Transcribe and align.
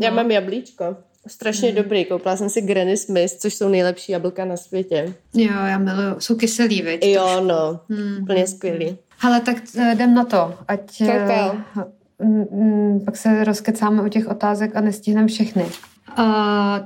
Já 0.00 0.10
mám 0.10 0.30
jablíčko. 0.30 0.96
Strašně 1.26 1.70
mm. 1.70 1.76
dobrý. 1.76 2.04
Koupila 2.04 2.36
jsem 2.36 2.50
si 2.50 2.60
Granny 2.62 2.96
Smith, 2.96 3.32
což 3.32 3.54
jsou 3.54 3.68
nejlepší 3.68 4.12
jablka 4.12 4.44
na 4.44 4.56
světě. 4.56 5.14
Jo, 5.34 5.52
já 5.52 5.78
miluju. 5.78 6.14
Jsou 6.18 6.36
kyselý, 6.36 6.82
viď? 6.82 7.04
Jo, 7.04 7.22
trošku. 7.24 7.46
no. 7.46 7.80
Mm. 7.88 8.22
Úplně 8.22 8.46
skvělý. 8.46 8.98
Ale 9.20 9.40
tak 9.40 9.56
eh, 9.78 9.92
jdem 9.92 10.14
na 10.14 10.24
to. 10.24 10.54
Ať, 10.68 11.02
Kakao. 11.06 11.56
Uh, 12.18 13.04
pak 13.04 13.16
se 13.16 13.44
rozkecáme 13.44 14.02
o 14.02 14.08
těch 14.08 14.28
otázek 14.28 14.76
a 14.76 14.80
nestihneme 14.80 15.28
všechny. 15.28 15.62
Uh, 15.62 16.24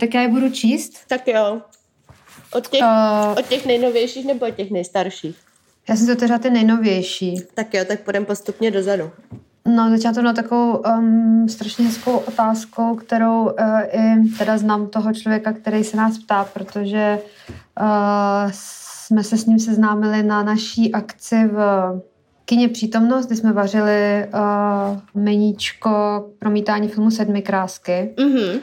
tak 0.01 0.15
já 0.15 0.23
je 0.23 0.29
budu 0.29 0.51
číst. 0.51 0.93
Tak 1.09 1.29
jo. 1.29 1.63
Od 2.53 2.69
těch, 2.69 2.81
uh, 2.81 3.39
od 3.39 3.47
těch 3.47 3.67
nejnovějších 3.67 4.27
nebo 4.27 4.47
od 4.47 4.55
těch 4.55 4.71
nejstarších? 4.71 5.37
Já 5.89 5.97
jsem 5.97 6.07
to 6.07 6.17
teda 6.17 6.39
ty 6.39 6.51
nejnovější. 6.51 7.37
Tak 7.55 7.75
jo, 7.75 7.85
tak 7.85 8.01
půjdeme 8.01 8.27
postupně 8.27 8.71
dozadu. 8.71 9.11
No, 9.69 9.91
začala 9.91 10.15
to 10.15 10.23
na 10.23 10.33
takovou 10.33 10.77
um, 10.99 11.49
strašně 11.49 11.85
hezkou 11.85 12.17
otázkou, 12.17 12.95
kterou 12.95 13.45
uh, 13.45 13.53
i 13.93 14.29
teda 14.39 14.59
znám 14.59 14.87
toho 14.87 15.13
člověka, 15.13 15.53
který 15.53 15.85
se 15.85 15.97
nás 15.97 16.19
ptá, 16.19 16.45
protože 16.45 17.19
uh, 17.81 18.51
jsme 19.09 19.25
se 19.25 19.37
s 19.37 19.47
ním 19.47 19.59
seznámili 19.59 20.23
na 20.23 20.43
naší 20.43 20.93
akci 20.93 21.45
v 21.45 21.61
kině 22.45 22.69
Přítomnost, 22.69 23.27
kdy 23.27 23.37
jsme 23.37 23.53
vařili 23.53 24.27
uh, 24.35 25.23
meníčko 25.23 26.25
promítání 26.39 26.89
filmu 26.89 27.11
Sedmi 27.11 27.43
krásky. 27.43 28.15
Mm-hmm. 28.17 28.61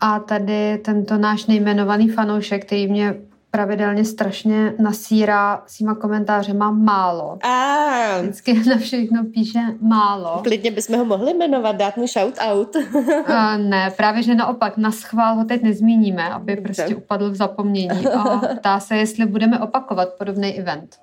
A 0.00 0.18
tady 0.18 0.78
tento 0.78 1.18
náš 1.18 1.46
nejmenovaný 1.46 2.08
fanoušek, 2.08 2.66
který 2.66 2.88
mě 2.88 3.14
pravidelně 3.50 4.04
strašně 4.04 4.74
nasírá 4.78 5.62
svýma 5.66 5.94
komentářema 5.94 6.70
málo. 6.70 7.38
A. 7.42 8.20
Vždycky 8.20 8.62
na 8.68 8.76
všechno 8.78 9.24
píše 9.24 9.58
málo. 9.80 10.40
Klidně 10.42 10.70
bychom 10.70 10.98
ho 10.98 11.04
mohli 11.04 11.34
jmenovat, 11.34 11.76
dát 11.76 11.96
mu 11.96 12.06
shout 12.06 12.34
out. 12.40 12.76
A 13.26 13.56
ne, 13.56 13.90
právě 13.96 14.22
že 14.22 14.34
naopak, 14.34 14.76
na 14.76 14.92
schvál 14.92 15.34
ho 15.34 15.44
teď 15.44 15.62
nezmíníme, 15.62 16.30
aby 16.30 16.56
Dobře. 16.56 16.82
prostě 16.82 16.96
upadl 16.96 17.30
v 17.30 17.34
zapomnění. 17.34 18.06
A 18.06 18.38
ptá 18.58 18.80
se, 18.80 18.96
jestli 18.96 19.26
budeme 19.26 19.58
opakovat 19.58 20.08
podobný 20.18 20.58
event. 20.58 20.96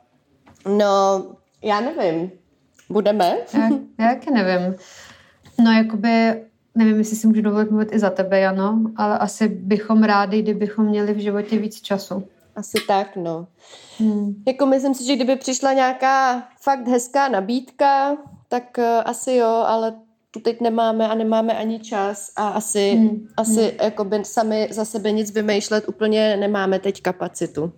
No, 0.77 1.25
já 1.61 1.81
nevím. 1.81 2.31
Budeme? 2.89 3.37
Já, 3.53 3.69
já 3.99 4.13
taky 4.13 4.31
nevím. 4.31 4.75
No, 5.59 5.71
jakoby 5.71 6.41
nevím, 6.75 6.97
jestli 6.97 7.15
si 7.15 7.27
můžu 7.27 7.41
dovolit 7.41 7.71
mluvit 7.71 7.89
i 7.91 7.99
za 7.99 8.09
tebe, 8.09 8.39
Jano, 8.39 8.79
ale 8.95 9.17
asi 9.17 9.47
bychom 9.47 10.03
rádi, 10.03 10.41
kdybychom 10.41 10.85
měli 10.85 11.13
v 11.13 11.17
životě 11.17 11.57
víc 11.57 11.81
času. 11.81 12.23
Asi 12.55 12.77
tak, 12.87 13.15
no. 13.15 13.47
Hmm. 13.99 14.43
Jako 14.47 14.65
myslím 14.65 14.93
si, 14.93 15.05
že 15.05 15.15
kdyby 15.15 15.35
přišla 15.35 15.73
nějaká 15.73 16.43
fakt 16.61 16.87
hezká 16.87 17.27
nabídka, 17.27 18.17
tak 18.49 18.63
uh, 18.77 18.83
asi 19.05 19.35
jo, 19.35 19.63
ale 19.67 19.93
tu 20.31 20.39
teď 20.39 20.61
nemáme 20.61 21.07
a 21.07 21.15
nemáme 21.15 21.57
ani 21.57 21.79
čas 21.79 22.31
a 22.35 22.47
asi, 22.47 22.91
hmm. 22.91 23.27
asi 23.37 23.61
hmm. 23.61 23.71
jakoby 23.81 24.25
sami 24.25 24.67
za 24.71 24.85
sebe 24.85 25.11
nic 25.11 25.31
vymýšlet 25.31 25.87
úplně 25.87 26.37
nemáme 26.37 26.79
teď 26.79 27.01
kapacitu. 27.01 27.71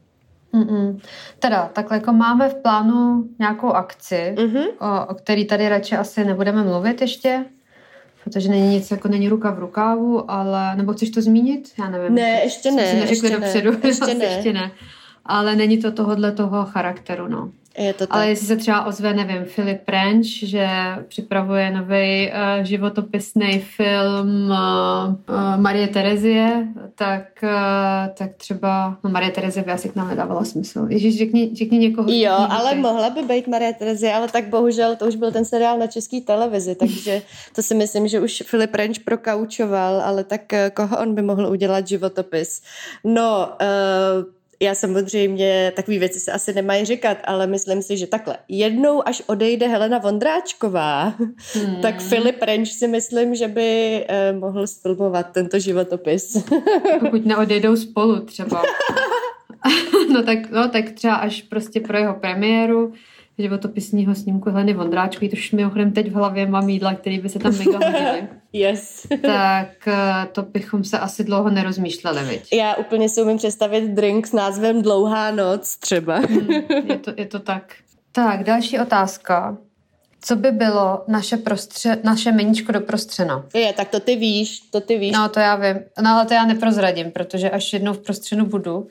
Mm-mm. 0.53 0.99
Teda, 1.39 1.69
takhle 1.73 1.97
jako 1.97 2.13
máme 2.13 2.49
v 2.49 2.55
plánu 2.55 3.23
nějakou 3.39 3.67
akci, 3.67 4.35
mm-hmm. 4.37 4.67
o, 4.79 5.07
o 5.07 5.13
který 5.15 5.45
tady 5.45 5.69
radši 5.69 5.95
asi 5.95 6.25
nebudeme 6.25 6.63
mluvit 6.63 7.01
ještě, 7.01 7.45
protože 8.29 8.49
není 8.49 8.67
nic, 8.67 8.91
jako 8.91 9.07
není 9.07 9.29
ruka 9.29 9.51
v 9.51 9.59
rukávu, 9.59 10.31
ale, 10.31 10.75
nebo 10.75 10.93
chceš 10.93 11.09
to 11.09 11.21
zmínit? 11.21 11.71
Já 11.79 11.89
nevím. 11.89 12.15
Ne, 12.15 12.41
ještě 12.43 12.71
ne. 12.71 12.87
Jsme 12.87 12.99
ještě 12.99 13.29
dopředu. 13.29 13.71
Ne, 13.71 13.79
ještě, 13.83 14.13
ne. 14.19 14.25
ještě 14.25 14.53
ne. 14.53 14.71
Ale 15.25 15.55
není 15.55 15.77
to 15.77 15.91
tohohle 15.91 16.31
toho 16.31 16.65
charakteru, 16.65 17.27
no. 17.27 17.51
Je 17.77 17.93
to 17.93 18.07
tak. 18.07 18.15
Ale 18.15 18.29
jestli 18.29 18.47
se 18.47 18.55
třeba 18.55 18.85
ozve, 18.85 19.13
nevím, 19.13 19.45
Filip 19.45 19.89
Renč, 19.89 20.27
že 20.27 20.67
připravuje 21.07 21.71
nový 21.71 22.31
uh, 22.31 22.63
životopisný 22.63 23.59
film 23.59 24.49
uh, 24.49 24.55
uh, 25.35 25.61
Marie 25.61 25.87
Terezie, 25.87 26.67
tak, 26.95 27.23
uh, 27.43 27.49
tak 28.17 28.31
třeba, 28.37 28.97
no 29.03 29.09
Marie 29.09 29.31
Terezie 29.31 29.63
by 29.63 29.71
asi 29.71 29.89
k 29.89 29.95
nám 29.95 30.09
nedávala 30.09 30.45
smysl. 30.45 30.85
Ježíš, 30.89 31.17
řekni, 31.17 31.55
řekni 31.55 31.77
někoho. 31.77 32.11
Jo, 32.11 32.47
ale 32.49 32.73
ty. 32.73 32.79
mohla 32.79 33.09
by 33.09 33.21
být 33.21 33.47
Marie 33.47 33.73
Terezie, 33.73 34.13
ale 34.13 34.27
tak 34.27 34.47
bohužel 34.47 34.95
to 34.95 35.05
už 35.05 35.15
byl 35.15 35.31
ten 35.31 35.45
seriál 35.45 35.77
na 35.77 35.87
české 35.87 36.21
televizi, 36.21 36.75
takže 36.75 37.21
to 37.55 37.63
si 37.63 37.75
myslím, 37.75 38.07
že 38.07 38.19
už 38.19 38.43
Filip 38.45 38.75
Renč 38.75 38.99
prokaučoval, 38.99 40.01
ale 40.01 40.23
tak 40.23 40.41
koho 40.73 40.97
on 40.97 41.15
by 41.15 41.21
mohl 41.21 41.47
udělat 41.47 41.87
životopis? 41.87 42.61
No, 43.03 43.49
uh, 43.61 44.36
já 44.59 44.75
samozřejmě 44.75 45.71
takové 45.75 45.99
věci 45.99 46.19
se 46.19 46.31
asi 46.31 46.53
nemají 46.53 46.85
říkat, 46.85 47.17
ale 47.23 47.47
myslím 47.47 47.81
si, 47.81 47.97
že 47.97 48.07
takhle. 48.07 48.37
Jednou, 48.47 49.07
až 49.07 49.23
odejde 49.27 49.67
Helena 49.67 49.97
Vondráčková, 49.97 51.03
hmm. 51.53 51.81
tak 51.81 52.01
Filip 52.01 52.41
Renč 52.41 52.71
si 52.71 52.87
myslím, 52.87 53.35
že 53.35 53.47
by 53.47 54.05
eh, 54.07 54.33
mohl 54.33 54.67
sfilmovat 54.67 55.31
tento 55.31 55.59
životopis. 55.59 56.43
Pokud 56.99 57.25
neodejdou 57.25 57.75
spolu 57.75 58.19
třeba. 58.19 58.63
no, 60.13 60.23
tak, 60.23 60.51
no 60.51 60.69
tak 60.69 60.91
třeba 60.91 61.15
až 61.15 61.41
prostě 61.41 61.79
pro 61.79 61.97
jeho 61.97 62.13
premiéru 62.13 62.93
životopisního 63.39 64.15
snímku 64.15 64.49
Heleny 64.49 64.73
Vondráčkový, 64.73 65.29
to 65.29 65.33
už 65.33 65.51
mimochodem 65.51 65.91
teď 65.91 66.11
v 66.11 66.13
hlavě 66.13 66.45
mám 66.47 66.69
jídla, 66.69 66.93
který 66.93 67.19
by 67.19 67.29
se 67.29 67.39
tam 67.39 67.57
mega 67.57 67.79
hodily. 67.85 68.27
yes. 68.53 69.07
tak 69.21 69.87
eh, 69.87 70.27
to 70.31 70.41
bychom 70.41 70.83
se 70.83 70.99
asi 70.99 71.23
dlouho 71.23 71.49
nerozmýšleli, 71.49 72.23
viď? 72.23 72.53
Já 72.53 72.75
úplně 72.75 73.09
si 73.09 73.21
umím 73.21 73.37
představit 73.37 73.87
drink 73.87 74.27
s 74.27 74.33
názvem 74.33 74.81
Dlouhá 74.81 75.31
noc 75.31 75.77
třeba. 75.77 76.15
hmm, 76.15 76.49
je, 76.89 76.97
to, 76.97 77.13
je 77.17 77.25
to 77.25 77.39
tak. 77.39 77.73
Tak, 78.11 78.43
další 78.43 78.79
otázka. 78.79 79.57
Co 80.21 80.35
by 80.35 80.51
bylo 80.51 81.03
naše, 81.07 81.37
prostře, 81.37 81.97
naše 82.03 82.31
meníčko 82.31 82.71
do 82.71 82.81
prostřena? 82.81 83.45
Je, 83.55 83.73
tak 83.73 83.89
to 83.89 83.99
ty 83.99 84.15
víš, 84.15 84.59
to 84.59 84.81
ty 84.81 84.97
víš. 84.97 85.11
No, 85.11 85.29
to 85.29 85.39
já 85.39 85.55
vím. 85.55 85.79
No, 86.01 86.09
ale 86.09 86.25
to 86.25 86.33
já 86.33 86.45
neprozradím, 86.45 87.11
protože 87.11 87.49
až 87.49 87.73
jednou 87.73 87.93
v 87.93 87.97
prostřenu 87.99 88.45
budu, 88.45 88.87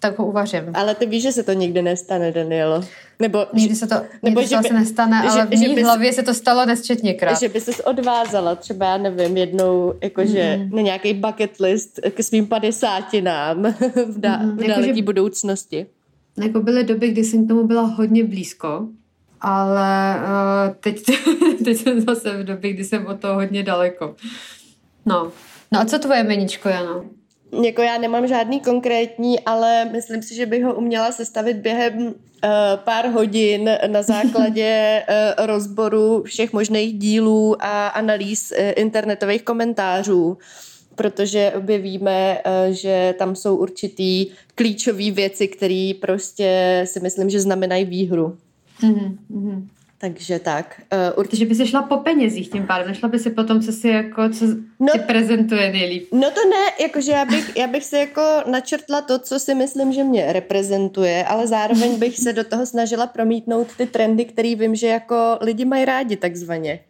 tak 0.00 0.18
ho 0.18 0.26
uvařím. 0.26 0.64
Ale 0.74 0.94
ty 0.94 1.06
víš, 1.06 1.22
že 1.22 1.32
se 1.32 1.42
to 1.42 1.52
nikdy 1.52 1.82
nestane, 1.82 2.32
Danielo. 2.32 2.84
Nebo, 3.18 3.46
nikdy 3.52 3.74
se 3.76 3.86
to, 3.86 3.94
nebo, 4.22 4.40
nikdy 4.40 4.56
že 4.56 4.56
by, 4.62 4.68
se 4.68 4.74
nestane, 4.74 5.20
ale 5.20 5.48
že, 5.50 5.56
v 5.56 5.60
mý 5.60 5.82
hlavě 5.82 6.12
se 6.12 6.22
to 6.22 6.34
stalo 6.34 6.66
nesčetněkrát. 6.66 7.40
Že 7.40 7.48
by 7.48 7.60
se 7.60 7.84
odvázala 7.84 8.54
třeba, 8.54 8.86
já 8.86 8.96
nevím, 8.96 9.36
jednou, 9.36 9.94
jakože 10.02 10.56
mm. 10.56 10.76
na 10.76 10.82
nějaký 10.82 11.14
bucket 11.14 11.60
list 11.60 12.00
k 12.10 12.22
svým 12.22 12.46
padesátinám 12.46 13.62
v, 14.06 14.20
da, 14.20 14.36
mm. 14.36 14.56
v 14.56 14.66
daleké 14.66 14.88
jako, 14.88 15.02
budoucnosti. 15.02 15.86
Jako 16.42 16.60
byly 16.60 16.84
doby, 16.84 17.08
kdy 17.08 17.24
jsem 17.24 17.44
k 17.44 17.48
tomu 17.48 17.66
byla 17.66 17.82
hodně 17.82 18.24
blízko, 18.24 18.88
ale 19.40 20.16
uh, 20.16 20.74
teď, 20.80 21.02
teď 21.64 21.76
jsem 21.76 22.00
zase 22.00 22.42
v 22.42 22.44
době, 22.44 22.72
kdy 22.72 22.84
jsem 22.84 23.06
od 23.06 23.20
toho 23.20 23.34
hodně 23.34 23.62
daleko. 23.62 24.16
No. 25.06 25.32
No 25.72 25.80
a 25.80 25.84
co 25.84 25.98
tvoje 25.98 26.22
meničko, 26.24 26.68
Jana? 26.68 27.04
Jako 27.64 27.82
já 27.82 27.98
nemám 27.98 28.26
žádný 28.26 28.60
konkrétní, 28.60 29.40
ale 29.40 29.84
myslím 29.84 30.22
si, 30.22 30.34
že 30.34 30.46
bych 30.46 30.64
ho 30.64 30.74
uměla 30.74 31.12
sestavit 31.12 31.56
během 31.56 32.06
uh, 32.06 32.12
pár 32.76 33.08
hodin 33.08 33.70
na 33.86 34.02
základě 34.02 35.02
uh, 35.38 35.46
rozboru 35.46 36.22
všech 36.22 36.52
možných 36.52 36.98
dílů 36.98 37.56
a 37.60 37.88
analýz 37.88 38.52
uh, 38.52 38.58
internetových 38.76 39.42
komentářů 39.42 40.38
protože 40.94 41.52
objevíme, 41.56 42.38
že 42.70 43.14
tam 43.18 43.36
jsou 43.36 43.56
určitý 43.56 44.26
klíčové 44.54 45.10
věci, 45.10 45.48
které 45.48 45.92
prostě 46.00 46.82
si 46.84 47.00
myslím, 47.00 47.30
že 47.30 47.40
znamenají 47.40 47.84
výhru. 47.84 48.36
Mm-hmm. 48.82 49.66
Takže 50.00 50.38
tak. 50.38 50.80
Uh, 50.92 51.18
určitě. 51.18 51.30
Takže 51.30 51.46
by 51.46 51.54
se 51.54 51.66
šla 51.66 51.82
po 51.82 51.96
penězích 51.96 52.50
tím 52.50 52.66
pádem, 52.66 52.88
nešla 52.88 53.08
by 53.08 53.18
si 53.18 53.30
potom, 53.30 53.60
co 53.62 53.72
si 53.72 53.88
jako, 53.88 54.28
co 54.28 54.46
no, 54.80 54.92
ti 54.92 54.98
prezentuje 54.98 55.72
nejlíp. 55.72 56.08
No 56.12 56.30
to 56.30 56.40
ne, 56.48 56.84
jakože 56.84 57.12
já 57.12 57.24
bych, 57.24 57.56
já 57.56 57.66
bych 57.66 57.84
se 57.84 57.98
jako 57.98 58.22
načrtla 58.50 59.00
to, 59.00 59.18
co 59.18 59.38
si 59.38 59.54
myslím, 59.54 59.92
že 59.92 60.04
mě 60.04 60.32
reprezentuje, 60.32 61.24
ale 61.24 61.46
zároveň 61.46 61.98
bych 61.98 62.18
se 62.18 62.32
do 62.32 62.44
toho 62.44 62.66
snažila 62.66 63.06
promítnout 63.06 63.68
ty 63.76 63.86
trendy, 63.86 64.24
které 64.24 64.54
vím, 64.54 64.74
že 64.74 64.86
jako 64.86 65.38
lidi 65.40 65.64
mají 65.64 65.84
rádi 65.84 66.16
takzvaně. 66.16 66.80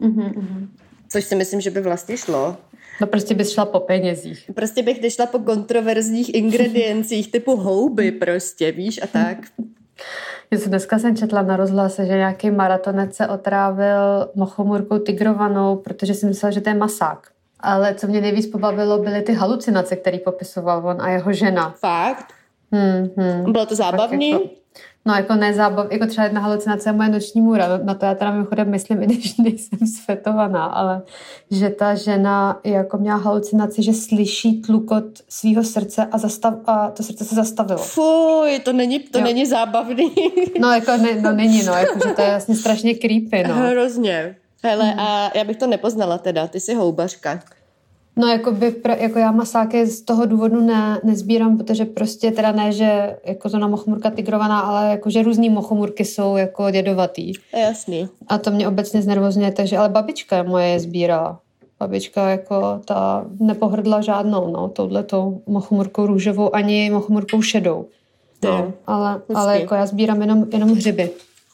Mm-hmm. 0.00 0.68
Což 1.08 1.24
si 1.24 1.34
myslím, 1.36 1.60
že 1.60 1.70
by 1.70 1.80
vlastně 1.80 2.16
šlo. 2.16 2.56
No 3.00 3.06
prostě 3.06 3.34
bys 3.34 3.52
šla 3.52 3.64
po 3.64 3.80
penězích. 3.80 4.50
Prostě 4.54 4.82
bych 4.82 5.02
nešla 5.02 5.26
po 5.26 5.38
kontroverzních 5.38 6.34
ingrediencích 6.34 7.30
typu 7.30 7.56
houby 7.56 8.12
prostě, 8.12 8.72
víš, 8.72 9.00
a 9.02 9.06
tak. 9.06 9.38
Dneska 10.66 10.98
jsem 10.98 11.16
četla 11.16 11.42
na 11.42 11.56
rozhlase, 11.56 12.06
že 12.06 12.12
nějaký 12.12 12.50
maratonec 12.50 13.16
se 13.16 13.28
otrávil 13.28 14.30
mochomurkou 14.34 14.98
tigrovanou, 14.98 15.76
protože 15.76 16.14
si 16.14 16.26
myslel, 16.26 16.52
že 16.52 16.60
to 16.60 16.68
je 16.68 16.74
masák. 16.74 17.28
Ale 17.60 17.94
co 17.94 18.06
mě 18.06 18.20
nejvíc 18.20 18.46
pobavilo, 18.46 18.98
byly 18.98 19.22
ty 19.22 19.34
halucinace, 19.34 19.96
které 19.96 20.18
popisoval 20.18 20.86
on 20.86 21.02
a 21.02 21.10
jeho 21.10 21.32
žena. 21.32 21.74
Fakt? 21.78 22.26
Hmm, 22.72 23.10
hmm. 23.16 23.52
Bylo 23.52 23.66
to 23.66 23.74
zábavný? 23.74 24.30
Jako, 24.30 24.44
No 25.06 25.14
jako 25.14 25.34
nezábav, 25.34 25.92
jako 25.92 26.06
třeba 26.06 26.24
jedna 26.24 26.40
halucinace 26.40 26.88
je 26.88 26.92
moje 26.92 27.08
noční 27.08 27.40
můra, 27.40 27.80
na 27.82 27.94
to 27.94 28.06
já 28.06 28.14
teda 28.14 28.30
mimochodem 28.30 28.70
myslím, 28.70 29.02
i 29.02 29.06
když 29.06 29.36
nejsem 29.38 29.78
svetovaná, 29.78 30.64
ale 30.64 31.02
že 31.50 31.70
ta 31.70 31.94
žena 31.94 32.60
jako 32.64 32.98
měla 32.98 33.16
halucinaci, 33.16 33.82
že 33.82 33.92
slyší 33.92 34.62
tlukot 34.62 35.04
svého 35.28 35.64
srdce 35.64 36.06
a, 36.10 36.18
zastav, 36.18 36.54
a 36.66 36.90
to 36.90 37.02
srdce 37.02 37.24
se 37.24 37.34
zastavilo. 37.34 37.78
Fuj, 37.78 38.58
to 38.64 38.72
není, 38.72 38.98
to 38.98 39.20
není 39.20 39.46
zábavný. 39.46 40.14
No 40.60 40.72
jako 40.72 40.96
ne, 40.96 41.20
no 41.20 41.32
není, 41.32 41.62
no, 41.62 41.72
jako, 41.72 42.08
že 42.08 42.14
to 42.14 42.22
je 42.22 42.28
vlastně 42.28 42.56
strašně 42.56 42.94
creepy, 42.94 43.44
no. 43.48 43.54
Hrozně. 43.54 44.36
Hele, 44.64 44.84
hmm. 44.84 45.00
a 45.00 45.30
já 45.34 45.44
bych 45.44 45.56
to 45.56 45.66
nepoznala 45.66 46.18
teda, 46.18 46.46
ty 46.46 46.60
jsi 46.60 46.74
houbařka. 46.74 47.40
No, 48.16 48.28
jako, 48.28 48.52
by, 48.52 48.74
jako 48.98 49.18
já 49.18 49.32
masáky 49.32 49.86
z 49.86 50.02
toho 50.02 50.26
důvodu 50.26 50.60
ne, 50.60 51.00
nezbírám, 51.04 51.58
protože 51.58 51.84
prostě 51.84 52.30
teda 52.30 52.52
ne, 52.52 52.72
že 52.72 53.16
jako 53.24 53.50
to 53.50 53.58
na 53.58 53.68
mochomurka 53.68 54.10
tigrovaná, 54.10 54.60
ale 54.60 54.90
jako, 54.90 55.10
že 55.10 55.22
různý 55.22 55.50
mochomurky 55.50 56.04
jsou 56.04 56.36
jako 56.36 56.70
dědovatý. 56.70 57.32
Jasný. 57.56 58.08
A 58.28 58.38
to 58.38 58.50
mě 58.50 58.68
obecně 58.68 59.02
znervozňuje, 59.02 59.52
takže, 59.52 59.78
ale 59.78 59.88
babička 59.88 60.42
moje 60.42 60.68
je 60.68 60.80
sbírala. 60.80 61.40
Babička 61.80 62.30
jako 62.30 62.80
ta 62.84 63.26
nepohrdla 63.40 64.00
žádnou, 64.00 64.50
no, 64.52 64.68
touhletou 64.68 65.42
mochomurkou 65.46 66.06
růžovou, 66.06 66.54
ani 66.54 66.90
mochomurkou 66.90 67.42
šedou. 67.42 67.86
No, 68.44 68.72
ale, 68.86 69.20
ale 69.34 69.60
jako 69.60 69.74
já 69.74 69.86
sbírám 69.86 70.20
jenom, 70.20 70.46
jenom 70.52 70.74
hřiby. 70.74 71.10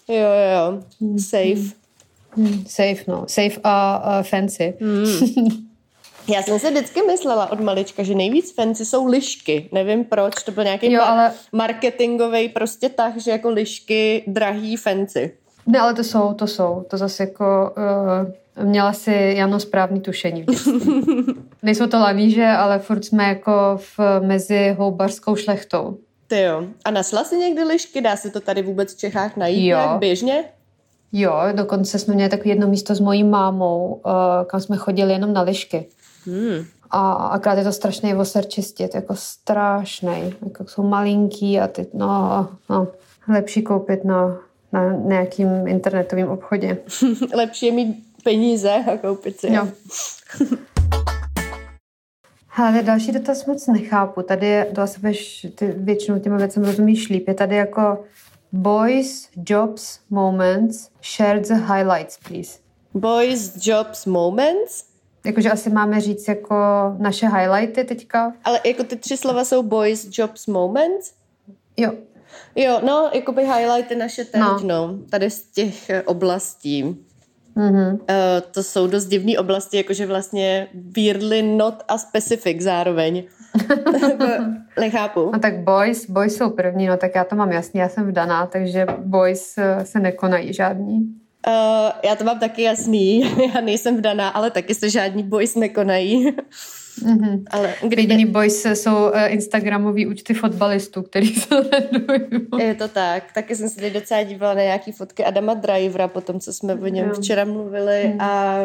Jo, 0.08 0.16
jo, 0.16 0.72
jo. 0.72 0.82
Hmm. 1.00 1.18
Safe. 1.18 1.76
Hmm. 2.30 2.64
Safe, 2.66 3.04
no. 3.08 3.24
Safe 3.26 3.60
a 3.64 4.02
uh, 4.18 4.22
fancy. 4.22 4.74
Hmm. 4.80 5.60
Já 6.32 6.42
jsem 6.42 6.58
si 6.58 6.70
vždycky 6.70 7.02
myslela 7.02 7.52
od 7.52 7.60
malička, 7.60 8.02
že 8.02 8.14
nejvíc 8.14 8.54
fancy 8.54 8.84
jsou 8.84 9.06
lišky. 9.06 9.68
Nevím 9.72 10.04
proč, 10.04 10.42
to 10.42 10.52
byl 10.52 10.64
nějaký 10.64 10.92
jo, 10.92 11.02
ale... 11.02 11.32
marketingový 11.52 12.48
prostě 12.48 12.88
tak, 12.88 13.20
že 13.20 13.30
jako 13.30 13.50
lišky 13.50 14.24
drahý 14.26 14.76
fancy. 14.76 15.36
Ne, 15.66 15.80
ale 15.80 15.94
to 15.94 16.04
jsou, 16.04 16.34
to 16.34 16.46
jsou. 16.46 16.84
To 16.90 16.96
zase 16.96 17.22
jako... 17.22 17.74
Uh, 18.56 18.64
měla 18.64 18.92
si 18.92 19.34
Jano 19.36 19.60
správný 19.60 20.00
tušení 20.00 20.46
Nejsou 21.62 21.86
to 21.86 21.98
laníže, 21.98 22.46
ale 22.46 22.78
furt 22.78 23.04
jsme 23.04 23.24
jako 23.24 23.52
v, 23.76 24.00
mezi 24.20 24.76
houbařskou 24.78 25.36
šlechtou. 25.36 25.96
Ty 26.26 26.40
jo. 26.40 26.64
A 26.84 26.90
nasla 26.90 27.24
si 27.24 27.36
někdy 27.36 27.64
lišky? 27.64 28.00
Dá 28.00 28.16
se 28.16 28.30
to 28.30 28.40
tady 28.40 28.62
vůbec 28.62 28.94
v 28.94 28.98
Čechách 28.98 29.36
najít 29.36 29.68
jo. 29.68 29.78
jak 29.78 29.98
běžně? 29.98 30.44
Jo, 31.12 31.34
dokonce 31.52 31.98
jsme 31.98 32.14
měli 32.14 32.30
takové 32.30 32.48
jedno 32.48 32.68
místo 32.68 32.94
s 32.94 33.00
mojí 33.00 33.24
mámou, 33.24 34.00
uh, 34.06 34.12
kam 34.46 34.60
jsme 34.60 34.76
chodili 34.76 35.12
jenom 35.12 35.32
na 35.32 35.42
lišky. 35.42 35.86
Hmm. 36.26 36.64
A 36.90 37.12
akorát 37.12 37.58
je 37.58 37.64
to 37.64 37.72
strašný 37.72 38.14
voser 38.14 38.46
čistit, 38.46 38.94
jako 38.94 39.16
strašný. 39.16 40.34
Jako 40.44 40.66
jsou 40.66 40.82
malinký 40.82 41.60
a 41.60 41.66
ty, 41.66 41.86
no, 41.94 42.48
no, 42.70 42.88
lepší 43.28 43.62
koupit 43.62 44.04
na, 44.04 44.38
na 44.72 44.92
nějakým 44.92 45.66
internetovém 45.66 46.28
obchodě. 46.28 46.78
lepší 47.34 47.66
je 47.66 47.72
mít 47.72 48.04
peníze 48.24 48.84
a 48.92 48.96
koupit 48.96 49.40
si. 49.40 49.52
Jo. 49.52 49.68
Ale 52.56 52.82
další 52.82 53.12
dotaz 53.12 53.46
moc 53.46 53.66
nechápu. 53.66 54.22
Tady 54.22 54.46
je, 54.46 54.64
to 54.74 54.80
asi 54.80 55.00
budeš, 55.00 55.46
ty 55.54 55.74
většinou 55.76 56.18
těma 56.18 56.36
věcem 56.36 56.64
rozumíš 56.64 57.08
líp. 57.08 57.28
Je 57.28 57.34
tady 57.34 57.56
jako 57.56 58.04
boys, 58.52 59.28
jobs, 59.48 60.00
moments, 60.10 60.90
share 61.16 61.40
the 61.40 61.54
highlights, 61.54 62.18
please. 62.28 62.58
Boys, 62.94 63.66
jobs, 63.66 64.06
moments? 64.06 64.89
Jakože 65.24 65.50
asi 65.50 65.70
máme 65.70 66.00
říct 66.00 66.28
jako 66.28 66.56
naše 66.98 67.28
highlighty 67.28 67.84
teďka. 67.84 68.32
Ale 68.44 68.60
jako 68.66 68.84
ty 68.84 68.96
tři 68.96 69.16
slova 69.16 69.44
jsou 69.44 69.62
boys, 69.62 70.08
jobs, 70.18 70.46
moments? 70.46 71.12
Jo. 71.76 71.92
Jo, 72.56 72.80
no, 72.84 73.10
jako 73.14 73.32
by 73.32 73.42
highlighty 73.42 73.96
naše 73.96 74.24
teď, 74.24 74.40
no. 74.40 74.60
no. 74.62 74.98
Tady 75.10 75.30
z 75.30 75.42
těch 75.42 75.90
eh, 75.90 76.02
oblastí. 76.02 77.06
Mm-hmm. 77.56 77.92
Uh, 77.92 77.98
to 78.50 78.62
jsou 78.62 78.86
dost 78.86 79.06
divné 79.06 79.38
oblasti, 79.38 79.76
jakože 79.76 80.06
vlastně 80.06 80.68
weirdly 80.74 81.42
not 81.42 81.82
a 81.88 81.98
specific 81.98 82.60
zároveň. 82.60 83.24
Nechápu. 84.80 85.30
No 85.32 85.38
tak 85.38 85.58
boys, 85.58 86.10
boys 86.10 86.36
jsou 86.36 86.50
první, 86.50 86.86
no 86.86 86.96
tak 86.96 87.14
já 87.14 87.24
to 87.24 87.36
mám 87.36 87.52
jasný, 87.52 87.80
já 87.80 87.88
jsem 87.88 88.06
vdaná, 88.06 88.46
takže 88.46 88.86
boys 88.98 89.58
eh, 89.58 89.84
se 89.84 90.00
nekonají 90.00 90.52
žádní. 90.52 91.14
Uh, 91.46 91.92
já 92.04 92.16
to 92.16 92.24
mám 92.24 92.38
taky 92.38 92.62
jasný, 92.62 93.20
já 93.54 93.60
nejsem 93.60 93.96
vdaná, 93.96 94.28
ale 94.28 94.50
taky 94.50 94.74
se 94.74 94.90
žádní 94.90 95.22
boys 95.22 95.54
nekonají. 95.54 96.30
Mm-hmm. 97.02 97.42
Ale 97.50 97.74
kdyby... 97.82 98.02
Jediný 98.02 98.26
boys 98.26 98.64
jsou 98.64 98.94
uh, 98.94 99.12
instagramový 99.26 100.06
účty 100.06 100.34
fotbalistů, 100.34 101.02
který 101.02 101.26
se 101.34 101.46
sledují. 101.48 102.46
Je 102.58 102.74
to 102.74 102.88
tak. 102.88 103.32
Taky 103.32 103.56
jsem 103.56 103.68
se 103.68 103.80
teď 103.80 103.92
docela 103.92 104.22
dívala 104.22 104.54
na 104.54 104.62
nějaký 104.62 104.92
fotky 104.92 105.24
Adama 105.24 105.54
Drivera 105.54 106.08
po 106.08 106.20
tom, 106.20 106.40
co 106.40 106.52
jsme 106.52 106.74
o 106.74 106.86
něm 106.86 107.10
včera 107.10 107.44
mluvili 107.44 108.10
mm. 108.14 108.20
a 108.20 108.58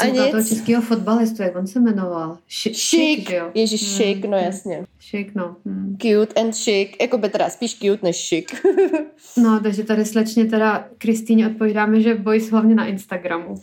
a 0.00 0.04
nic. 0.04 0.30
toho 0.30 0.44
českého 0.44 0.82
fotbalistu, 0.82 1.42
jak 1.42 1.56
on 1.56 1.66
se 1.66 1.80
jmenoval? 1.80 2.38
Šik, 2.48 3.30
jo? 3.30 3.50
Ježíš, 3.54 3.88
hmm. 3.88 3.96
šik, 3.96 4.24
no 4.24 4.36
jasně. 4.36 4.86
Šik, 4.98 5.34
no. 5.34 5.56
Hmm. 5.66 5.96
Cute 6.02 6.40
and 6.40 6.56
šik, 6.56 7.00
jako 7.00 7.18
by 7.18 7.28
teda 7.28 7.50
spíš 7.50 7.78
cute 7.78 7.98
než 8.02 8.16
šik. 8.16 8.66
no, 9.36 9.60
takže 9.60 9.84
tady 9.84 10.04
slečně 10.04 10.44
teda 10.44 10.88
Kristýně 10.98 11.46
odpovídáme, 11.48 12.00
že 12.00 12.14
boys 12.14 12.50
hlavně 12.50 12.74
na 12.74 12.86
Instagramu. 12.86 13.54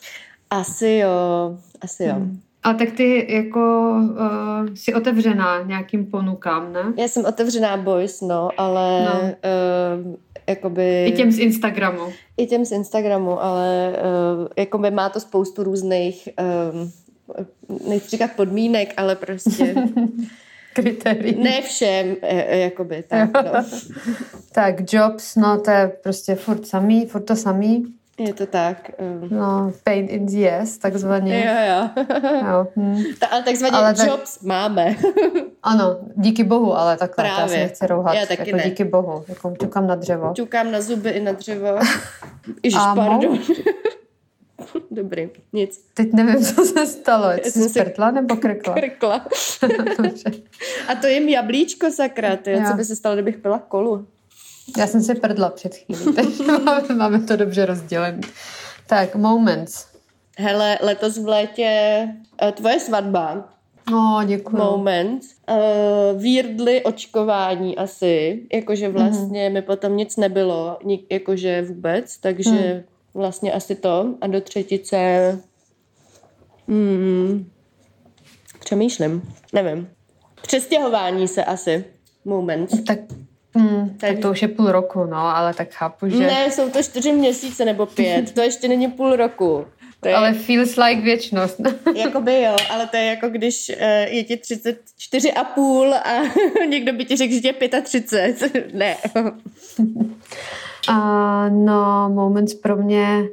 Asi 0.49 0.89
jo, 0.89 1.57
asi 1.81 2.03
jo. 2.03 2.13
Hmm. 2.13 2.39
A 2.63 2.73
tak 2.73 2.91
ty 2.91 3.33
jako 3.33 3.91
uh, 4.01 4.73
jsi 4.73 4.93
otevřená 4.93 5.63
nějakým 5.63 6.05
ponukám, 6.05 6.73
ne? 6.73 6.93
Já 6.97 7.07
jsem 7.07 7.25
otevřená 7.25 7.77
boys, 7.77 8.21
no, 8.21 8.49
ale 8.57 9.05
no. 9.05 9.21
Uh, 9.21 10.15
jakoby... 10.47 11.05
I 11.05 11.11
těm 11.11 11.31
z 11.31 11.39
Instagramu. 11.39 12.13
I 12.37 12.47
těm 12.47 12.65
z 12.65 12.71
Instagramu, 12.71 13.43
ale 13.43 13.93
uh, 14.41 14.47
jakoby 14.57 14.91
má 14.91 15.09
to 15.09 15.19
spoustu 15.19 15.63
různých, 15.63 16.29
um, 16.73 16.91
nechci 17.89 18.09
říkat 18.09 18.31
podmínek, 18.35 18.93
ale 18.97 19.15
prostě... 19.15 19.75
Kritérií. 20.73 21.43
Ne 21.43 21.61
všem, 21.61 22.15
jakoby, 22.49 23.03
tak, 23.07 23.33
no. 23.33 23.51
tak 24.51 24.93
Jobs, 24.93 25.35
no 25.35 25.61
to 25.61 25.71
je 25.71 25.91
prostě 26.03 26.35
furt 26.35 26.67
samý, 26.67 27.05
furt 27.05 27.21
to 27.21 27.35
samý. 27.35 27.85
Je 28.17 28.33
to 28.33 28.45
tak. 28.45 28.91
Um... 28.99 29.27
No, 29.37 29.73
pain 29.83 30.07
in 30.09 30.25
the 30.25 30.61
ass, 30.61 30.77
takzvaně. 30.77 31.45
Jo, 31.45 31.53
jo. 31.67 32.05
jo. 32.47 32.67
Hm. 32.75 33.03
Ta, 33.19 33.27
ale 33.27 33.43
takzvaně 33.43 33.77
ale 33.77 33.95
jobs 34.05 34.37
tak... 34.37 34.43
máme. 34.43 34.95
ano, 35.63 35.97
díky 36.15 36.43
bohu, 36.43 36.77
ale 36.77 36.97
takhle, 36.97 37.23
Právě. 37.23 37.41
já 37.41 37.47
se 37.47 37.57
nechci 37.57 37.87
rouhat. 37.87 38.13
Já 38.13 38.25
taky 38.25 38.49
jako 38.49 38.57
ne. 38.57 38.63
díky 38.63 38.83
bohu, 38.83 39.25
jako 39.27 39.53
ťukám 39.59 39.87
na 39.87 39.95
dřevo. 39.95 40.31
Ťukám 40.35 40.71
na 40.71 40.81
zuby 40.81 41.09
i 41.09 41.19
na 41.19 41.31
dřevo. 41.31 41.67
Ježiš, 42.63 42.79
A 42.79 42.95
pardon. 42.95 43.39
Dobrý, 44.91 45.29
nic. 45.53 45.85
Teď 45.93 46.13
nevím, 46.13 46.45
co 46.45 46.65
se 46.65 46.85
stalo. 46.85 47.27
Jsi 47.43 47.69
sprtla 47.69 48.11
nebo 48.11 48.35
krkla? 48.35 48.73
Krkla. 48.73 49.25
A 50.87 50.95
to 50.95 51.07
je 51.07 51.31
jablíčko, 51.31 51.91
sakra, 51.91 52.35
ty, 52.35 52.63
co 52.67 52.73
by 52.73 52.85
se 52.85 52.95
stalo, 52.95 53.15
kdybych 53.15 53.37
pila 53.37 53.59
kolu? 53.59 54.07
Já 54.77 54.87
jsem 54.87 55.01
si 55.01 55.15
prdla 55.15 55.49
před 55.49 55.75
chvílí, 55.75 56.05
máme, 56.65 56.95
máme 56.95 57.19
to 57.19 57.35
dobře 57.35 57.65
rozdělené. 57.65 58.21
Tak, 58.87 59.15
moments. 59.15 59.85
Hele, 60.37 60.77
letos 60.81 61.17
v 61.17 61.27
létě 61.27 62.07
uh, 62.43 62.51
tvoje 62.51 62.79
svatba. 62.79 63.49
No, 63.91 64.21
děkuji. 64.25 64.57
Moment. 64.57 65.23
Uh, 65.49 66.21
výrdly 66.21 66.83
očkování 66.83 67.77
asi, 67.77 68.43
jakože 68.53 68.89
mhm. 68.89 68.97
vlastně 68.97 69.49
mm. 69.49 69.53
mi 69.53 69.61
potom 69.61 69.97
nic 69.97 70.17
nebylo, 70.17 70.77
nik, 70.83 71.05
jakože 71.11 71.61
vůbec, 71.61 72.17
takže 72.17 72.51
mm. 72.51 72.83
vlastně 73.13 73.53
asi 73.53 73.75
to. 73.75 74.15
A 74.21 74.27
do 74.27 74.41
třetice 74.41 74.97
mm, 76.67 77.49
přemýšlím, 78.59 79.33
nevím. 79.53 79.89
Přestěhování 80.41 81.27
se 81.27 81.43
asi. 81.43 81.85
Moment. 82.25 82.85
Tak 82.87 82.99
Hmm, 83.55 83.97
tak 83.99 84.19
to 84.19 84.31
už 84.31 84.41
je 84.41 84.47
půl 84.47 84.71
roku, 84.71 85.05
no, 85.05 85.17
ale 85.17 85.53
tak 85.53 85.71
chápu, 85.71 86.09
že... 86.09 86.17
Ne, 86.17 86.51
jsou 86.51 86.69
to 86.69 86.83
čtyři 86.83 87.11
měsíce 87.11 87.65
nebo 87.65 87.85
pět, 87.85 88.31
to 88.31 88.41
ještě 88.41 88.67
není 88.67 88.87
půl 88.87 89.15
roku. 89.15 89.65
To 90.01 90.07
je... 90.07 90.15
Ale 90.15 90.33
feels 90.33 90.77
like 90.77 91.01
věčnost. 91.01 91.61
Jakoby 91.95 92.41
jo, 92.41 92.55
ale 92.69 92.87
to 92.87 92.97
je 92.97 93.05
jako 93.05 93.29
když 93.29 93.69
uh, 93.69 94.13
je 94.13 94.23
ti 94.23 94.37
34 94.37 95.33
a 95.33 95.43
půl 95.43 95.93
a 95.93 96.21
někdo 96.69 96.93
by 96.93 97.05
ti 97.05 97.15
řekl, 97.15 97.33
že 97.33 97.47
je 97.47 97.81
35. 97.81 98.73
ne. 98.73 98.97
uh, 100.89 101.49
no, 101.49 102.09
moments 102.09 102.53
pro 102.53 102.75
mě 102.75 103.23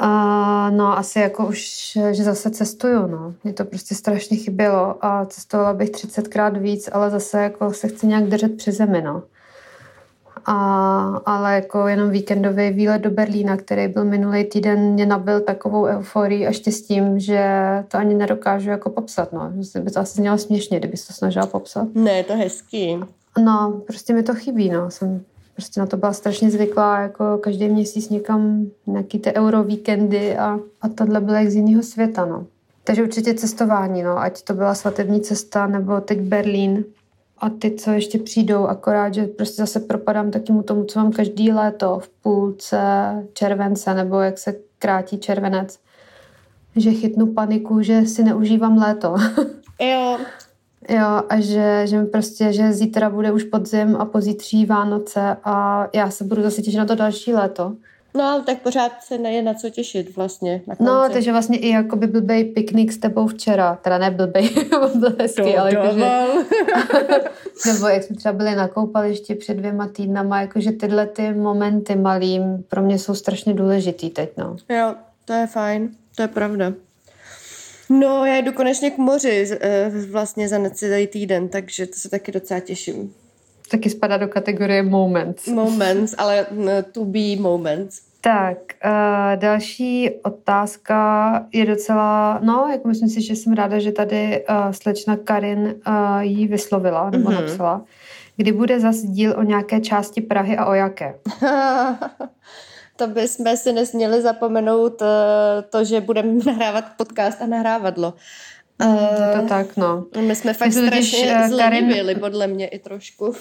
Uh, 0.00 0.76
no, 0.76 0.98
asi 0.98 1.18
jako 1.18 1.46
už, 1.46 1.92
že 2.12 2.24
zase 2.24 2.50
cestuju, 2.50 3.06
no. 3.06 3.34
Mě 3.44 3.52
to 3.52 3.64
prostě 3.64 3.94
strašně 3.94 4.36
chybělo 4.36 4.96
a 5.04 5.24
cestovala 5.24 5.72
bych 5.72 5.90
30krát 5.90 6.58
víc, 6.58 6.88
ale 6.92 7.10
zase 7.10 7.42
jako 7.42 7.72
se 7.72 7.88
chci 7.88 8.06
nějak 8.06 8.24
držet 8.24 8.56
při 8.56 8.72
zemi, 8.72 9.02
no. 9.02 9.22
A, 10.46 10.56
ale 11.26 11.54
jako 11.54 11.88
jenom 11.88 12.10
víkendový 12.10 12.70
výlet 12.70 12.98
do 12.98 13.10
Berlína, 13.10 13.56
který 13.56 13.88
byl 13.88 14.04
minulý 14.04 14.44
týden, 14.44 14.78
mě 14.78 15.06
nabil 15.06 15.40
takovou 15.40 15.84
euforii 15.84 16.46
a 16.46 16.52
štěstím, 16.52 17.18
že 17.18 17.60
to 17.88 17.98
ani 17.98 18.14
nedokážu 18.14 18.70
jako 18.70 18.90
popsat, 18.90 19.32
no. 19.32 19.52
By 19.80 19.90
to 19.90 20.00
asi 20.00 20.14
znělo 20.14 20.38
směšně, 20.38 20.78
kdyby 20.78 20.96
to 20.96 21.12
snažila 21.12 21.46
popsat. 21.46 21.88
Ne, 21.94 22.12
je 22.12 22.24
to 22.24 22.36
hezký. 22.36 23.00
No, 23.44 23.82
prostě 23.86 24.14
mi 24.14 24.22
to 24.22 24.34
chybí, 24.34 24.70
no. 24.70 24.90
Jsem 24.90 25.24
prostě 25.54 25.80
na 25.80 25.86
to 25.86 25.96
byla 25.96 26.12
strašně 26.12 26.50
zvyklá, 26.50 27.00
jako 27.00 27.38
každý 27.38 27.68
měsíc 27.68 28.08
někam 28.10 28.66
nějaký 28.86 29.18
ty 29.18 29.34
euro 29.34 29.64
víkendy 29.64 30.36
a, 30.36 30.58
a 30.82 30.88
tohle 30.88 31.20
bylo 31.20 31.36
jak 31.36 31.50
z 31.50 31.54
jiného 31.54 31.82
světa, 31.82 32.24
no. 32.24 32.46
Takže 32.84 33.02
určitě 33.02 33.34
cestování, 33.34 34.02
no, 34.02 34.18
ať 34.18 34.42
to 34.42 34.54
byla 34.54 34.74
svatební 34.74 35.20
cesta 35.20 35.66
nebo 35.66 36.00
teď 36.00 36.20
Berlín 36.20 36.84
a 37.38 37.50
ty, 37.50 37.70
co 37.70 37.90
ještě 37.90 38.18
přijdou, 38.18 38.66
akorát, 38.66 39.14
že 39.14 39.26
prostě 39.26 39.62
zase 39.62 39.80
propadám 39.80 40.30
takému 40.30 40.62
tomu, 40.62 40.84
co 40.84 40.98
mám 40.98 41.12
každý 41.12 41.52
léto 41.52 41.98
v 41.98 42.08
půlce 42.08 42.78
července 43.32 43.94
nebo 43.94 44.20
jak 44.20 44.38
se 44.38 44.54
krátí 44.78 45.18
červenec. 45.18 45.78
že 46.76 46.92
chytnu 46.92 47.26
paniku, 47.26 47.82
že 47.82 48.06
si 48.06 48.24
neužívám 48.24 48.78
léto. 48.78 49.14
jo. 49.80 50.18
Jo, 50.88 51.22
a 51.28 51.40
že, 51.40 51.82
že 51.86 52.00
mi 52.00 52.06
prostě, 52.06 52.52
že 52.52 52.72
zítra 52.72 53.10
bude 53.10 53.32
už 53.32 53.44
podzim 53.44 53.96
a 53.96 54.04
pozítří 54.04 54.66
Vánoce 54.66 55.36
a 55.44 55.86
já 55.92 56.10
se 56.10 56.24
budu 56.24 56.42
zase 56.42 56.62
těšit 56.62 56.78
na 56.78 56.84
to 56.84 56.94
další 56.94 57.32
léto. 57.32 57.72
No, 58.16 58.24
ale 58.24 58.42
tak 58.42 58.58
pořád 58.62 58.92
se 59.02 59.18
neje 59.18 59.42
na 59.42 59.54
co 59.54 59.70
těšit 59.70 60.16
vlastně. 60.16 60.62
Na 60.66 60.76
no, 60.80 61.08
takže 61.12 61.32
vlastně 61.32 61.58
i 61.58 61.68
jakoby 61.68 62.06
blbej 62.06 62.44
piknik 62.44 62.92
s 62.92 62.98
tebou 62.98 63.26
včera. 63.26 63.78
Teda 63.82 63.98
ne 63.98 64.10
blbej, 64.10 64.50
byl 64.94 65.12
hezký, 65.20 65.52
to 65.52 65.58
ale 65.58 65.74
jakože... 65.74 66.04
Nebo 67.72 67.86
jak 67.86 68.02
jsme 68.02 68.16
třeba 68.16 68.32
byli 68.32 68.54
na 68.54 68.68
koupališti 68.68 69.34
před 69.34 69.54
dvěma 69.54 69.88
týdnama, 69.88 70.40
jakože 70.40 70.72
tyhle 70.72 71.06
ty 71.06 71.32
momenty 71.32 71.96
malým 71.96 72.64
pro 72.68 72.82
mě 72.82 72.98
jsou 72.98 73.14
strašně 73.14 73.54
důležitý 73.54 74.10
teď, 74.10 74.30
no. 74.36 74.56
Jo, 74.68 74.94
to 75.24 75.32
je 75.32 75.46
fajn, 75.46 75.90
to 76.16 76.22
je 76.22 76.28
pravda. 76.28 76.72
No, 78.00 78.26
já 78.26 78.36
jdu 78.36 78.52
konečně 78.52 78.90
k 78.90 78.98
moři 78.98 79.46
eh, 79.60 79.90
vlastně 80.10 80.48
za 80.48 80.58
necelý 80.58 81.06
týden, 81.06 81.48
takže 81.48 81.86
to 81.86 81.92
se 81.94 82.10
taky 82.10 82.32
docela 82.32 82.60
těším. 82.60 83.14
Taky 83.70 83.90
spadá 83.90 84.16
do 84.16 84.28
kategorie 84.28 84.82
moments. 84.82 85.46
Moments, 85.46 86.14
ale 86.18 86.46
to 86.92 87.04
be 87.04 87.36
moments. 87.40 88.00
Tak, 88.20 88.58
uh, 88.84 88.90
další 89.36 90.10
otázka 90.10 91.46
je 91.52 91.66
docela, 91.66 92.38
no, 92.42 92.68
jako 92.72 92.88
myslím 92.88 93.08
si, 93.08 93.22
že 93.22 93.36
jsem 93.36 93.52
ráda, 93.52 93.78
že 93.78 93.92
tady 93.92 94.44
uh, 94.48 94.70
slečna 94.70 95.16
Karin 95.16 95.74
uh, 95.88 96.20
jí 96.20 96.46
vyslovila, 96.46 97.10
nebo 97.10 97.30
mm-hmm. 97.30 97.40
napsala. 97.40 97.84
Kdy 98.36 98.52
bude 98.52 98.80
zase 98.80 99.06
díl 99.06 99.34
o 99.36 99.42
nějaké 99.42 99.80
části 99.80 100.20
Prahy 100.20 100.56
a 100.56 100.66
o 100.66 100.74
jaké? 100.74 101.14
to 102.96 103.06
bychom 103.06 103.56
si 103.56 103.72
nesměli 103.72 104.22
zapomenout 104.22 105.02
uh, 105.02 105.08
to, 105.70 105.84
že 105.84 106.00
budeme 106.00 106.32
nahrávat 106.46 106.84
podcast 106.96 107.42
a 107.42 107.46
nahrávadlo. 107.46 108.14
Uh, 108.84 108.96
je 108.96 109.40
to 109.40 109.48
tak, 109.48 109.76
no. 109.76 110.04
My 110.20 110.36
jsme 110.36 110.54
fakt 110.54 110.72
strašně 110.72 111.22
když, 111.22 111.32
uh, 111.32 111.48
zlenivěli, 111.48 112.14
Karin... 112.14 112.20
podle 112.20 112.46
mě 112.46 112.68
i 112.68 112.78
trošku. 112.78 113.34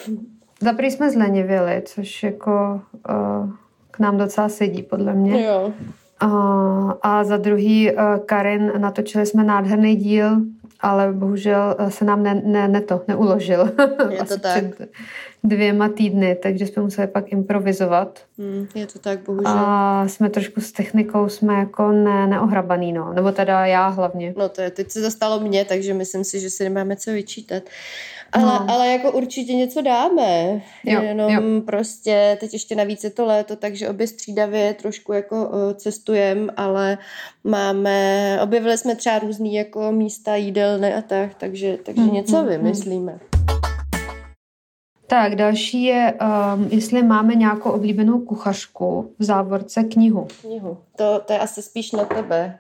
Zaprý 0.62 0.92
jsme 0.92 1.12
zlenivěli, 1.12 1.82
což 1.86 2.24
jako... 2.24 2.82
Uh, 3.10 3.50
k 3.94 4.00
nám 4.00 4.18
docela 4.18 4.50
sedí, 4.50 4.84
podle 4.84 5.14
mě. 5.14 5.46
Jo. 5.46 5.74
A, 6.20 6.28
a 7.02 7.24
za 7.24 7.38
druhý, 7.38 7.90
eh, 7.90 7.96
Karin, 8.26 8.72
natočili 8.78 9.26
jsme 9.26 9.44
nádherný 9.44 9.96
díl, 9.96 10.42
ale 10.84 11.14
bohužel 11.14 11.76
eh, 11.80 11.92
se 11.92 12.06
nám 12.06 12.24
ne, 12.24 12.42
ne, 12.46 12.68
ne 12.68 12.82
to, 12.82 13.02
neuložil. 13.08 13.72
Je 14.10 14.26
to 14.26 14.38
tak. 14.40 14.64
Před 14.76 14.90
dvěma 15.44 15.90
týdny, 15.90 16.36
takže 16.36 16.68
jsme 16.68 16.82
museli 16.82 17.08
pak 17.08 17.32
improvizovat. 17.32 18.20
Mm, 18.38 18.68
je 18.76 18.88
to 18.88 19.00
tak, 19.00 19.20
bohužel. 19.20 19.52
A 19.52 20.08
jsme 20.08 20.30
trošku 20.30 20.62
s 20.62 20.72
technikou, 20.72 21.30
jsme 21.30 21.54
jako 21.54 21.92
ne, 21.92 22.28
neohrabaný, 22.28 22.94
no. 22.94 23.14
Nebo 23.14 23.32
teda 23.32 23.66
já 23.66 23.88
hlavně. 23.88 24.34
No 24.38 24.50
to 24.50 24.62
je, 24.62 24.72
teď 24.72 24.92
se 24.92 25.02
to 25.02 25.12
stalo 25.12 25.40
mně, 25.40 25.66
takže 25.66 25.94
myslím 25.94 26.24
si, 26.24 26.40
že 26.40 26.50
si 26.50 26.64
nemáme 26.64 26.96
co 26.96 27.12
vyčítat. 27.12 27.64
Ale, 28.34 28.46
no. 28.46 28.66
ale 28.72 28.88
jako 28.88 29.12
určitě 29.12 29.54
něco 29.54 29.82
dáme. 29.82 30.62
Jo, 30.84 31.02
Jenom 31.02 31.32
jo. 31.32 31.62
prostě 31.66 32.38
teď 32.40 32.54
ještě 32.54 32.76
navíc 32.76 33.04
je 33.04 33.10
to 33.10 33.26
léto, 33.26 33.56
takže 33.56 33.90
obě 33.90 34.08
střídavě 34.08 34.74
trošku 34.74 35.14
jako 35.14 35.50
cestujem, 35.76 36.50
ale 36.58 36.98
máme, 37.44 38.40
objevili 38.44 38.78
jsme 38.78 38.96
třeba 38.96 39.20
různý 39.20 39.54
jako 39.54 39.92
místa, 39.92 40.36
jídelny 40.36 40.94
a 40.94 41.02
tak, 41.02 41.34
takže, 41.34 41.78
takže 41.84 42.02
hmm, 42.02 42.14
něco 42.14 42.38
hmm, 42.38 42.48
vymyslíme. 42.48 43.20
Tak, 45.08 45.36
další 45.36 45.84
je, 45.84 46.14
um, 46.56 46.68
jestli 46.72 47.04
máme 47.04 47.36
nějakou 47.36 47.70
oblíbenou 47.70 48.20
kuchařku 48.20 49.14
v 49.20 49.24
závorce 49.24 49.84
knihu. 49.84 50.28
Knihu. 50.42 50.78
To, 50.96 51.22
to 51.26 51.34
je 51.34 51.40
asi 51.40 51.62
spíš 51.62 51.92
na 51.92 52.06
tebe. 52.06 52.60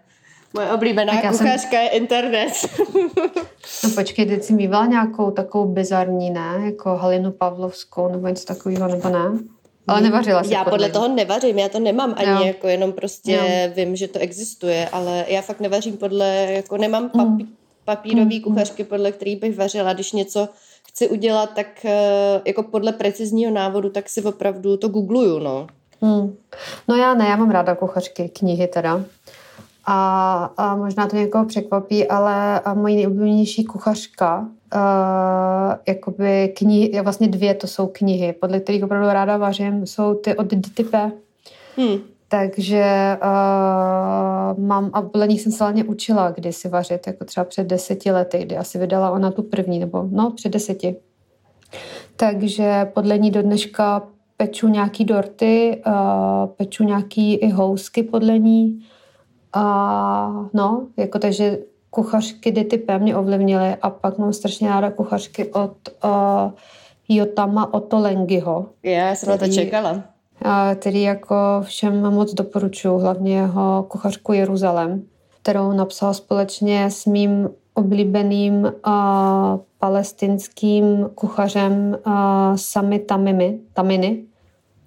Moje 0.53 0.71
oblíbená 0.71 1.13
tak 1.13 1.31
kuchařka 1.31 1.69
jsem... 1.69 1.81
je 1.81 1.89
internet. 1.89 2.53
no 3.83 3.89
počkej, 3.95 4.25
teď 4.25 4.43
jsi 4.43 4.53
mývala 4.53 4.85
nějakou 4.85 5.31
takovou 5.31 5.65
bizarní, 5.65 6.29
ne? 6.29 6.61
Jako 6.65 6.95
Halinu 6.95 7.31
Pavlovskou 7.31 8.07
nebo 8.07 8.27
něco 8.27 8.45
takového, 8.45 8.87
nebo 8.87 9.09
ne? 9.09 9.39
Ale 9.87 10.01
nevařila 10.01 10.43
jsi 10.43 10.53
Já 10.53 10.63
podle 10.63 10.89
toho 10.89 11.07
nevařím, 11.07 11.59
já 11.59 11.69
to 11.69 11.79
nemám 11.79 12.13
ani, 12.17 12.31
jo. 12.31 12.43
jako 12.43 12.67
jenom 12.67 12.91
prostě 12.91 13.31
jo. 13.31 13.73
vím, 13.75 13.95
že 13.95 14.07
to 14.07 14.19
existuje, 14.19 14.89
ale 14.89 15.25
já 15.27 15.41
fakt 15.41 15.59
nevařím 15.59 15.97
podle, 15.97 16.47
jako 16.49 16.77
nemám 16.77 17.09
papí, 17.09 17.43
mm. 17.43 17.55
papírový 17.85 18.37
mm. 18.37 18.43
kuchařky, 18.43 18.83
podle 18.83 19.11
kterých 19.11 19.39
bych 19.39 19.57
vařila. 19.57 19.93
Když 19.93 20.11
něco 20.11 20.49
chci 20.87 21.07
udělat, 21.07 21.49
tak 21.55 21.85
eh, 21.85 22.41
jako 22.45 22.63
podle 22.63 22.91
precizního 22.91 23.51
návodu, 23.51 23.89
tak 23.89 24.09
si 24.09 24.21
opravdu 24.21 24.77
to 24.77 24.87
googluju, 24.87 25.39
no. 25.39 25.67
Mm. 26.01 26.35
No 26.87 26.95
já 26.95 27.13
ne, 27.13 27.25
já 27.25 27.35
mám 27.35 27.51
ráda 27.51 27.75
kuchařky, 27.75 28.29
knihy 28.29 28.67
teda. 28.67 29.03
A, 29.85 30.43
a 30.57 30.75
možná 30.75 31.07
to 31.07 31.15
někoho 31.15 31.45
překvapí, 31.45 32.07
ale 32.07 32.61
moje 32.73 32.95
nejoblíbenější 32.95 33.63
kuchařka, 33.63 34.39
uh, 34.39 35.75
jakoby 35.87 36.53
knihy, 36.57 37.01
vlastně 37.01 37.27
dvě 37.27 37.53
to 37.53 37.67
jsou 37.67 37.87
knihy, 37.87 38.33
podle 38.33 38.59
kterých 38.59 38.83
opravdu 38.83 39.07
ráda 39.07 39.37
vařím, 39.37 39.87
jsou 39.87 40.13
ty 40.13 40.35
od 40.35 40.53
DTP. 40.53 40.93
Hmm. 41.77 41.97
Takže 42.27 43.17
uh, 43.21 44.63
mám, 44.63 44.89
a 44.93 45.01
podle 45.01 45.27
nich 45.27 45.41
jsem 45.41 45.51
se 45.51 45.63
hlavně 45.63 45.83
učila 45.83 46.31
kdysi 46.31 46.69
vařit, 46.69 47.07
jako 47.07 47.25
třeba 47.25 47.43
před 47.43 47.67
deseti 47.67 48.11
lety, 48.11 48.37
kdy 48.45 48.57
asi 48.57 48.77
vydala 48.77 49.11
ona 49.11 49.31
tu 49.31 49.43
první, 49.43 49.79
nebo 49.79 50.07
no, 50.11 50.31
před 50.31 50.49
deseti. 50.49 50.95
Takže 52.15 52.91
podle 52.93 53.17
ní 53.17 53.31
do 53.31 53.41
dneška 53.41 54.03
peču 54.37 54.67
nějaký 54.67 55.05
dorty, 55.05 55.81
uh, 55.87 55.93
peču 56.45 56.83
nějaký 56.83 57.35
i 57.35 57.49
housky 57.49 58.03
podle 58.03 58.39
ní, 58.39 58.85
a 59.53 60.49
no, 60.53 60.87
jako 60.97 61.19
takže 61.19 61.59
kuchařky 61.89 62.51
DTP 62.51 62.91
mě 62.97 63.15
ovlivnily 63.15 63.75
a 63.81 63.89
pak 63.89 64.17
mám 64.17 64.33
strašně 64.33 64.69
ráda 64.69 64.91
kuchařky 64.91 65.45
od 65.51 65.73
uh, 66.03 66.11
Jotama 67.09 67.73
Otolengiho. 67.73 68.65
Já 68.83 69.15
jsem 69.15 69.29
na 69.29 69.37
to 69.37 69.47
čekala. 69.47 70.03
A, 70.41 70.75
který 70.75 71.01
jako 71.01 71.35
všem 71.61 72.01
moc 72.13 72.33
doporučuji, 72.33 72.99
hlavně 72.99 73.35
jeho 73.35 73.85
kuchařku 73.87 74.33
Jeruzalem, 74.33 75.03
kterou 75.41 75.71
napsal 75.71 76.13
společně 76.13 76.91
s 76.91 77.05
mým 77.05 77.49
oblíbeným 77.73 78.53
uh, 78.55 78.71
palestinským 79.79 81.09
kuchařem 81.15 81.97
uh, 82.05 82.13
Sami 82.55 82.99
Tamimi, 82.99 83.59
Taminy. 83.73 84.23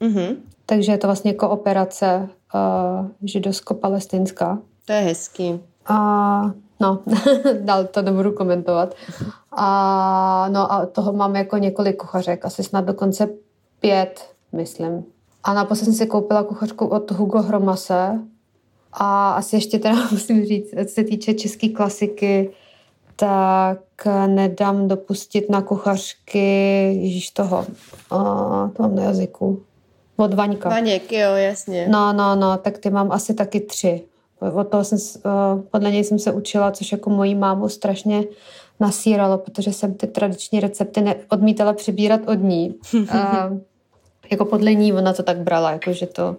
Mm-hmm. 0.01 0.37
Takže 0.67 0.93
je 0.93 0.99
to 0.99 1.07
vlastně 1.07 1.35
kooperace 1.35 2.29
uh, 2.55 3.09
židovsko-palestinská. 3.23 4.59
To 4.85 4.93
je 4.93 5.01
hezký. 5.01 5.61
A 5.87 6.53
no, 6.81 6.99
dál 7.61 7.85
to 7.85 8.03
nebudu 8.03 8.33
komentovat. 8.33 8.95
A, 9.53 10.49
no 10.53 10.73
a 10.73 10.87
toho 10.87 11.13
mám 11.13 11.37
jako 11.37 11.57
několik 11.57 11.97
kuchařek, 11.97 12.45
asi 12.45 12.63
snad 12.63 12.85
dokonce 12.85 13.29
pět, 13.81 14.31
myslím. 14.53 15.05
A 15.45 15.55
naposled 15.55 15.85
jsem 15.85 15.95
si 15.95 16.07
koupila 16.07 16.43
kuchařku 16.43 16.87
od 16.87 17.11
Hugo 17.11 17.43
Hromase 17.43 18.21
a 18.93 19.31
asi 19.33 19.57
ještě 19.57 19.79
teda 19.79 19.97
musím 20.13 20.45
říct, 20.45 20.71
co 20.71 20.95
se 20.95 21.05
týče 21.05 21.35
české 21.35 21.69
klasiky, 21.69 22.51
tak 23.17 24.07
nedám 24.27 24.89
dopustit 24.89 25.51
na 25.51 25.63
kuchařky, 25.63 26.49
ježíš 27.01 27.31
toho, 27.31 27.67
a, 28.11 28.17
to 28.77 28.83
mám 28.83 28.95
na 28.95 29.03
jazyku, 29.03 29.63
od 30.17 30.35
Vaňka. 30.35 30.69
Vaněk, 30.69 31.13
jo, 31.13 31.31
jasně. 31.35 31.89
No, 31.91 32.13
no, 32.13 32.37
no, 32.37 32.59
tak 32.59 32.79
ty 32.79 32.91
mám 32.91 33.13
asi 33.13 33.35
taky 33.35 33.61
tři. 33.61 34.03
Od 34.55 34.65
toho 34.65 34.85
jsem, 34.85 34.99
uh, 35.25 35.61
podle 35.71 35.91
něj 35.91 36.05
jsem 36.05 36.19
se 36.19 36.33
učila, 36.33 36.71
což 36.71 36.93
jako 36.93 37.11
mojí 37.11 37.35
mámu 37.35 37.69
strašně 37.69 38.25
nasíralo, 38.81 39.39
protože 39.39 39.73
jsem 39.73 39.95
ty 39.95 40.07
tradiční 40.07 40.61
recepty 40.61 41.05
odmítala 41.29 41.73
přibírat 41.73 42.21
od 42.27 42.35
ní. 42.35 42.75
uh, 42.95 43.07
jako 44.31 44.45
podle 44.45 44.75
ní 44.75 44.93
ona 44.93 45.13
to 45.13 45.23
tak 45.23 45.39
brala, 45.39 45.71
jako 45.71 45.93
že 45.93 46.07
to 46.07 46.37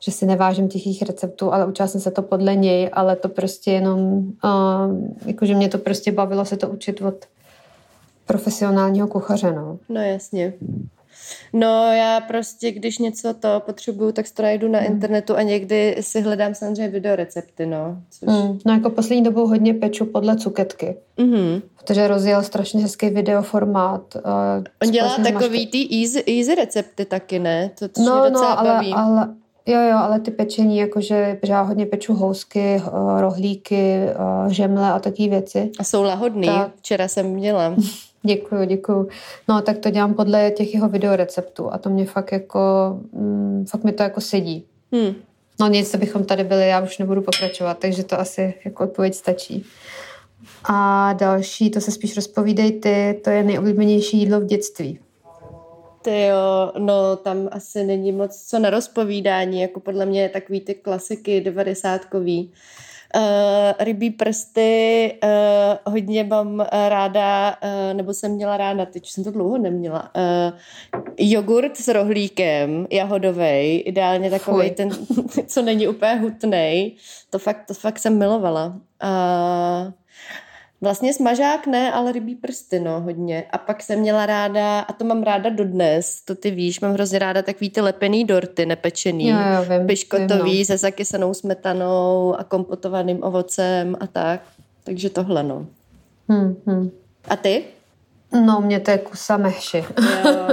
že 0.00 0.12
si 0.12 0.26
nevážím 0.26 0.68
těch 0.68 0.86
jejich 0.86 1.02
receptů, 1.02 1.52
ale 1.52 1.66
učila 1.66 1.88
jsem 1.88 2.00
se 2.00 2.10
to 2.10 2.22
podle 2.22 2.56
něj, 2.56 2.90
ale 2.92 3.16
to 3.16 3.28
prostě 3.28 3.70
jenom, 3.70 3.98
uh, 3.98 4.32
jakože 5.26 5.54
mě 5.54 5.68
to 5.68 5.78
prostě 5.78 6.12
bavilo 6.12 6.44
se 6.44 6.56
to 6.56 6.68
učit 6.68 7.02
od 7.02 7.14
profesionálního 8.26 9.08
kuchaře, 9.08 9.52
no. 9.52 9.78
No 9.88 10.00
jasně. 10.00 10.52
No 11.52 11.92
já 11.92 12.20
prostě, 12.20 12.72
když 12.72 12.98
něco 12.98 13.34
to 13.34 13.62
potřebuju, 13.66 14.12
tak 14.12 14.26
to 14.34 14.42
najdu 14.42 14.68
na 14.68 14.80
mm. 14.80 14.86
internetu 14.86 15.36
a 15.36 15.42
někdy 15.42 15.96
si 16.00 16.20
hledám 16.20 16.54
samozřejmě 16.54 16.88
videorecepty, 16.88 17.66
no. 17.66 17.96
Což... 18.10 18.28
Mm. 18.28 18.58
No 18.66 18.72
jako 18.72 18.90
poslední 18.90 19.24
dobou 19.24 19.46
hodně 19.46 19.74
peču 19.74 20.06
podle 20.06 20.36
cuketky. 20.36 20.96
Mm-hmm. 21.18 21.62
Protože 21.78 22.08
rozjel 22.08 22.42
strašně 22.42 22.82
hezký 22.82 23.08
videoformát. 23.08 24.16
Uh, 24.16 24.22
On 24.82 24.90
dělá 24.90 25.16
takový 25.18 25.66
ty 25.66 26.02
easy, 26.02 26.24
easy 26.38 26.54
recepty 26.54 27.04
taky, 27.04 27.38
ne? 27.38 27.70
To, 27.78 27.88
to 27.88 28.02
no, 28.02 28.30
no, 28.30 28.58
ale, 28.58 28.70
baví. 28.70 28.92
ale, 28.92 29.28
Jo, 29.66 29.80
jo, 29.80 29.96
ale 29.96 30.20
ty 30.20 30.30
pečení, 30.30 30.78
jakože 30.78 31.38
já 31.48 31.62
hodně 31.62 31.86
peču 31.86 32.14
housky, 32.14 32.82
eh, 32.86 33.20
rohlíky, 33.20 33.96
eh, 33.96 34.14
žemle 34.48 34.92
a 34.92 34.98
takové 34.98 35.28
věci. 35.28 35.70
A 35.78 35.84
jsou 35.84 36.02
lahodný, 36.02 36.48
tak. 36.48 36.72
včera 36.76 37.08
jsem 37.08 37.26
měla. 37.26 37.74
Děkuju, 38.26 38.64
děkuju. 38.64 39.08
No, 39.48 39.62
tak 39.62 39.78
to 39.78 39.90
dělám 39.90 40.14
podle 40.14 40.50
těch 40.50 40.74
jeho 40.74 40.88
videoreceptů 40.88 41.72
a 41.72 41.78
to 41.78 41.90
mě 41.90 42.06
fakt 42.06 42.32
jako, 42.32 42.60
mm, 43.12 43.64
fakt 43.68 43.84
mi 43.84 43.92
to 43.92 44.02
jako 44.02 44.20
sedí. 44.20 44.64
Hmm. 44.92 45.14
No 45.60 45.68
nic, 45.68 45.90
co 45.90 45.98
bychom 45.98 46.24
tady 46.24 46.44
byli, 46.44 46.68
já 46.68 46.80
už 46.80 46.98
nebudu 46.98 47.22
pokračovat, 47.22 47.78
takže 47.78 48.04
to 48.04 48.20
asi 48.20 48.54
jako 48.64 48.84
odpověď 48.84 49.14
stačí. 49.14 49.66
A 50.64 51.12
další, 51.12 51.70
to 51.70 51.80
se 51.80 51.90
spíš 51.90 52.16
rozpovídej 52.16 52.72
ty, 52.72 53.20
to 53.24 53.30
je 53.30 53.42
nejoblíbenější 53.42 54.18
jídlo 54.18 54.40
v 54.40 54.44
dětství. 54.44 54.98
Ty 56.02 56.22
jo, 56.22 56.72
no 56.78 57.16
tam 57.16 57.48
asi 57.50 57.84
není 57.84 58.12
moc 58.12 58.44
co 58.46 58.58
na 58.58 58.70
rozpovídání, 58.70 59.60
jako 59.60 59.80
podle 59.80 60.06
mě 60.06 60.28
takový 60.28 60.60
ty 60.60 60.74
klasiky 60.74 61.40
devadesátkový. 61.40 62.52
Uh, 63.16 63.20
rybí 63.78 64.10
prsty 64.10 65.12
uh, 65.22 65.92
hodně 65.92 66.24
mám 66.24 66.54
uh, 66.54 66.66
ráda, 66.88 67.56
uh, 67.64 67.96
nebo 67.96 68.14
jsem 68.14 68.32
měla 68.32 68.56
ráda, 68.56 68.86
teď 68.86 69.06
jsem 69.06 69.24
to 69.24 69.30
dlouho 69.30 69.58
neměla. 69.58 70.10
Uh, 70.16 70.58
jogurt 71.18 71.76
s 71.76 71.88
rohlíkem, 71.88 72.86
jahodovej, 72.90 73.82
ideálně 73.86 74.30
takový 74.30 74.70
ten, 74.70 74.90
co 75.46 75.62
není 75.62 75.88
úplně 75.88 76.14
hutnej. 76.14 76.96
To 77.30 77.38
fakt, 77.38 77.66
to 77.66 77.74
fakt 77.74 77.98
jsem 77.98 78.18
milovala. 78.18 78.66
Uh, 79.04 79.92
Vlastně 80.84 81.14
smažák 81.14 81.66
ne, 81.66 81.92
ale 81.92 82.12
rybí 82.12 82.34
prsty, 82.34 82.80
no, 82.80 83.00
hodně. 83.00 83.44
A 83.50 83.58
pak 83.58 83.82
jsem 83.82 83.98
měla 83.98 84.26
ráda, 84.26 84.80
a 84.80 84.92
to 84.92 85.04
mám 85.04 85.22
ráda 85.22 85.50
dodnes, 85.50 86.20
to 86.24 86.34
ty 86.34 86.50
víš, 86.50 86.80
mám 86.80 86.92
hrozně 86.92 87.18
ráda 87.18 87.42
takový 87.42 87.70
ty 87.70 87.80
lepený 87.80 88.24
dorty, 88.24 88.66
nepečený, 88.66 89.28
jo, 89.28 89.36
jo, 89.36 89.78
vím, 89.78 89.86
piškotový, 89.86 90.50
vím, 90.50 90.58
no. 90.58 90.64
se 90.64 90.78
zakysanou 90.78 91.34
smetanou 91.34 92.34
a 92.38 92.44
kompotovaným 92.44 93.22
ovocem 93.22 93.96
a 94.00 94.06
tak. 94.06 94.40
Takže 94.84 95.10
tohle, 95.10 95.42
no. 95.42 95.66
Hmm, 96.28 96.56
hmm. 96.66 96.90
A 97.28 97.36
ty? 97.36 97.64
No, 98.46 98.60
mě 98.60 98.80
to 98.80 98.90
je 98.90 98.98
kusa 98.98 99.36
mehši. 99.36 99.84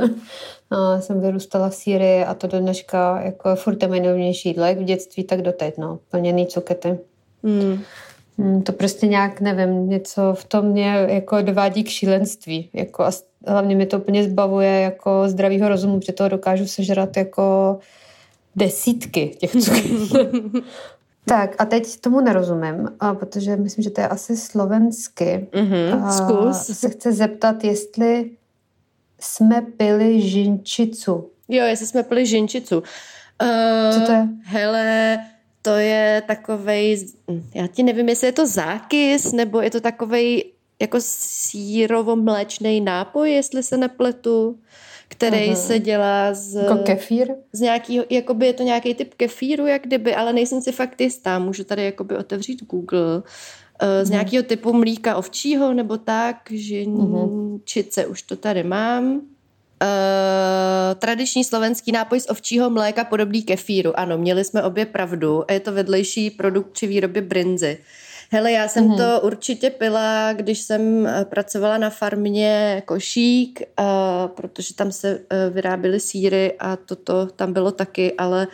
no, 0.72 1.02
jsem 1.02 1.22
vyrůstala 1.22 1.70
v 1.70 1.76
Sýrii 1.76 2.26
a 2.26 2.34
to 2.34 2.48
do 2.48 2.60
dneška 2.60 3.22
jako 3.22 3.56
furt 3.56 3.84
je 3.84 3.90
nejnovnější 3.90 4.50
jídlo, 4.50 4.66
jak 4.66 4.78
v 4.78 4.84
dětství, 4.84 5.24
tak 5.24 5.42
doteď, 5.42 5.78
no. 5.78 6.00
Plněný 6.12 6.48
cukety. 6.48 7.00
Hmm. 7.44 7.84
Hmm, 8.42 8.62
to 8.62 8.72
prostě 8.72 9.08
nějak, 9.08 9.42
nevím, 9.42 9.90
něco 9.90 10.34
v 10.34 10.46
tom 10.46 10.66
mě 10.66 11.06
jako 11.08 11.42
dovádí 11.42 11.84
k 11.84 11.90
šílenství. 11.90 12.70
Jako 12.74 13.04
a 13.04 13.12
hlavně 13.48 13.76
mi 13.76 13.86
to 13.86 13.98
úplně 13.98 14.24
zbavuje 14.24 14.80
jako 14.82 15.24
zdravýho 15.28 15.70
rozumu, 15.70 16.00
protože 16.00 16.14
toho 16.14 16.30
dokážu 16.30 16.68
sežrat 16.68 17.18
jako 17.18 17.80
desítky 18.56 19.36
těch 19.40 19.52
cukrů. 19.52 20.10
tak 21.26 21.56
a 21.62 21.66
teď 21.66 22.00
tomu 22.00 22.22
nerozumím, 22.22 22.90
a 23.00 23.14
protože 23.14 23.56
myslím, 23.56 23.84
že 23.84 23.90
to 23.90 24.02
je 24.02 24.08
asi 24.08 24.38
slovensky. 24.38 25.48
Mm-hmm, 25.52 26.06
a 26.06 26.12
zkus. 26.12 26.80
se 26.80 26.90
chce 26.90 27.12
zeptat, 27.12 27.64
jestli 27.64 28.32
jsme 29.20 29.62
pili 29.62 30.22
žinčicu. 30.22 31.30
Jo, 31.50 31.66
jestli 31.66 31.88
jsme 31.88 32.04
pili 32.04 32.26
žinčicu. 32.26 32.78
Uh, 32.78 34.00
Co 34.00 34.06
to 34.06 34.12
je? 34.12 34.28
Hele, 34.44 35.18
to 35.62 35.70
je 35.70 36.24
takovej, 36.28 37.08
já 37.56 37.68
ti 37.68 37.84
nevím, 37.84 38.10
jestli 38.10 38.28
je 38.28 38.32
to 38.32 38.48
zákys, 38.48 39.32
nebo 39.32 39.62
je 39.62 39.72
to 39.72 39.82
takovej 39.82 40.52
jako 40.82 40.98
sírovo-mléčný 40.98 42.84
nápoj, 42.84 43.32
jestli 43.32 43.64
se 43.64 43.78
nepletu, 43.78 44.60
který 45.08 45.52
uh-huh. 45.52 45.56
se 45.56 45.80
dělá 45.80 46.34
z... 46.34 46.54
Jako 46.54 46.78
kefír? 46.78 47.28
Z 47.54 47.60
nějakýho, 47.60 48.06
jakoby 48.10 48.46
je 48.46 48.54
to 48.54 48.64
nějaký 48.64 48.94
typ 48.94 49.14
kefíru, 49.14 49.68
jak 49.68 49.82
kdyby, 49.82 50.16
ale 50.16 50.34
nejsem 50.34 50.62
si 50.62 50.72
fakt 50.72 51.02
jistá. 51.02 51.40
Můžu 51.40 51.64
tady 51.64 51.86
jakoby 51.86 52.18
otevřít 52.18 52.64
Google. 52.64 53.16
Uh, 53.16 53.24
z 54.04 54.08
uh-huh. 54.08 54.12
nějakého 54.12 54.44
typu 54.44 54.74
mlíka 54.74 55.16
ovčího 55.16 55.74
nebo 55.74 55.98
tak, 55.98 56.38
žinčice, 56.52 58.06
uh-huh. 58.06 58.12
už 58.12 58.22
to 58.22 58.36
tady 58.36 58.64
mám. 58.64 59.22
Uh, 59.82 61.00
tradiční 61.00 61.44
slovenský 61.44 61.92
nápoj 61.92 62.20
z 62.20 62.30
ovčího 62.30 62.70
mléka 62.70 63.04
podobný 63.04 63.44
kefíru. 63.44 64.00
Ano, 64.00 64.18
měli 64.18 64.44
jsme 64.44 64.64
obě 64.64 64.86
pravdu 64.86 65.44
a 65.48 65.54
je 65.54 65.60
to 65.60 65.72
vedlejší 65.72 66.30
produkt 66.30 66.72
při 66.72 66.88
výrobě 66.88 67.22
brinzy. 67.22 67.78
Hele, 68.34 68.52
já 68.52 68.68
jsem 68.68 68.88
mm-hmm. 68.88 68.98
to 68.98 69.22
určitě 69.22 69.70
pila, 69.70 70.34
když 70.34 70.60
jsem 70.60 71.08
eh, 71.08 71.26
pracovala 71.26 71.78
na 71.78 71.90
farmě 71.90 72.84
Košík, 72.86 73.62
uh, 73.80 73.86
protože 74.28 74.74
tam 74.74 74.92
se 74.92 75.16
uh, 75.16 75.54
vyráběly 75.54 76.00
síry 76.00 76.54
a 76.60 76.76
toto 76.76 77.26
tam 77.26 77.54
bylo 77.54 77.72
taky, 77.72 78.14
ale 78.14 78.48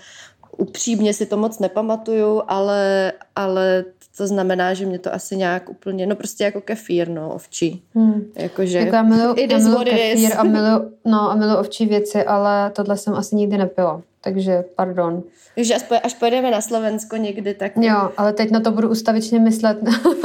upřímně 0.58 1.14
si 1.14 1.26
to 1.26 1.38
moc 1.38 1.60
nepamatuju, 1.60 2.42
ale, 2.48 3.14
ale 3.36 3.86
to 4.18 4.28
znamená, 4.28 4.74
že 4.74 4.86
mě 4.86 5.00
to 5.00 5.14
asi 5.14 5.38
nějak 5.38 5.70
úplně, 5.70 6.06
no 6.06 6.16
prostě 6.16 6.44
jako 6.44 6.62
kefír, 6.62 7.10
no, 7.10 7.34
ovčí. 7.34 7.84
Hmm. 7.96 8.32
Jakože, 8.36 8.78
jako 8.78 8.96
já 8.96 9.04
miluji, 9.04 9.48
já 9.52 9.84
kefír 9.84 10.32
a 10.38 10.44
miluji, 10.44 10.92
no, 11.06 11.32
a 11.32 11.36
miluji 11.36 11.58
ovčí 11.58 11.86
věci, 11.86 12.24
ale 12.24 12.72
tohle 12.72 12.98
jsem 12.98 13.14
asi 13.14 13.36
nikdy 13.36 13.58
nepila, 13.58 14.02
takže 14.22 14.64
pardon. 14.76 15.24
Takže 15.56 15.76
až, 15.76 15.84
až 16.04 16.14
pojedeme 16.14 16.52
na 16.52 16.62
Slovensko 16.62 17.18
někdy, 17.18 17.54
tak... 17.54 17.72
Jo, 17.76 18.12
ale 18.18 18.34
teď 18.34 18.52
na 18.52 18.60
to 18.60 18.72
budu 18.72 18.90
ustavičně 18.90 19.40
myslet. 19.40 19.78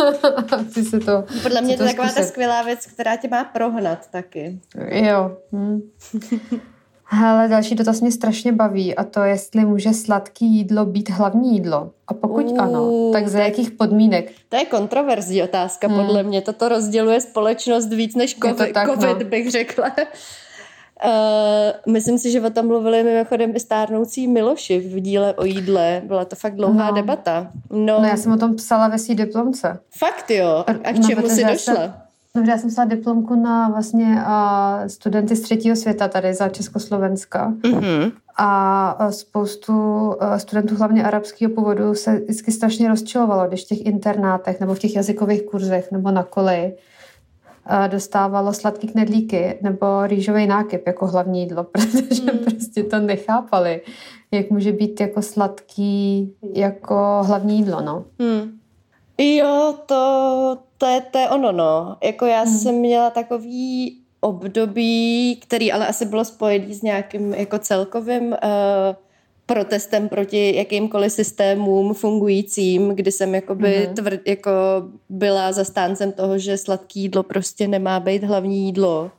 Chci 0.68 0.84
se 0.84 1.00
to, 1.00 1.24
Podle 1.42 1.60
mě 1.60 1.76
to 1.76 1.82
je 1.82 1.88
taková 1.88 2.12
ta 2.12 2.22
skvělá 2.22 2.62
věc, 2.62 2.86
která 2.86 3.16
tě 3.16 3.28
má 3.28 3.44
prohnat 3.44 4.06
taky. 4.10 4.60
Jo. 4.90 5.36
Hm. 5.52 5.80
Hele, 7.14 7.48
další 7.48 7.74
dotaz 7.74 8.00
mě 8.00 8.12
strašně 8.12 8.52
baví 8.52 8.96
a 8.96 9.04
to, 9.04 9.22
jestli 9.22 9.64
může 9.64 9.92
sladký 9.92 10.46
jídlo 10.46 10.86
být 10.86 11.10
hlavní 11.10 11.52
jídlo. 11.52 11.90
A 12.08 12.14
pokud 12.14 12.46
uh, 12.46 12.60
ano, 12.60 13.10
tak 13.12 13.28
za 13.28 13.38
jakých 13.38 13.70
podmínek? 13.70 14.32
To 14.48 14.56
je 14.56 14.64
kontroverzní 14.64 15.42
otázka, 15.42 15.88
hmm. 15.88 15.96
podle 15.96 16.22
mě. 16.22 16.40
Toto 16.40 16.68
rozděluje 16.68 17.20
společnost 17.20 17.86
víc 17.86 18.14
než 18.14 18.38
COVID, 18.38 18.72
tak, 18.72 18.88
COVID 18.88 19.18
no. 19.18 19.24
bych 19.24 19.50
řekla. 19.50 19.86
Uh, 21.04 21.12
myslím 21.92 22.18
si, 22.18 22.30
že 22.30 22.40
o 22.40 22.50
tom 22.50 22.66
mluvili 22.66 23.02
mimochodem 23.02 23.56
i 23.56 23.60
stárnoucí 23.60 24.28
Miloši 24.28 24.78
v 24.78 25.00
díle 25.00 25.34
o 25.34 25.44
jídle. 25.44 26.02
Byla 26.04 26.24
to 26.24 26.36
fakt 26.36 26.54
dlouhá 26.54 26.90
no. 26.90 26.96
debata. 26.96 27.50
No. 27.70 28.00
no 28.00 28.08
já 28.08 28.16
jsem 28.16 28.32
o 28.32 28.36
tom 28.36 28.56
psala 28.56 28.88
ve 28.88 28.98
svý 28.98 29.14
diplomce. 29.14 29.78
Fakt 29.98 30.30
jo? 30.30 30.64
A 30.66 30.92
k 30.92 30.98
no, 30.98 31.08
čemu 31.08 31.28
jsi 31.28 31.44
došla? 31.44 31.74
Jsem, 31.74 32.01
No, 32.36 32.42
já 32.42 32.58
jsem 32.58 32.70
psala 32.70 32.88
diplomku 32.88 33.34
na 33.34 33.68
vlastně 33.68 34.06
uh, 34.06 34.86
studenty 34.86 35.36
z 35.36 35.40
třetího 35.40 35.76
světa 35.76 36.08
tady 36.08 36.34
za 36.34 36.48
Československa. 36.48 37.52
Mm-hmm. 37.60 38.12
A 38.36 39.12
spoustu 39.12 39.74
uh, 39.74 40.34
studentů, 40.36 40.76
hlavně 40.76 41.04
arabského 41.04 41.52
původu, 41.54 41.94
se 41.94 42.18
vždycky 42.18 42.52
strašně 42.52 42.88
rozčilovalo, 42.88 43.48
když 43.48 43.64
v 43.64 43.68
těch 43.68 43.86
internátech 43.86 44.60
nebo 44.60 44.74
v 44.74 44.78
těch 44.78 44.96
jazykových 44.96 45.42
kurzech 45.42 45.92
nebo 45.92 46.10
na 46.10 46.22
koleji 46.22 46.74
uh, 47.70 47.88
dostávalo 47.88 48.52
sladký 48.52 48.88
knedlíky 48.88 49.58
nebo 49.62 50.06
rýžový 50.06 50.46
nákyp 50.46 50.86
jako 50.86 51.06
hlavní 51.06 51.40
jídlo, 51.40 51.64
protože 51.72 52.32
mm. 52.32 52.38
prostě 52.38 52.82
to 52.82 52.98
nechápali, 52.98 53.80
jak 54.30 54.50
může 54.50 54.72
být 54.72 55.00
jako 55.00 55.22
sladký 55.22 56.32
jako 56.54 57.22
hlavní 57.26 57.56
jídlo, 57.56 57.80
no. 57.80 58.04
Mm. 58.18 58.61
Jo, 59.22 59.74
to, 59.86 60.58
to, 60.78 60.86
je, 60.86 61.00
to 61.00 61.18
je 61.18 61.28
ono, 61.28 61.52
no. 61.52 61.96
Jako 62.04 62.26
já 62.26 62.42
hmm. 62.42 62.58
jsem 62.58 62.74
měla 62.74 63.10
takový 63.10 63.98
období, 64.20 65.38
který 65.42 65.72
ale 65.72 65.86
asi 65.86 66.06
bylo 66.06 66.24
spojený 66.24 66.74
s 66.74 66.82
nějakým 66.82 67.34
jako 67.34 67.58
celkovým 67.58 68.22
uh, 68.24 68.36
protestem 69.46 70.08
proti 70.08 70.56
jakýmkoliv 70.56 71.12
systémům 71.12 71.94
fungujícím, 71.94 72.88
kdy 72.88 73.12
jsem 73.12 73.34
jakoby 73.34 73.68
mm-hmm. 73.68 73.94
tvrd, 73.94 74.20
jako 74.26 74.50
byla 75.08 75.52
zastáncem 75.52 76.12
toho, 76.12 76.38
že 76.38 76.58
sladký 76.58 77.00
jídlo 77.00 77.22
prostě 77.22 77.68
nemá 77.68 78.00
být 78.00 78.24
hlavní 78.24 78.66
jídlo. 78.66 79.10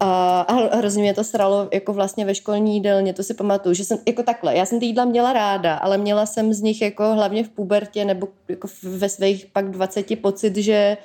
A, 0.00 0.40
a 0.40 0.76
hrozně 0.76 1.02
mě 1.02 1.14
to 1.14 1.24
sralo 1.24 1.68
jako 1.72 1.92
vlastně 1.92 2.24
ve 2.24 2.34
školní 2.34 2.74
jídelně, 2.74 3.12
to 3.12 3.22
si 3.22 3.34
pamatuju, 3.34 3.74
že 3.74 3.84
jsem 3.84 3.98
jako 4.06 4.22
takhle, 4.22 4.56
já 4.56 4.66
jsem 4.66 4.80
ty 4.80 4.86
jídla 4.86 5.04
měla 5.04 5.32
ráda, 5.32 5.74
ale 5.74 5.98
měla 5.98 6.26
jsem 6.26 6.52
z 6.52 6.60
nich 6.60 6.82
jako 6.82 7.14
hlavně 7.14 7.44
v 7.44 7.48
pubertě 7.48 8.04
nebo 8.04 8.28
jako 8.48 8.68
ve 8.82 9.08
svých 9.08 9.46
pak 9.46 9.70
20 9.70 10.20
pocit, 10.20 10.56
že 10.56 10.96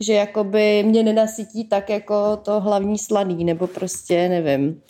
že 0.00 0.12
jakoby 0.12 0.82
mě 0.82 1.02
nenasytí 1.02 1.64
tak 1.64 1.90
jako 1.90 2.36
to 2.36 2.60
hlavní 2.60 2.98
slaný, 2.98 3.44
nebo 3.44 3.66
prostě 3.66 4.28
nevím. 4.28 4.82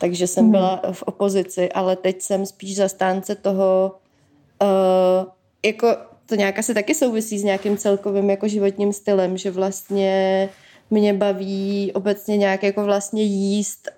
Takže 0.00 0.26
jsem 0.26 0.44
hmm. 0.44 0.52
byla 0.52 0.82
v 0.92 1.02
opozici, 1.02 1.72
ale 1.72 1.96
teď 1.96 2.22
jsem 2.22 2.46
spíš 2.46 2.76
zastánce 2.76 3.34
toho, 3.34 3.94
uh, 4.62 5.26
jako 5.64 5.96
to 6.26 6.34
nějak 6.34 6.58
asi 6.58 6.74
taky 6.74 6.94
souvisí 6.94 7.38
s 7.38 7.44
nějakým 7.44 7.76
celkovým 7.76 8.30
jako 8.30 8.48
životním 8.48 8.92
stylem, 8.92 9.36
že 9.36 9.50
vlastně 9.50 10.48
mě 10.92 11.14
baví 11.14 11.92
obecně 11.94 12.36
nějak 12.36 12.62
jako 12.62 12.84
vlastně 12.84 13.22
jíst 13.22 13.88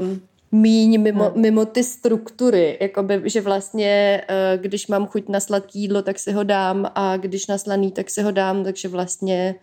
um, 0.00 0.20
míň 0.52 1.00
mimo, 1.00 1.24
hmm. 1.24 1.42
mimo 1.42 1.64
ty 1.64 1.84
struktury, 1.84 2.78
jakoby, 2.80 3.22
že 3.24 3.40
vlastně 3.40 4.22
uh, 4.30 4.62
když 4.62 4.86
mám 4.86 5.06
chuť 5.06 5.28
na 5.28 5.40
sladký 5.40 5.80
jídlo, 5.80 6.02
tak 6.02 6.18
si 6.18 6.32
ho 6.32 6.42
dám 6.42 6.90
a 6.94 7.16
když 7.16 7.46
na 7.46 7.58
slaný, 7.58 7.92
tak 7.92 8.10
si 8.10 8.22
ho 8.22 8.30
dám, 8.30 8.64
takže 8.64 8.88
vlastně, 8.88 9.54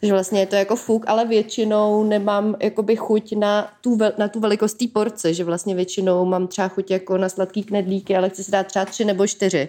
takže 0.00 0.12
vlastně 0.12 0.40
je 0.40 0.46
to 0.46 0.56
jako 0.56 0.76
fuk, 0.76 1.04
ale 1.06 1.26
většinou 1.26 2.04
nemám 2.04 2.56
jakoby 2.62 2.96
chuť 2.96 3.36
na 3.36 3.72
tu, 3.80 3.98
na 4.18 4.28
tu 4.28 4.40
velikost 4.40 4.74
té 4.74 4.84
porce, 4.92 5.34
že 5.34 5.44
vlastně 5.44 5.74
většinou 5.74 6.24
mám 6.24 6.46
třeba 6.46 6.68
chuť 6.68 6.90
jako 6.90 7.18
na 7.18 7.28
sladký 7.28 7.62
knedlíky, 7.62 8.16
ale 8.16 8.30
chci 8.30 8.44
si 8.44 8.50
dát 8.50 8.66
třeba 8.66 8.84
tři 8.84 9.04
nebo 9.04 9.26
čtyři. 9.26 9.68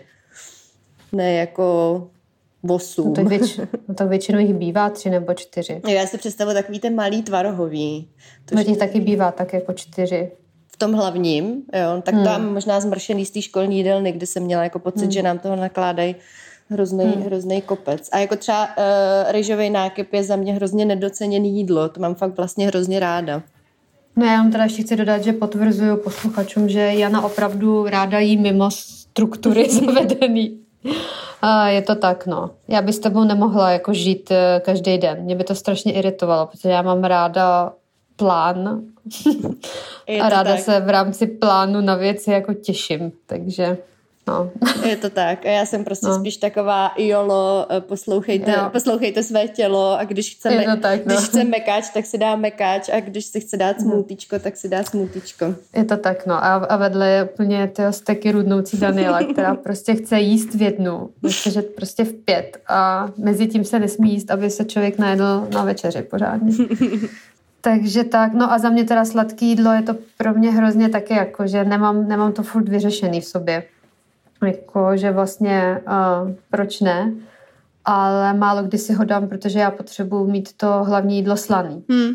Ne 1.12 1.34
jako 1.34 2.08
8. 2.68 3.08
No 3.08 3.14
tak, 3.14 3.28
věč, 3.28 3.60
no 3.88 3.96
tak 3.96 4.08
většinou 4.08 4.40
jich 4.40 4.54
bývá 4.54 4.90
tři 4.90 5.10
nebo 5.10 5.34
čtyři. 5.34 5.82
Já 5.88 6.08
si 6.08 6.18
představuji 6.18 6.54
takový 6.54 6.80
ten 6.80 6.96
malý 6.96 7.24
tvarohový. 7.24 8.10
To 8.46 8.56
no 8.56 8.64
těch 8.64 8.78
taky 8.78 9.00
bývá 9.00 9.32
tak 9.32 9.54
jako 9.54 9.74
čtyři. 9.74 10.32
v 10.68 10.78
tom 10.78 10.94
hlavním, 10.94 11.64
jo, 11.74 12.02
tak 12.02 12.16
hmm. 12.16 12.24
tam 12.24 12.54
možná 12.54 12.80
zmršený 12.80 13.26
z 13.26 13.32
té 13.32 13.42
školní 13.42 13.78
jídelny, 13.78 14.12
kdy 14.12 14.26
jsem 14.26 14.44
měla 14.44 14.64
jako 14.64 14.80
pocit, 14.80 15.02
hmm. 15.02 15.12
že 15.12 15.24
nám 15.24 15.40
toho 15.40 15.56
nakládají 15.56 16.16
hrozný, 16.70 17.06
hmm. 17.06 17.24
hrozný 17.24 17.62
kopec. 17.62 18.10
A 18.12 18.20
jako 18.20 18.36
třeba 18.36 18.66
uh, 18.66 19.32
rýžový 19.32 19.70
nákyp 19.70 20.14
je 20.14 20.24
za 20.24 20.36
mě 20.36 20.54
hrozně 20.54 20.86
nedoceněný 20.86 21.58
jídlo, 21.58 21.90
to 21.90 22.02
mám 22.02 22.16
fakt 22.16 22.38
vlastně 22.38 22.68
hrozně 22.68 23.00
ráda. 23.00 23.44
No 24.16 24.26
já 24.26 24.38
vám 24.38 24.52
teda 24.52 24.64
ještě 24.64 24.84
chci 24.84 24.96
dodat, 24.96 25.24
že 25.24 25.34
potvrzuju 25.34 25.98
posluchačům, 25.98 26.70
že 26.70 26.80
Jana 26.80 27.26
opravdu 27.26 27.86
ráda 27.86 28.20
jí 28.20 28.38
mimo 28.38 28.72
struktury 28.72 29.70
zavedený. 29.86 30.63
A 31.42 31.68
je 31.68 31.82
to 31.82 31.96
tak, 31.96 32.26
no. 32.26 32.52
Já 32.68 32.82
bych 32.82 32.96
s 32.96 33.00
tebou 33.00 33.24
nemohla 33.24 33.72
jako 33.72 33.94
žít 33.94 34.32
eh, 34.32 34.62
každý 34.66 34.98
den. 34.98 35.22
Mě 35.22 35.36
by 35.36 35.44
to 35.44 35.56
strašně 35.56 35.94
iritovalo, 35.94 36.46
protože 36.48 36.70
já 36.70 36.82
mám 36.82 37.04
ráda 37.04 37.74
plán 38.16 38.82
a 40.22 40.30
ráda 40.30 40.52
tak. 40.52 40.60
se 40.60 40.80
v 40.80 40.90
rámci 40.90 41.28
plánu 41.28 41.82
na 41.82 41.96
věci 41.96 42.32
jako 42.32 42.54
těším, 42.54 43.12
takže 43.26 43.78
No. 44.28 44.52
Je 44.90 44.98
to 44.98 45.10
tak. 45.10 45.46
A 45.46 45.50
já 45.50 45.66
jsem 45.66 45.84
prostě 45.84 46.08
no. 46.08 46.20
spíš 46.20 46.38
taková 46.38 46.92
jolo, 46.98 47.66
eh, 47.70 47.82
poslouchejte, 47.82 48.56
poslouchejte 48.72 49.24
své 49.24 49.48
tělo 49.48 50.00
a 50.00 50.04
když 50.04 50.36
chce, 50.36 50.50
me, 50.50 50.78
tak, 50.78 51.06
no. 51.06 51.16
když 51.16 51.28
chce 51.28 51.44
mekáč, 51.44 51.90
tak 51.94 52.06
si 52.06 52.18
dá 52.18 52.36
mekáč 52.36 52.90
a 52.90 53.00
když 53.00 53.26
si 53.26 53.40
chce 53.40 53.58
dát 53.58 53.82
smutíčko, 53.82 54.40
tak 54.40 54.58
si 54.58 54.70
dá 54.70 54.84
smutíčko. 54.84 55.56
Je 55.76 55.86
to 55.86 55.98
tak, 55.98 56.26
no. 56.26 56.34
A, 56.34 56.54
a 56.56 56.78
vedle 56.78 57.10
je 57.10 57.24
úplně 57.24 57.68
tyho 57.68 57.94
steky 57.94 58.32
rudnoucí 58.32 58.78
Daniela, 58.78 59.24
která 59.34 59.56
prostě 59.56 59.96
chce 59.96 60.20
jíst 60.20 60.54
v 60.54 60.62
jednu, 60.62 61.10
že 61.28 61.62
prostě 61.62 62.04
v 62.04 62.14
pět 62.14 62.58
a 62.68 63.10
mezi 63.18 63.48
tím 63.48 63.64
se 63.64 63.80
nesmí 63.80 64.14
jíst, 64.14 64.32
aby 64.32 64.50
se 64.50 64.66
člověk 64.66 64.98
najedl 64.98 65.48
na 65.54 65.64
večeři 65.64 66.02
pořádně. 66.02 66.54
Takže 67.62 68.04
tak, 68.04 68.34
no 68.34 68.52
a 68.52 68.58
za 68.60 68.70
mě 68.70 68.84
teda 68.84 69.06
sladké 69.06 69.46
jídlo 69.46 69.72
je 69.72 69.82
to 69.82 69.96
pro 70.18 70.34
mě 70.34 70.52
hrozně 70.52 70.90
taky 70.90 71.14
jako, 71.14 71.48
že 71.48 71.64
nemám, 71.64 72.08
nemám 72.08 72.34
to 72.34 72.44
furt 72.44 72.70
vyřešený 72.70 73.22
v 73.22 73.26
sobě. 73.26 73.64
Jako, 74.46 74.98
že 74.98 75.12
vlastně 75.12 75.82
uh, 75.88 76.32
proč 76.50 76.82
ne, 76.82 77.14
ale 77.86 78.34
málo 78.34 78.64
kdy 78.64 78.78
si 78.78 78.94
ho 78.94 79.04
dám, 79.04 79.28
protože 79.28 79.60
já 79.60 79.72
potřebuji 79.72 80.28
mít 80.28 80.58
to 80.58 80.84
hlavní 80.84 81.16
jídlo 81.16 81.38
slaný. 81.38 81.84
Hmm. 81.90 82.12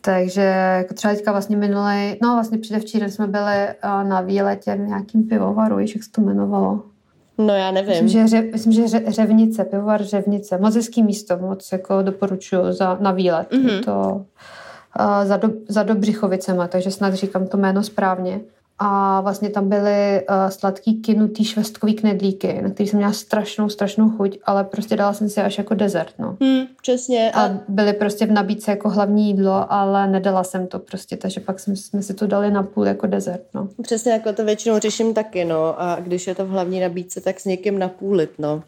Takže 0.00 0.40
jako 0.78 0.94
třeba 0.94 1.14
teďka 1.14 1.32
vlastně 1.32 1.56
minulý, 1.56 2.18
no 2.22 2.34
vlastně 2.34 2.58
předevčírem 2.58 3.10
jsme 3.10 3.26
byli 3.26 3.68
uh, 3.84 4.08
na 4.08 4.20
výletě 4.20 4.74
v 4.74 4.78
nějakým 4.80 5.22
pivovaru, 5.22 5.78
jak 5.78 6.04
se 6.04 6.10
to 6.10 6.20
jmenovalo. 6.20 6.82
No 7.38 7.54
já 7.54 7.70
nevím. 7.70 7.88
Myslím, 7.88 8.08
že, 8.08 8.28
ře, 8.28 8.42
myslím, 8.52 8.72
že 8.72 8.88
ře, 8.88 9.02
Řevnice, 9.08 9.64
pivovar 9.64 10.02
Řevnice. 10.02 10.58
Moc 10.58 10.74
hezký 10.74 11.02
místo, 11.02 11.38
moc 11.38 11.72
jako 11.72 12.02
doporučuji 12.02 12.72
za, 12.72 12.98
na 13.00 13.10
výlet. 13.10 13.50
Mm-hmm. 13.50 13.84
To 13.84 14.26
uh, 15.00 15.24
za, 15.24 15.36
do, 15.36 15.48
za 15.68 15.82
Dobřichovicema, 15.82 16.68
takže 16.68 16.90
snad 16.90 17.14
říkám 17.14 17.46
to 17.46 17.56
jméno 17.56 17.82
správně 17.82 18.40
a 18.78 19.20
vlastně 19.20 19.50
tam 19.50 19.68
byly 19.68 20.26
uh, 20.28 20.50
sladký 20.50 21.00
kinutý 21.00 21.44
švestkový 21.44 21.94
knedlíky, 21.94 22.62
na 22.62 22.70
který 22.70 22.88
jsem 22.88 22.96
měla 22.96 23.12
strašnou, 23.12 23.68
strašnou 23.68 24.10
chuť, 24.10 24.38
ale 24.44 24.64
prostě 24.64 24.96
dala 24.96 25.12
jsem 25.12 25.28
si 25.28 25.40
až 25.40 25.58
jako 25.58 25.74
dezert, 25.74 26.14
no. 26.18 26.36
Hmm, 26.40 26.66
přesně. 26.82 27.30
A... 27.32 27.44
a 27.44 27.50
byly 27.68 27.92
prostě 27.92 28.26
v 28.26 28.32
nabídce 28.32 28.70
jako 28.70 28.88
hlavní 28.88 29.26
jídlo, 29.26 29.72
ale 29.72 30.08
nedala 30.08 30.44
jsem 30.44 30.66
to 30.66 30.78
prostě, 30.78 31.16
takže 31.16 31.40
pak 31.40 31.60
jsme, 31.60 31.76
jsme 31.76 32.02
si 32.02 32.14
to 32.14 32.26
dali 32.26 32.50
na 32.50 32.62
půl 32.62 32.86
jako 32.86 33.06
dezert, 33.06 33.42
no. 33.54 33.68
Přesně 33.82 34.12
jako 34.12 34.32
to 34.32 34.44
většinou 34.44 34.78
řeším 34.78 35.14
taky, 35.14 35.44
no. 35.44 35.80
A 35.80 36.00
když 36.00 36.26
je 36.26 36.34
to 36.34 36.46
v 36.46 36.50
hlavní 36.50 36.80
nabídce, 36.80 37.20
tak 37.20 37.40
s 37.40 37.44
někým 37.44 37.78
napůlit, 37.78 38.30
no. 38.38 38.62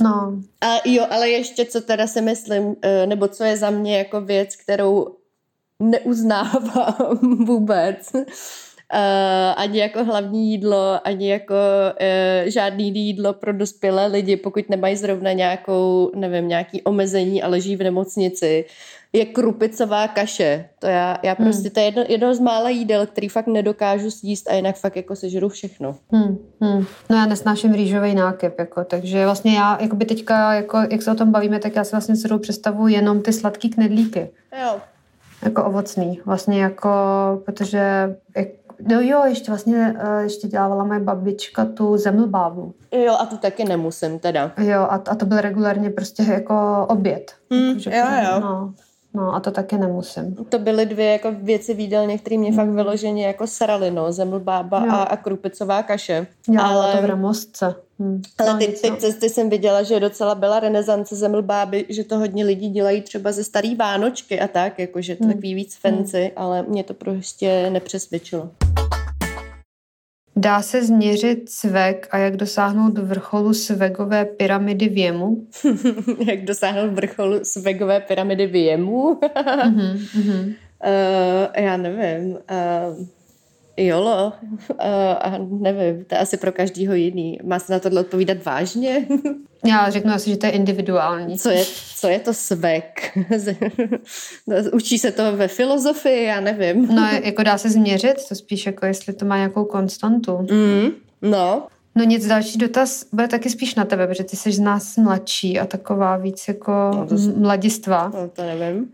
No. 0.00 0.32
A 0.60 0.76
jo, 0.84 1.06
ale 1.10 1.28
ještě 1.28 1.64
co 1.64 1.80
teda 1.80 2.06
si 2.06 2.20
myslím, 2.20 2.76
eh, 2.82 3.06
nebo 3.06 3.28
co 3.28 3.44
je 3.44 3.56
za 3.56 3.70
mě 3.70 3.98
jako 3.98 4.20
věc, 4.20 4.56
kterou 4.56 5.06
neuznávám 5.80 7.18
vůbec, 7.46 8.12
Uh, 8.94 9.00
ani 9.56 9.78
jako 9.78 10.04
hlavní 10.04 10.50
jídlo, 10.50 11.00
ani 11.04 11.30
jako 11.30 11.54
uh, 11.54 12.50
žádný 12.50 12.94
jídlo 12.94 13.32
pro 13.32 13.52
dospělé 13.52 14.06
lidi, 14.06 14.36
pokud 14.36 14.68
nemají 14.68 14.96
zrovna 14.96 15.32
nějakou, 15.32 16.10
nevím, 16.14 16.48
nějaký 16.48 16.82
omezení 16.82 17.42
a 17.42 17.48
leží 17.48 17.76
v 17.76 17.82
nemocnici, 17.82 18.64
je 19.12 19.24
krupicová 19.24 20.08
kaše. 20.08 20.68
To 20.78 20.86
já, 20.86 21.18
já 21.22 21.34
hmm. 21.38 21.46
prostě, 21.46 21.70
to 21.70 21.80
je 21.80 21.86
jedno, 21.86 22.04
jedno 22.08 22.34
z 22.34 22.40
mála 22.40 22.68
jídel, 22.68 23.06
který 23.06 23.28
fakt 23.28 23.46
nedokážu 23.46 24.10
sníst 24.10 24.50
a 24.50 24.54
jinak 24.54 24.76
fakt 24.76 24.96
jako 24.96 25.16
sežru 25.16 25.48
všechno. 25.48 25.96
Hmm. 26.12 26.38
Hmm. 26.60 26.84
No 27.10 27.16
já 27.16 27.26
nesnáším 27.26 27.74
rýžový 27.74 28.14
nákyp, 28.14 28.58
jako, 28.58 28.84
takže 28.84 29.24
vlastně 29.24 29.56
já, 29.56 29.78
jako 29.82 29.96
by 29.96 30.04
teďka, 30.04 30.54
jako, 30.54 30.78
jak 30.90 31.02
se 31.02 31.10
o 31.10 31.14
tom 31.14 31.32
bavíme, 31.32 31.58
tak 31.58 31.76
já 31.76 31.84
si 31.84 31.90
vlastně 31.90 32.16
celou 32.16 32.38
představu 32.38 32.88
jenom 32.88 33.22
ty 33.22 33.32
sladký 33.32 33.70
knedlíky. 33.70 34.30
Jo. 34.62 34.80
Jako 35.44 35.64
ovocný, 35.64 36.20
vlastně 36.24 36.62
jako, 36.62 36.90
protože 37.44 38.16
jak, 38.36 38.48
No 38.88 39.00
jo, 39.00 39.24
ještě 39.24 39.50
vlastně 39.50 39.94
uh, 40.04 40.22
ještě 40.22 40.48
dělávala 40.48 40.84
moje 40.84 41.00
babička 41.00 41.64
tu 41.64 41.96
zemlbávu. 41.96 42.74
Jo, 42.92 43.16
a 43.20 43.26
tu 43.26 43.36
taky 43.36 43.64
nemusím 43.64 44.18
teda. 44.18 44.52
Jo, 44.58 44.80
a, 44.80 45.02
a 45.06 45.14
to 45.14 45.26
byl 45.26 45.40
regulárně 45.40 45.90
prostě 45.90 46.22
jako 46.22 46.86
oběd. 46.88 47.32
Hmm, 47.50 47.78
jako, 47.78 47.96
jo, 47.96 48.32
jo. 48.32 48.40
No, 48.40 48.74
No 49.16 49.34
a 49.34 49.40
to 49.40 49.50
taky 49.50 49.78
nemusím. 49.78 50.34
To 50.48 50.58
byly 50.58 50.86
dvě 50.86 51.06
jako 51.12 51.32
věci 51.32 51.74
výdelně, 51.74 52.18
které 52.18 52.38
mě 52.38 52.50
mm. 52.50 52.56
fakt 52.56 52.68
vyloženě 52.68 53.26
jako 53.26 53.46
srali, 53.46 53.90
no, 53.90 54.12
zemlbába 54.12 54.78
a, 54.78 55.02
a 55.02 55.16
krupicová 55.16 55.82
kaše. 55.82 56.26
Já 56.52 56.62
ale 56.62 56.92
to 56.92 57.02
v 57.02 57.04
Ramostce. 57.04 57.74
Hmm. 57.98 58.22
Ale 58.38 58.52
no, 58.52 58.58
teď, 58.58 58.80
teď 58.80 58.98
cesty 58.98 59.28
jsem 59.28 59.50
viděla, 59.50 59.82
že 59.82 60.00
docela 60.00 60.34
byla 60.34 60.60
renesance 60.60 61.16
zemlbáby, 61.16 61.86
že 61.88 62.04
to 62.04 62.18
hodně 62.18 62.44
lidí 62.44 62.68
dělají 62.68 63.02
třeba 63.02 63.32
ze 63.32 63.44
starý 63.44 63.74
Vánočky 63.74 64.40
a 64.40 64.48
tak, 64.48 64.78
jakože 64.78 65.16
to 65.16 65.24
hmm. 65.24 65.32
takový 65.32 65.54
víc 65.54 65.76
fancy, 65.76 66.20
hmm. 66.22 66.32
ale 66.36 66.62
mě 66.62 66.84
to 66.84 66.94
prostě 66.94 67.70
nepřesvědčilo. 67.70 68.50
Dá 70.36 70.62
se 70.62 70.84
změřit 70.84 71.50
svek 71.50 72.08
a 72.10 72.18
jak 72.18 72.36
dosáhnout 72.36 72.98
vrcholu 72.98 73.54
svegové 73.54 74.24
pyramidy 74.24 74.88
věmu? 74.88 75.46
jak 76.26 76.44
dosáhnout 76.44 76.92
vrcholu 76.92 77.38
svegové 77.42 78.00
pyramidy 78.00 78.46
věmu? 78.46 79.14
mm-hmm, 79.14 79.96
mm-hmm. 79.96 80.54
Uh, 80.84 81.64
já 81.64 81.76
nevím. 81.76 82.32
Uh, 82.32 83.06
Jolo, 83.76 84.32
uh, 84.70 84.76
a 85.20 85.38
nevím, 85.38 86.04
to 86.04 86.14
je 86.14 86.18
asi 86.18 86.36
pro 86.36 86.52
každýho 86.52 86.94
jiný. 86.94 87.38
Má 87.44 87.58
se 87.58 87.72
na 87.72 87.78
tohle 87.78 88.00
odpovídat 88.00 88.44
vážně? 88.44 89.06
Já 89.66 89.90
řeknu 89.90 90.12
asi, 90.12 90.30
že 90.30 90.36
to 90.36 90.46
je 90.46 90.52
individuální. 90.52 91.38
Co 91.38 91.50
je, 91.50 91.64
co 91.96 92.08
je 92.08 92.18
to 92.18 92.34
svek? 92.34 93.18
Učí 94.72 94.98
se 94.98 95.12
to 95.12 95.36
ve 95.36 95.48
filozofii? 95.48 96.24
Já 96.24 96.40
nevím. 96.40 96.94
No, 96.94 97.08
jako 97.22 97.42
dá 97.42 97.58
se 97.58 97.70
změřit, 97.70 98.28
to 98.28 98.34
spíš 98.34 98.66
jako 98.66 98.86
jestli 98.86 99.12
to 99.12 99.24
má 99.24 99.36
nějakou 99.36 99.64
konstantu. 99.64 100.38
Mm, 100.38 100.90
no. 101.22 101.66
No 101.94 102.04
nic, 102.04 102.26
další 102.26 102.58
dotaz 102.58 103.06
bude 103.12 103.28
taky 103.28 103.50
spíš 103.50 103.74
na 103.74 103.84
tebe, 103.84 104.06
protože 104.06 104.24
ty 104.24 104.36
jsi 104.36 104.52
z 104.52 104.60
nás 104.60 104.96
mladší 104.96 105.60
a 105.60 105.66
taková 105.66 106.16
víc 106.16 106.48
jako 106.48 106.72
no 106.94 107.06
to, 107.06 107.14
mladistva. 107.36 108.12
No 108.14 108.28
to 108.28 108.42
nevím. 108.42 108.88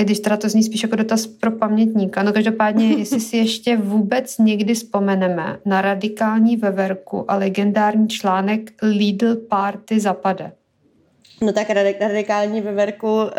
I 0.00 0.04
když 0.04 0.20
teda 0.20 0.36
to 0.36 0.48
zní 0.48 0.62
spíš 0.62 0.82
jako 0.82 0.96
dotaz 0.96 1.26
pro 1.26 1.50
pamětníka. 1.50 2.22
No 2.22 2.32
každopádně, 2.32 2.92
jestli 2.98 3.20
si 3.20 3.36
ještě 3.36 3.76
vůbec 3.76 4.38
někdy 4.38 4.74
vzpomeneme 4.74 5.58
na 5.64 5.80
radikální 5.80 6.56
veverku 6.56 7.30
a 7.30 7.36
legendární 7.36 8.08
článek 8.08 8.72
Lidl 8.82 9.36
Party 9.36 10.00
zapade. 10.00 10.52
No 11.42 11.52
tak 11.52 11.70
radikální 12.00 12.60
veverku 12.60 13.06
uh, 13.16 13.30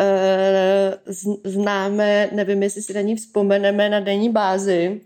známe, 1.44 2.28
nevím, 2.32 2.62
jestli 2.62 2.82
si 2.82 2.94
na 2.94 3.00
ní 3.00 3.16
vzpomeneme 3.16 3.88
na 3.88 4.00
denní 4.00 4.30
bázi, 4.30 5.00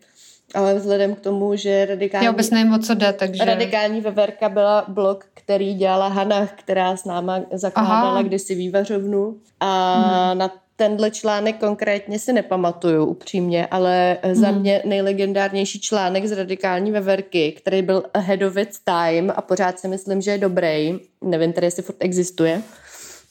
ale 0.55 0.75
vzhledem 0.75 1.15
k 1.15 1.21
tomu, 1.21 1.57
že 1.57 1.87
radikální... 1.87 2.25
Já 2.25 2.31
vůbec 2.31 2.51
nevím, 2.51 2.73
o 2.73 2.79
co 2.79 2.95
jde, 2.95 3.13
takže... 3.13 3.45
Radikální 3.45 4.01
veverka 4.01 4.49
byla 4.49 4.85
blog, 4.89 5.25
který 5.35 5.75
dělala 5.75 6.09
Hana, 6.09 6.47
která 6.47 6.97
s 6.97 7.05
náma 7.05 7.41
zakládala 7.53 8.11
Aha. 8.11 8.23
kdysi 8.23 8.55
vývařovnu 8.55 9.37
a 9.61 9.95
hmm. 9.95 10.39
na 10.39 10.51
tenhle 10.83 11.11
článek 11.11 11.57
konkrétně 11.59 12.19
si 12.19 12.33
nepamatuju 12.33 13.05
upřímně, 13.05 13.67
ale 13.67 14.19
za 14.33 14.49
hmm. 14.49 14.61
mě 14.61 14.83
nejlegendárnější 14.85 15.81
článek 15.81 16.27
z 16.27 16.33
radikální 16.33 16.91
veverky, 16.91 17.53
který 17.53 17.83
byl 17.83 18.03
ahead 18.15 18.43
of 18.43 18.57
its 18.57 18.81
time 18.85 19.33
a 19.37 19.43
pořád 19.43 19.79
si 19.79 19.89
myslím, 19.89 20.21
že 20.21 20.31
je 20.31 20.39
dobrý, 20.39 20.99
nevím 21.25 21.53
tedy, 21.53 21.67
jestli 21.67 21.83
furt 21.83 21.97
existuje, 22.01 22.63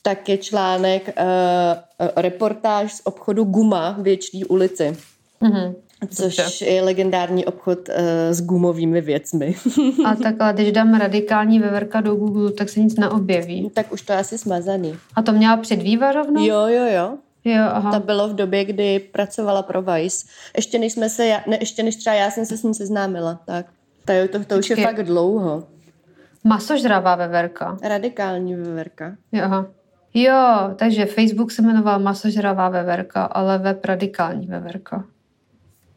tak 0.01 0.29
je 0.29 0.37
článek 0.37 1.07
uh, 1.07 2.07
reportáž 2.15 2.93
z 2.93 3.01
obchodu 3.03 3.43
Guma 3.43 3.95
v 3.99 4.03
Věčný 4.03 4.45
ulici. 4.45 4.97
Mm-hmm. 5.41 5.75
Což 6.15 6.61
je 6.61 6.81
legendární 6.81 7.45
obchod 7.45 7.79
uh, 7.89 7.95
s 8.29 8.41
gumovými 8.41 9.01
věcmi. 9.01 9.55
a 10.05 10.15
takhle, 10.15 10.53
když 10.53 10.71
dám 10.71 10.93
radikální 10.93 11.59
veverka 11.59 12.01
do 12.01 12.15
Google, 12.15 12.51
tak 12.51 12.69
se 12.69 12.79
nic 12.79 12.95
neobjeví. 12.95 13.69
Tak 13.73 13.93
už 13.93 14.01
to 14.01 14.13
je 14.13 14.19
asi 14.19 14.37
smazaný. 14.37 14.95
A 15.15 15.21
to 15.21 15.31
měla 15.31 15.57
před 15.57 15.81
vývarovnou? 15.81 16.45
Jo, 16.45 16.67
jo, 16.67 16.85
jo. 16.93 17.17
Jo, 17.45 17.63
aha. 17.71 17.91
To 17.91 17.99
bylo 18.05 18.27
v 18.27 18.35
době, 18.35 18.65
kdy 18.65 18.99
pracovala 18.99 19.61
pro 19.61 19.81
Vice. 19.81 20.27
Ještě 20.55 20.79
než 20.79 20.93
jsme 20.93 21.09
se, 21.09 21.41
ne, 21.47 21.57
ještě 21.59 21.83
než 21.83 21.95
třeba 21.95 22.15
já 22.15 22.31
jsem 22.31 22.45
se 22.45 22.57
s 22.57 22.63
ním 22.63 22.73
seznámila, 22.73 23.39
tak. 23.45 23.65
To, 24.05 24.13
to, 24.39 24.45
to 24.45 24.57
už 24.57 24.69
je 24.69 24.75
fakt 24.75 25.03
dlouho. 25.03 25.63
Masožravá 26.43 27.15
veverka. 27.15 27.77
Radikální 27.83 28.55
veverka. 28.55 29.15
Jo, 29.31 29.43
aha. 29.43 29.65
Jo, 30.13 30.73
takže 30.75 31.05
Facebook 31.05 31.51
se 31.51 31.61
jmenoval 31.61 31.99
Masožravá 31.99 32.69
veverka, 32.69 33.23
ale 33.23 33.57
web 33.57 33.85
radikální 33.85 34.47
veverka. 34.47 35.05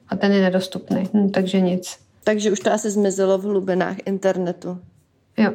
a 0.09 0.17
ten 0.17 0.33
je 0.33 0.43
nedostupný, 0.43 1.09
hm, 1.15 1.31
takže 1.31 1.61
nic. 1.61 1.99
Takže 2.25 2.53
už 2.53 2.61
to 2.61 2.73
asi 2.73 2.91
zmizelo 2.91 3.39
v 3.39 3.43
hlubinách 3.43 3.97
internetu. 4.07 4.79
Jo. 5.37 5.53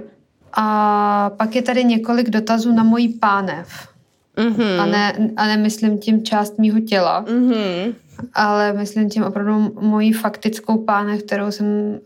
A 0.54 1.30
pak 1.38 1.56
je 1.56 1.62
tady 1.62 1.84
několik 1.84 2.30
dotazů 2.30 2.74
na 2.74 2.84
mojí 2.84 3.14
pánev. 3.14 3.88
Mm-hmm. 4.38 4.82
A, 4.82 4.86
ne, 4.86 5.32
a 5.38 5.48
nemyslím 5.48 5.98
tím 5.98 6.24
část 6.24 6.58
mýho 6.58 6.80
těla, 6.80 7.26
mm-hmm. 7.26 7.94
ale 8.34 8.74
myslím 8.74 9.10
tím 9.10 9.24
opravdu 9.24 9.74
moji 9.82 10.14
faktickou 10.14 10.78
pánev, 10.78 11.24
kterou 11.24 11.52
jsem 11.52 11.68
uh, 11.68 12.00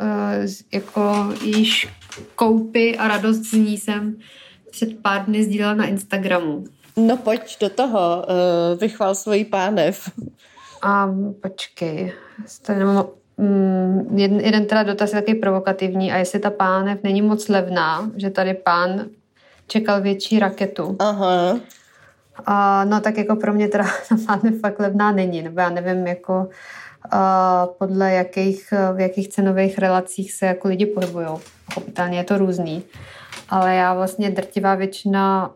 jako 0.73 1.33
již 1.43 1.87
koupy 2.35 2.97
a 2.97 3.07
radost 3.07 3.37
z 3.37 3.53
ní 3.53 3.77
jsem 3.77 4.15
před 4.71 4.89
pár 5.01 5.25
dny 5.25 5.43
sdílela 5.43 5.73
na 5.73 5.85
Instagramu. 5.85 6.63
No 6.97 7.17
pojď 7.17 7.59
do 7.61 7.69
toho, 7.69 8.25
uh, 8.27 8.79
vychval 8.79 9.15
svoji 9.15 9.45
pánev. 9.45 10.11
A 10.81 11.09
počkej, 11.41 12.13
mm, 13.37 14.17
jeden, 14.17 14.39
jeden 14.39 14.65
teda 14.65 14.83
dotaz 14.83 15.13
je 15.13 15.21
taky 15.21 15.35
provokativní 15.35 16.11
a 16.11 16.17
jestli 16.17 16.39
ta 16.39 16.49
pánev 16.49 16.99
není 17.03 17.21
moc 17.21 17.47
levná, 17.47 18.11
že 18.15 18.29
tady 18.29 18.53
pán 18.53 19.05
čekal 19.67 20.01
větší 20.01 20.39
raketu. 20.39 20.95
Aha. 20.99 21.59
A, 22.45 22.85
no 22.85 22.99
tak 22.99 23.17
jako 23.17 23.35
pro 23.35 23.53
mě 23.53 23.67
teda 23.67 23.83
ta 24.09 24.15
pánev 24.25 24.59
fakt 24.59 24.79
levná 24.79 25.11
není, 25.11 25.41
nebo 25.41 25.59
já 25.59 25.69
nevím 25.69 26.07
jako 26.07 26.49
a, 27.11 27.67
podle 27.79 28.13
jakých, 28.13 28.73
v 28.95 28.99
jakých 28.99 29.29
cenových 29.29 29.77
relacích 29.77 30.33
se 30.33 30.45
jako 30.45 30.67
lidi 30.67 30.85
pohybují. 30.85 31.27
Pochopitelně 31.65 32.17
je 32.17 32.23
to 32.23 32.37
různý. 32.37 32.83
Ale 33.49 33.75
já 33.75 33.93
vlastně 33.93 34.29
drtivá 34.29 34.75
většina 34.75 35.51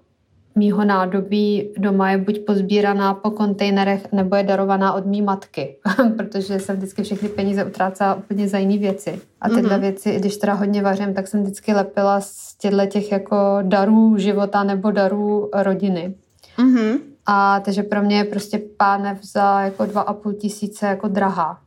mýho 0.58 0.86
nádobí 0.86 1.70
doma 1.78 2.12
je 2.12 2.18
buď 2.18 2.40
pozbíraná 2.46 3.14
po 3.14 3.32
kontejnerech, 3.32 4.12
nebo 4.12 4.36
je 4.36 4.44
darovaná 4.44 4.94
od 4.94 5.06
mý 5.06 5.22
matky, 5.22 5.76
protože 6.18 6.60
jsem 6.60 6.76
vždycky 6.76 7.04
všechny 7.04 7.30
peníze 7.30 7.66
utrácela 7.66 8.16
úplně 8.16 8.48
za 8.48 8.58
jiné 8.58 8.78
věci. 8.78 9.22
A 9.42 9.50
tyhle 9.50 9.78
mm-hmm. 9.78 9.82
věci, 9.82 10.16
když 10.16 10.38
teda 10.38 10.54
hodně 10.54 10.82
vařím, 10.82 11.14
tak 11.14 11.28
jsem 11.28 11.44
vždycky 11.44 11.74
lepila 11.74 12.22
z 12.22 12.58
těchto 12.58 12.86
těch 12.86 13.12
jako 13.12 13.36
darů 13.62 14.18
života 14.18 14.64
nebo 14.64 14.92
darů 14.92 15.50
rodiny. 15.54 16.16
Mm-hmm. 16.58 17.00
A 17.26 17.60
takže 17.60 17.84
pro 17.84 18.02
mě 18.02 18.18
je 18.18 18.24
prostě 18.24 18.62
pánev 18.78 19.24
za 19.24 19.62
jako 19.62 19.86
dva 19.86 20.02
a 20.02 20.14
půl 20.14 20.34
tisíce 20.34 20.86
jako 20.86 21.08
drahá. 21.08 21.62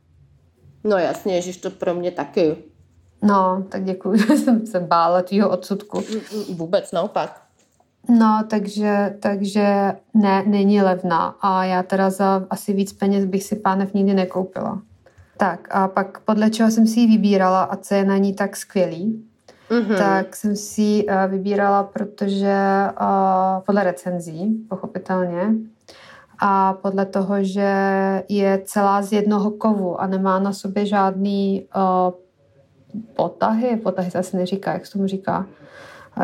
No 0.83 0.97
jasně, 0.97 1.41
že 1.41 1.59
to 1.59 1.69
pro 1.69 1.93
mě 1.93 2.11
taky. 2.11 2.57
No, 3.21 3.65
tak 3.69 3.83
děkuji, 3.83 4.19
že 4.27 4.37
jsem 4.37 4.67
se 4.67 4.79
bála 4.79 5.21
tvýho 5.21 5.49
odsudku. 5.49 6.03
Vůbec 6.53 6.91
naopak. 6.91 7.41
No, 8.09 8.43
takže, 8.49 9.17
takže 9.19 9.93
ne, 10.13 10.43
není 10.47 10.81
levná 10.81 11.35
a 11.41 11.63
já 11.63 11.83
teda 11.83 12.09
za 12.09 12.45
asi 12.49 12.73
víc 12.73 12.93
peněz 12.93 13.25
bych 13.25 13.43
si 13.43 13.55
pánev 13.55 13.93
nikdy 13.93 14.13
nekoupila. 14.13 14.81
Tak 15.37 15.67
a 15.71 15.87
pak 15.87 16.19
podle 16.19 16.49
čeho 16.49 16.71
jsem 16.71 16.87
si 16.87 16.99
ji 16.99 17.07
vybírala 17.07 17.63
a 17.63 17.75
co 17.75 17.93
je 17.93 18.05
na 18.05 18.17
ní 18.17 18.33
tak 18.33 18.55
skvělý, 18.55 19.25
mm-hmm. 19.71 19.97
tak 19.97 20.35
jsem 20.35 20.55
si 20.55 20.81
ji 20.81 21.05
uh, 21.05 21.13
vybírala, 21.27 21.83
protože 21.83 22.55
uh, 23.01 23.63
podle 23.65 23.83
recenzí, 23.83 24.65
pochopitelně, 24.69 25.53
a 26.39 26.73
podle 26.73 27.05
toho, 27.05 27.43
že 27.43 27.73
je 28.29 28.61
celá 28.65 29.01
z 29.01 29.11
jednoho 29.11 29.51
kovu 29.51 30.01
a 30.01 30.07
nemá 30.07 30.39
na 30.39 30.53
sobě 30.53 30.85
žádný 30.85 31.67
uh, 31.75 32.13
potahy, 33.15 33.77
potahy 33.77 34.11
se 34.11 34.17
asi 34.17 34.37
neříká, 34.37 34.73
jak 34.73 34.85
se 34.85 34.93
tomu 34.93 35.07
říká, 35.07 35.45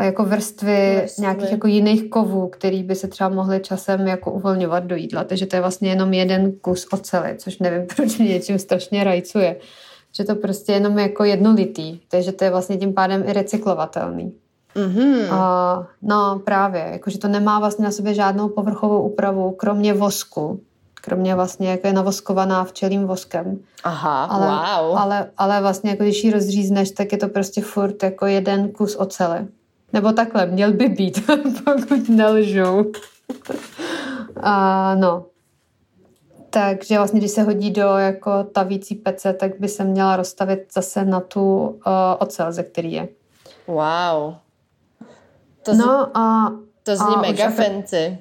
jako 0.00 0.24
vrstvy 0.24 1.00
Vrstvy. 1.02 1.22
nějakých 1.22 1.52
jako 1.52 1.66
jiných 1.66 2.10
kovů, 2.10 2.48
který 2.48 2.82
by 2.82 2.94
se 2.94 3.08
třeba 3.08 3.28
mohly 3.28 3.60
časem 3.60 4.06
jako 4.06 4.32
uvolňovat 4.32 4.84
do 4.84 4.96
jídla. 4.96 5.24
Takže 5.24 5.46
to 5.46 5.56
je 5.56 5.60
vlastně 5.60 5.88
jenom 5.90 6.12
jeden 6.12 6.52
kus 6.52 6.86
ocely, 6.92 7.34
což 7.38 7.58
nevím, 7.58 7.86
proč 7.96 8.18
mě 8.18 8.28
něčím 8.28 8.58
strašně 8.58 9.04
rajcuje. 9.04 9.56
Že 10.18 10.24
to 10.24 10.34
prostě 10.34 10.72
jenom 10.72 10.98
jako 10.98 11.24
jednolitý, 11.24 12.00
takže 12.10 12.32
to 12.32 12.44
je 12.44 12.50
vlastně 12.50 12.76
tím 12.76 12.94
pádem 12.94 13.22
i 13.26 13.32
recyklovatelný. 13.32 14.32
Mm-hmm. 14.76 15.34
A, 15.34 15.86
no 16.02 16.40
právě, 16.44 16.88
jakože 16.92 17.18
to 17.18 17.28
nemá 17.28 17.58
vlastně 17.58 17.84
na 17.84 17.90
sobě 17.90 18.14
žádnou 18.14 18.48
povrchovou 18.48 19.02
úpravu, 19.02 19.50
kromě 19.50 19.94
vosku, 19.94 20.60
kromě 20.94 21.34
vlastně, 21.34 21.70
jako 21.70 21.86
je 21.86 21.92
navoskovaná 21.92 22.64
včelým 22.64 23.06
voskem. 23.06 23.58
Aha, 23.84 24.24
ale, 24.24 24.46
wow. 24.46 24.98
Ale, 24.98 25.30
ale 25.38 25.60
vlastně, 25.60 25.90
jako 25.90 26.02
když 26.02 26.24
ji 26.24 26.30
rozřízneš, 26.30 26.90
tak 26.90 27.12
je 27.12 27.18
to 27.18 27.28
prostě 27.28 27.60
furt 27.60 28.02
jako 28.02 28.26
jeden 28.26 28.68
kus 28.68 28.96
ocely. 28.96 29.46
Nebo 29.92 30.12
takhle, 30.12 30.46
měl 30.46 30.72
by 30.72 30.88
být, 30.88 31.30
pokud 31.64 32.08
nelžou. 32.08 32.84
A, 34.40 34.94
no. 34.94 35.24
Takže 36.50 36.98
vlastně, 36.98 37.20
když 37.20 37.30
se 37.30 37.42
hodí 37.42 37.70
do 37.70 37.82
jako 37.82 38.44
tavící 38.44 38.94
pece, 38.94 39.32
tak 39.32 39.60
by 39.60 39.68
se 39.68 39.84
měla 39.84 40.16
rozstavit 40.16 40.60
zase 40.72 41.04
na 41.04 41.20
tu 41.20 41.58
uh, 41.60 41.72
ocel, 42.18 42.52
ze 42.52 42.62
který 42.62 42.92
je. 42.92 43.08
Wow. 43.66 44.34
To 45.62 45.74
z... 45.74 45.78
no 45.78 46.16
a... 46.16 46.52
To 46.82 46.96
zní 46.96 47.14
a 47.16 47.20
mega 47.20 47.50
fancy. 47.50 48.18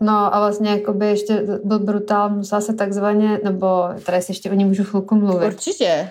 No 0.00 0.34
a 0.34 0.38
vlastně 0.38 0.70
jako 0.70 0.92
by 0.92 1.06
ještě 1.06 1.42
byl 1.64 1.78
brutál, 1.78 2.30
musela 2.30 2.60
se 2.60 2.74
takzvaně, 2.74 3.40
nebo 3.44 3.66
tady 4.06 4.22
si 4.22 4.30
ještě 4.30 4.50
o 4.50 4.54
ní 4.54 4.64
můžu 4.64 4.84
chvilku 4.84 5.14
mluvit. 5.14 5.46
Určitě 5.46 6.10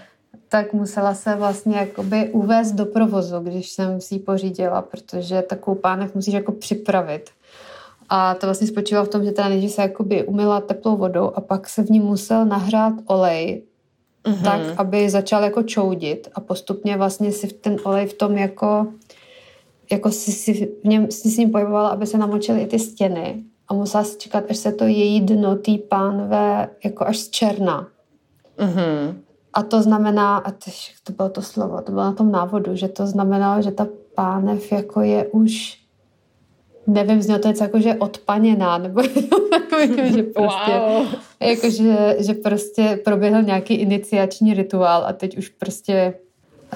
tak 0.49 0.73
musela 0.73 1.13
se 1.13 1.35
vlastně 1.35 1.77
jakoby 1.77 2.29
uvést 2.29 2.71
do 2.71 2.85
provozu, 2.85 3.39
když 3.39 3.71
jsem 3.71 4.01
si 4.01 4.15
ji 4.15 4.19
pořídila, 4.19 4.81
protože 4.81 5.41
takovou 5.41 5.75
pánev 5.75 6.15
musíš 6.15 6.33
jako 6.33 6.51
připravit. 6.51 7.29
A 8.09 8.35
to 8.35 8.47
vlastně 8.47 8.67
spočívalo 8.67 9.05
v 9.05 9.09
tom, 9.09 9.25
že 9.25 9.31
teda 9.31 9.49
nejdřív 9.49 9.71
se 9.71 9.81
jakoby 9.81 10.23
umila 10.23 10.61
teplou 10.61 10.97
vodou 10.97 11.31
a 11.35 11.41
pak 11.41 11.69
se 11.69 11.83
v 11.83 11.89
ní 11.89 11.99
musel 11.99 12.45
nahrát 12.45 12.93
olej, 13.05 13.63
mm-hmm. 14.23 14.43
tak, 14.43 14.61
aby 14.77 15.09
začal 15.09 15.43
jako 15.43 15.63
čoudit 15.63 16.27
a 16.33 16.39
postupně 16.39 16.97
vlastně 16.97 17.31
si 17.31 17.47
ten 17.47 17.77
olej 17.83 18.05
v 18.07 18.13
tom 18.13 18.37
jako 18.37 18.87
jako 19.91 20.11
si, 20.11 20.31
si, 20.31 20.71
v 20.83 20.87
něm, 20.87 21.11
si 21.11 21.29
s 21.29 21.37
ním 21.37 21.51
pohybovala, 21.51 21.89
aby 21.89 22.07
se 22.07 22.17
namočily 22.17 22.61
i 22.61 22.67
ty 22.67 22.79
stěny 22.79 23.43
a 23.67 23.73
musela 23.73 24.03
si 24.03 24.17
čekat, 24.17 24.43
až 24.49 24.57
se 24.57 24.71
to 24.71 24.83
její 24.83 25.21
dno 25.21 25.55
té 25.55 25.71
pánve 25.89 26.69
jako 26.83 27.05
až 27.05 27.17
z 27.17 27.29
černa. 27.29 27.87
Mm-hmm. 28.57 29.15
A 29.53 29.63
to 29.63 29.81
znamená, 29.81 30.37
a 30.37 30.51
to, 30.51 30.71
to 31.03 31.13
bylo 31.13 31.29
to 31.29 31.41
slovo, 31.41 31.81
to 31.81 31.91
bylo 31.91 32.03
na 32.03 32.13
tom 32.13 32.31
návodu, 32.31 32.75
že 32.75 32.87
to 32.87 33.07
znamenalo, 33.07 33.61
že 33.61 33.71
ta 33.71 33.87
pánev 34.15 34.71
jako 34.71 35.01
je 35.01 35.27
už 35.27 35.84
nevím, 36.87 37.21
znělo 37.21 37.39
to 37.39 37.47
něco 37.47 37.63
jako, 37.63 37.79
že 37.79 37.95
odpaněná, 37.95 38.77
nebo 38.77 39.01
takový, 39.49 40.13
že 40.13 40.23
prostě, 40.23 40.71
wow. 40.71 41.07
jako, 41.39 41.69
že, 41.69 42.15
že 42.19 42.33
prostě 42.33 42.99
proběhl 43.05 43.41
nějaký 43.41 43.73
iniciační 43.73 44.53
rituál 44.53 45.05
a 45.07 45.13
teď 45.13 45.37
už 45.37 45.49
prostě 45.49 46.13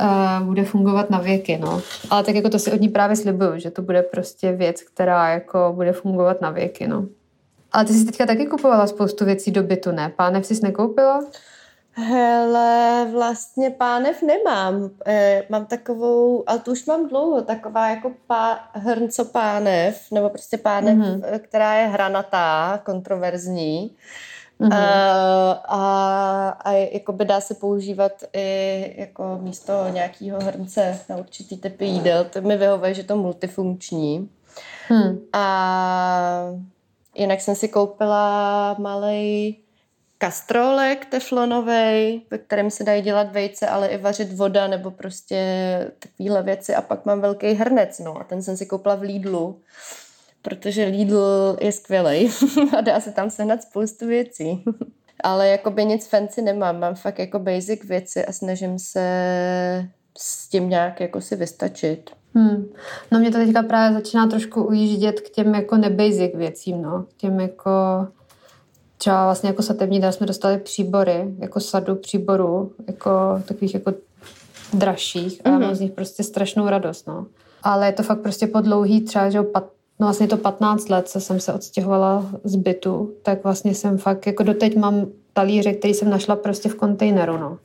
uh, 0.02 0.48
bude 0.48 0.66
fungovat 0.66 1.10
na 1.10 1.20
věky, 1.20 1.58
no. 1.62 1.82
Ale 2.10 2.24
tak 2.24 2.36
jako 2.36 2.50
to 2.50 2.60
si 2.60 2.72
od 2.72 2.82
ní 2.82 2.90
právě 2.90 3.16
slibuju, 3.16 3.52
že 3.60 3.72
to 3.72 3.82
bude 3.82 4.02
prostě 4.02 4.52
věc, 4.52 4.82
která 4.82 5.30
jako 5.30 5.72
bude 5.76 5.92
fungovat 5.92 6.42
na 6.42 6.50
věky, 6.50 6.88
no. 6.88 7.06
Ale 7.72 7.86
ty 7.86 7.94
jsi 7.94 8.06
teďka 8.06 8.26
taky 8.26 8.46
kupovala 8.46 8.88
spoustu 8.88 9.26
věcí 9.26 9.52
do 9.52 9.64
bytu, 9.64 9.92
ne? 9.92 10.14
Pánev 10.16 10.46
jsi 10.46 10.64
nekoupila? 10.64 11.24
Hele, 12.00 13.08
vlastně 13.12 13.70
pánev 13.70 14.22
nemám. 14.22 14.90
E, 15.06 15.44
mám 15.50 15.66
takovou, 15.66 16.44
ale 16.48 16.60
tu 16.60 16.72
už 16.72 16.86
mám 16.86 17.08
dlouho, 17.08 17.42
taková 17.42 17.90
jako 17.90 18.12
pá, 18.28 18.70
hrnco 18.74 19.26
pánev, 19.26 20.12
nebo 20.12 20.30
prostě 20.30 20.58
pánev, 20.58 20.98
mm-hmm. 20.98 21.40
která 21.40 21.74
je 21.74 21.88
hranatá, 21.88 22.82
kontroverzní. 22.86 23.96
Mm-hmm. 24.62 24.74
A, 24.74 25.52
a, 25.68 26.50
a 26.50 26.72
jako 26.72 27.12
by 27.12 27.26
dá 27.26 27.42
se 27.42 27.54
používat 27.54 28.12
i 28.34 28.96
jako 28.98 29.40
místo 29.42 29.74
nějakého 29.90 30.40
hrnce 30.40 31.00
na 31.10 31.18
určitý 31.18 31.58
typy 31.58 31.86
jídel. 31.86 32.24
To 32.24 32.42
mi 32.42 32.58
vyhovuje, 32.58 32.94
že 32.94 33.04
to 33.04 33.16
multifunkční. 33.16 34.30
Hmm. 34.88 35.20
A 35.34 35.46
jinak 37.16 37.42
jsem 37.42 37.56
si 37.56 37.68
koupila 37.68 38.76
malý 38.80 39.58
kastrolek 40.22 41.06
teflonový, 41.06 42.22
ve 42.32 42.38
kterém 42.38 42.72
se 42.72 42.84
dají 42.84 43.02
dělat 43.02 43.32
vejce, 43.32 43.68
ale 43.68 43.88
i 43.88 43.98
vařit 43.98 44.34
voda 44.34 44.68
nebo 44.68 44.92
prostě 44.92 45.92
takovéhle 46.00 46.44
věci. 46.44 46.76
A 46.76 46.82
pak 46.82 47.06
mám 47.06 47.22
velký 47.22 47.54
hrnec, 47.54 48.00
no 48.00 48.18
a 48.18 48.24
ten 48.24 48.44
jsem 48.44 48.58
si 48.58 48.66
koupila 48.66 48.96
v 48.96 49.02
Lidlu, 49.02 49.62
protože 50.42 50.86
Lidl 50.86 51.58
je 51.62 51.72
skvělý 51.72 52.32
a 52.78 52.82
dá 52.82 53.00
se 53.00 53.12
tam 53.12 53.30
sehnat 53.30 53.62
spoustu 53.62 54.08
věcí. 54.08 54.64
ale 55.24 55.48
jakoby 55.48 55.86
nic 55.86 56.08
fancy 56.08 56.42
nemám, 56.42 56.80
mám 56.80 56.96
fakt 56.96 57.20
jako 57.20 57.40
basic 57.40 57.84
věci 57.84 58.26
a 58.26 58.32
snažím 58.32 58.80
se 58.80 59.06
s 60.18 60.50
tím 60.50 60.70
nějak 60.70 61.00
jako 61.00 61.22
si 61.22 61.36
vystačit. 61.36 62.10
Hmm. 62.34 62.66
No 63.12 63.20
mě 63.20 63.32
to 63.32 63.38
teďka 63.38 63.64
právě 63.64 63.98
začíná 63.98 64.28
trošku 64.28 64.64
ujíždět 64.64 65.22
k 65.22 65.30
těm 65.30 65.56
jako 65.56 65.78
nebasic 65.78 66.36
věcím, 66.36 66.82
no. 66.82 67.06
Těm 67.18 67.40
jako 67.40 67.72
třeba 69.00 69.26
vlastně 69.26 69.50
jako 69.50 69.62
satební 69.62 70.00
dá 70.00 70.12
jsme 70.12 70.28
dostali 70.28 70.58
příbory, 70.58 71.36
jako 71.40 71.60
sadu 71.60 71.96
příborů, 71.96 72.72
jako 72.88 73.12
takových 73.48 73.74
jako 73.74 73.94
dražších 74.74 75.42
a 75.44 75.50
mm-hmm. 75.50 75.60
mám 75.60 75.76
z 75.76 75.80
nich 75.80 75.92
prostě 75.92 76.24
strašnou 76.24 76.70
radost, 76.70 77.08
no. 77.08 77.26
Ale 77.64 77.86
je 77.86 77.92
to 77.92 78.04
fakt 78.04 78.22
prostě 78.22 78.48
po 78.48 78.62
dlouhý 78.62 79.02
třeba, 79.02 79.30
že 79.30 79.42
pat, 79.42 79.64
no 80.00 80.08
vlastně 80.08 80.28
to 80.28 80.38
15 80.38 80.90
let, 80.90 81.10
co 81.10 81.20
jsem 81.20 81.40
se 81.40 81.54
odstěhovala 81.54 82.26
z 82.44 82.56
bytu, 82.56 83.14
tak 83.24 83.44
vlastně 83.44 83.76
jsem 83.76 83.98
fakt, 83.98 84.28
jako 84.28 84.44
doteď 84.44 84.78
mám 84.78 85.06
talíře, 85.34 85.74
který 85.74 85.94
jsem 85.94 86.10
našla 86.10 86.36
prostě 86.36 86.70
v 86.70 86.76
kontejneru, 86.76 87.38
no. 87.38 87.58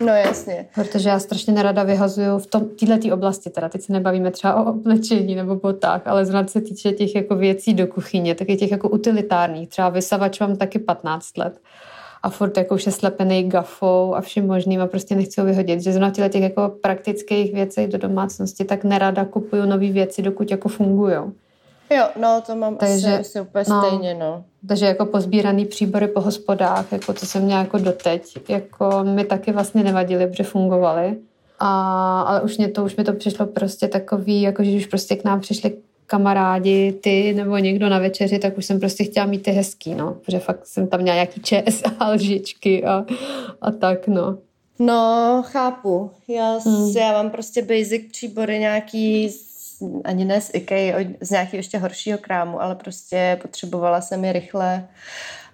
No 0.00 0.12
jasně. 0.12 0.66
Protože 0.74 1.08
já 1.08 1.18
strašně 1.18 1.52
nerada 1.52 1.82
vyhazuju 1.82 2.38
v 2.38 2.46
tom, 2.46 2.68
této 2.68 3.14
oblasti, 3.14 3.50
teda 3.50 3.68
teď 3.68 3.82
se 3.82 3.92
nebavíme 3.92 4.30
třeba 4.30 4.62
o 4.62 4.70
oblečení 4.70 5.34
nebo 5.34 5.56
botách, 5.56 6.06
ale 6.06 6.26
zrovna 6.26 6.48
se 6.48 6.60
týče 6.60 6.92
těch 6.92 7.14
jako 7.14 7.36
věcí 7.36 7.74
do 7.74 7.86
kuchyně, 7.86 8.34
tak 8.34 8.48
je 8.48 8.56
těch 8.56 8.70
jako 8.70 8.88
utilitárních. 8.88 9.68
Třeba 9.68 9.88
vysavač 9.88 10.40
mám 10.40 10.56
taky 10.56 10.78
15 10.78 11.38
let 11.38 11.60
a 12.22 12.30
furt 12.30 12.56
jako 12.56 12.74
už 12.74 12.86
je 12.86 12.92
slepený 12.92 13.48
gafou 13.48 14.14
a 14.14 14.20
vším 14.20 14.46
možným 14.46 14.80
a 14.80 14.86
prostě 14.86 15.14
nechci 15.14 15.40
ho 15.40 15.46
vyhodit. 15.46 15.80
Že 15.80 15.92
zrovna 15.92 16.10
těch 16.10 16.42
jako 16.42 16.72
praktických 16.82 17.54
věcí 17.54 17.86
do 17.86 17.98
domácnosti 17.98 18.64
tak 18.64 18.84
nerada 18.84 19.24
kupuju 19.24 19.66
nové 19.66 19.90
věci, 19.92 20.22
dokud 20.22 20.50
jako 20.50 20.68
fungují. 20.68 21.16
Jo, 21.90 22.08
no 22.20 22.42
to 22.46 22.56
mám 22.56 22.76
takže, 22.76 23.08
asi, 23.12 23.20
asi 23.20 23.40
úplně 23.40 23.64
no, 23.68 23.82
stejně, 23.82 24.14
no. 24.14 24.44
Takže 24.68 24.86
jako 24.86 25.06
pozbíraný 25.06 25.66
příbory 25.66 26.08
po 26.08 26.20
hospodách, 26.20 26.92
jako 26.92 27.12
to 27.12 27.26
jsem 27.26 27.42
měla 27.42 27.60
jako 27.60 27.78
doteď, 27.78 28.38
jako 28.48 29.04
mi 29.04 29.24
taky 29.24 29.52
vlastně 29.52 29.84
nevadily, 29.84 30.26
protože 30.26 30.44
fungovaly. 30.44 31.16
A, 31.58 32.20
ale 32.20 32.42
už 32.42 32.58
mě 32.58 32.68
to, 32.68 32.84
už 32.84 32.96
mi 32.96 33.04
to 33.04 33.12
přišlo 33.12 33.46
prostě 33.46 33.88
takový, 33.88 34.42
jako 34.42 34.64
že 34.64 34.76
už 34.76 34.86
prostě 34.86 35.16
k 35.16 35.24
nám 35.24 35.40
přišli 35.40 35.76
kamarádi, 36.06 36.92
ty 36.92 37.34
nebo 37.34 37.58
někdo 37.58 37.88
na 37.88 37.98
večeři, 37.98 38.38
tak 38.38 38.58
už 38.58 38.64
jsem 38.64 38.80
prostě 38.80 39.04
chtěla 39.04 39.26
mít 39.26 39.42
ty 39.42 39.50
hezký, 39.50 39.94
no. 39.94 40.16
Protože 40.24 40.38
fakt 40.38 40.66
jsem 40.66 40.86
tam 40.86 41.00
měla 41.00 41.14
nějaký 41.14 41.40
čes 41.40 41.82
a 41.98 42.10
lžičky 42.10 42.84
a, 42.84 43.04
a 43.60 43.70
tak, 43.70 44.08
no. 44.08 44.38
No, 44.78 45.42
chápu. 45.46 46.10
Já, 46.28 46.58
hmm. 46.66 46.90
já 46.96 47.12
mám 47.12 47.30
prostě 47.30 47.62
basic 47.62 48.02
příbory 48.12 48.58
nějaký 48.58 49.30
ani 50.04 50.24
ne 50.24 50.40
z 50.40 50.50
IKEA, 50.54 51.04
z 51.20 51.30
nějakého 51.30 51.56
ještě 51.56 51.78
horšího 51.78 52.18
krámu, 52.18 52.62
ale 52.62 52.74
prostě 52.74 53.38
potřebovala 53.42 54.00
jsem 54.00 54.24
je 54.24 54.32
rychle. 54.32 54.88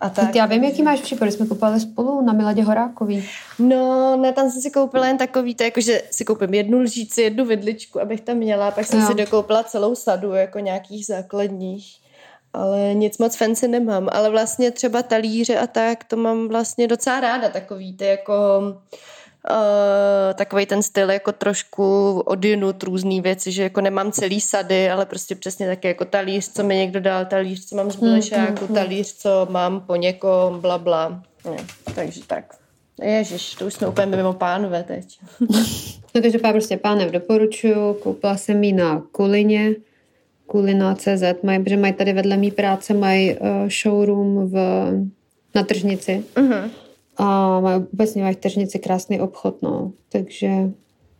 A 0.00 0.08
tak. 0.08 0.34
Já 0.34 0.46
vím, 0.46 0.64
jaký 0.64 0.82
máš 0.82 1.00
případ, 1.00 1.26
jsme 1.26 1.46
kupovali 1.46 1.80
spolu 1.80 2.20
na 2.20 2.32
Miladě 2.32 2.62
Horákový. 2.62 3.28
No, 3.58 4.16
ne, 4.16 4.32
tam 4.32 4.50
jsem 4.50 4.62
si 4.62 4.70
koupila 4.70 5.06
jen 5.06 5.18
takový, 5.18 5.54
to 5.54 5.64
jako, 5.64 5.80
že 5.80 6.02
si 6.10 6.24
koupím 6.24 6.54
jednu 6.54 6.78
lžíci, 6.78 7.22
jednu 7.22 7.44
vidličku, 7.44 8.00
abych 8.00 8.20
tam 8.20 8.36
měla, 8.36 8.70
pak 8.70 8.86
jsem 8.86 9.00
jo. 9.00 9.06
si 9.06 9.14
dokoupila 9.14 9.64
celou 9.64 9.94
sadu, 9.94 10.32
jako 10.32 10.58
nějakých 10.58 11.06
základních. 11.06 11.96
Ale 12.52 12.94
nic 12.94 13.18
moc 13.18 13.36
fancy 13.36 13.68
nemám, 13.68 14.08
ale 14.12 14.30
vlastně 14.30 14.70
třeba 14.70 15.02
talíře 15.02 15.58
a 15.58 15.66
tak, 15.66 16.04
to 16.04 16.16
mám 16.16 16.48
vlastně 16.48 16.88
docela 16.88 17.20
ráda 17.20 17.48
takový, 17.48 17.96
ty 17.96 18.04
jako 18.04 18.34
uh, 19.50 19.56
eh, 20.30 20.34
takový 20.34 20.66
ten 20.66 20.82
styl 20.82 21.10
jako 21.10 21.32
trošku 21.32 22.18
odjinut 22.20 22.82
různý 22.82 23.20
věci, 23.20 23.52
že 23.52 23.62
jako 23.62 23.80
nemám 23.80 24.12
celý 24.12 24.40
sady, 24.40 24.90
ale 24.90 25.06
prostě 25.06 25.34
přesně 25.34 25.66
taky 25.66 25.88
jako 25.88 26.04
talíř, 26.04 26.52
co 26.52 26.62
mi 26.64 26.76
někdo 26.76 27.00
dal, 27.00 27.24
talíř, 27.24 27.66
co 27.66 27.76
mám 27.76 27.90
z 27.90 27.96
blešáku, 27.96 28.58
hmm, 28.58 28.66
hmm, 28.66 28.74
talíř, 28.74 29.14
co 29.14 29.46
mám 29.50 29.80
po 29.80 29.96
někom, 29.96 30.60
bla, 30.60 30.78
bla. 30.78 31.22
No, 31.44 31.56
takže 31.94 32.20
tak. 32.26 32.44
Ježiš, 33.02 33.54
to 33.54 33.66
už 33.66 33.74
jsme 33.74 33.86
úplně 33.86 34.06
mimo 34.06 34.32
pánové 34.32 34.82
teď. 34.82 35.18
no 36.14 36.22
takže 36.22 36.38
prostě 36.38 36.76
pánev 36.76 37.10
doporučuju, 37.10 37.94
koupila 37.94 38.36
jsem 38.36 38.64
ji 38.64 38.72
na 38.72 39.02
Kulině, 39.12 39.74
kulina.cz, 40.46 41.42
mají, 41.42 41.64
protože 41.64 41.76
mají 41.76 41.92
tady 41.92 42.12
vedle 42.12 42.36
mý 42.36 42.50
práce, 42.50 42.94
mají 42.94 43.38
uh, 43.38 43.48
showroom 43.68 44.50
v, 44.50 44.56
na 45.54 45.62
tržnici. 45.62 46.24
Uh-huh 46.34 46.70
a 47.22 47.60
mají 47.60 47.84
obecně 47.92 48.22
mají 48.22 48.34
v 48.34 48.38
tržnici 48.38 48.78
krásný 48.78 49.20
obchod, 49.20 49.62
no. 49.62 49.92
Takže 50.08 50.48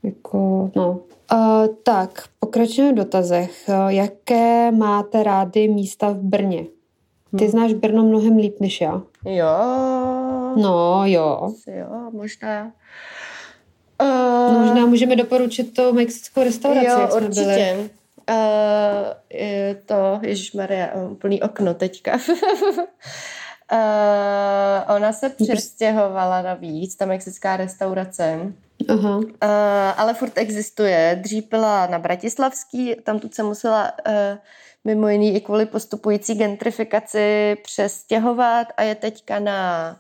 jako, 0.03 0.71
no. 0.77 1.01
A, 1.29 1.62
tak, 1.83 2.25
pokračujeme 2.41 2.93
v 2.93 2.97
dotazech. 2.97 3.71
Jaké 3.88 4.71
máte 4.71 5.23
rády 5.23 5.69
místa 5.69 6.11
v 6.11 6.17
Brně? 6.17 6.67
Ty 7.38 7.45
hmm. 7.45 7.51
znáš 7.51 7.73
Brno 7.73 8.03
mnohem 8.03 8.37
líp 8.37 8.61
než 8.61 8.81
já. 8.81 9.03
Jo. 9.25 9.47
No, 10.57 11.03
jo. 11.05 11.53
Jo, 11.67 12.11
možná. 12.12 12.73
Uh, 14.03 14.59
možná 14.59 14.87
můžeme 14.87 15.17
doporučit 15.17 15.75
to 15.75 15.93
mexickou 15.93 16.43
restauraci, 16.43 16.87
jo, 16.87 17.01
jak 17.01 17.12
jsme 17.12 17.21
určitě. 17.21 17.45
byli. 17.45 17.91
Uh, 18.31 19.07
je 19.31 19.83
to, 19.87 20.21
Maria, 20.57 20.91
plný 21.19 21.43
okno 21.43 21.75
teďka. 21.75 22.19
Uh, 23.73 24.97
ona 24.97 25.13
se 25.13 25.29
přestěhovala 25.29 26.43
navíc, 26.43 26.97
ta 26.97 27.07
mexická 27.07 27.57
restaurace. 27.57 28.53
Uh-huh. 28.83 29.17
Uh, 29.17 29.31
ale 29.97 30.15
furt 30.15 30.39
existuje. 30.39 31.19
Dřív 31.23 31.49
byla 31.51 31.87
na 31.87 31.99
Bratislavský, 31.99 32.95
tam 33.03 33.19
tu 33.19 33.29
se 33.33 33.43
musela 33.43 33.93
uh, 34.07 34.13
mimo 34.85 35.09
jiný 35.09 35.37
i 35.37 35.41
kvůli 35.41 35.67
postupující 35.67 36.35
gentrifikaci 36.35 37.57
přestěhovat 37.63 38.69
a 38.77 38.83
je 38.83 38.95
teďka 38.95 39.39
na 39.39 39.97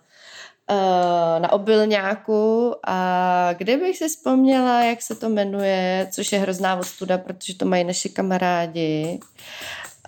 na 1.38 1.52
obilňáku 1.52 2.74
a 2.86 3.52
kdybych 3.52 3.98
si 3.98 4.08
vzpomněla, 4.08 4.84
jak 4.84 5.02
se 5.02 5.14
to 5.14 5.28
jmenuje, 5.28 6.08
což 6.12 6.32
je 6.32 6.38
hrozná 6.38 6.76
ostuda, 6.76 7.18
protože 7.18 7.54
to 7.54 7.64
mají 7.64 7.84
naši 7.84 8.08
kamarádi, 8.08 9.20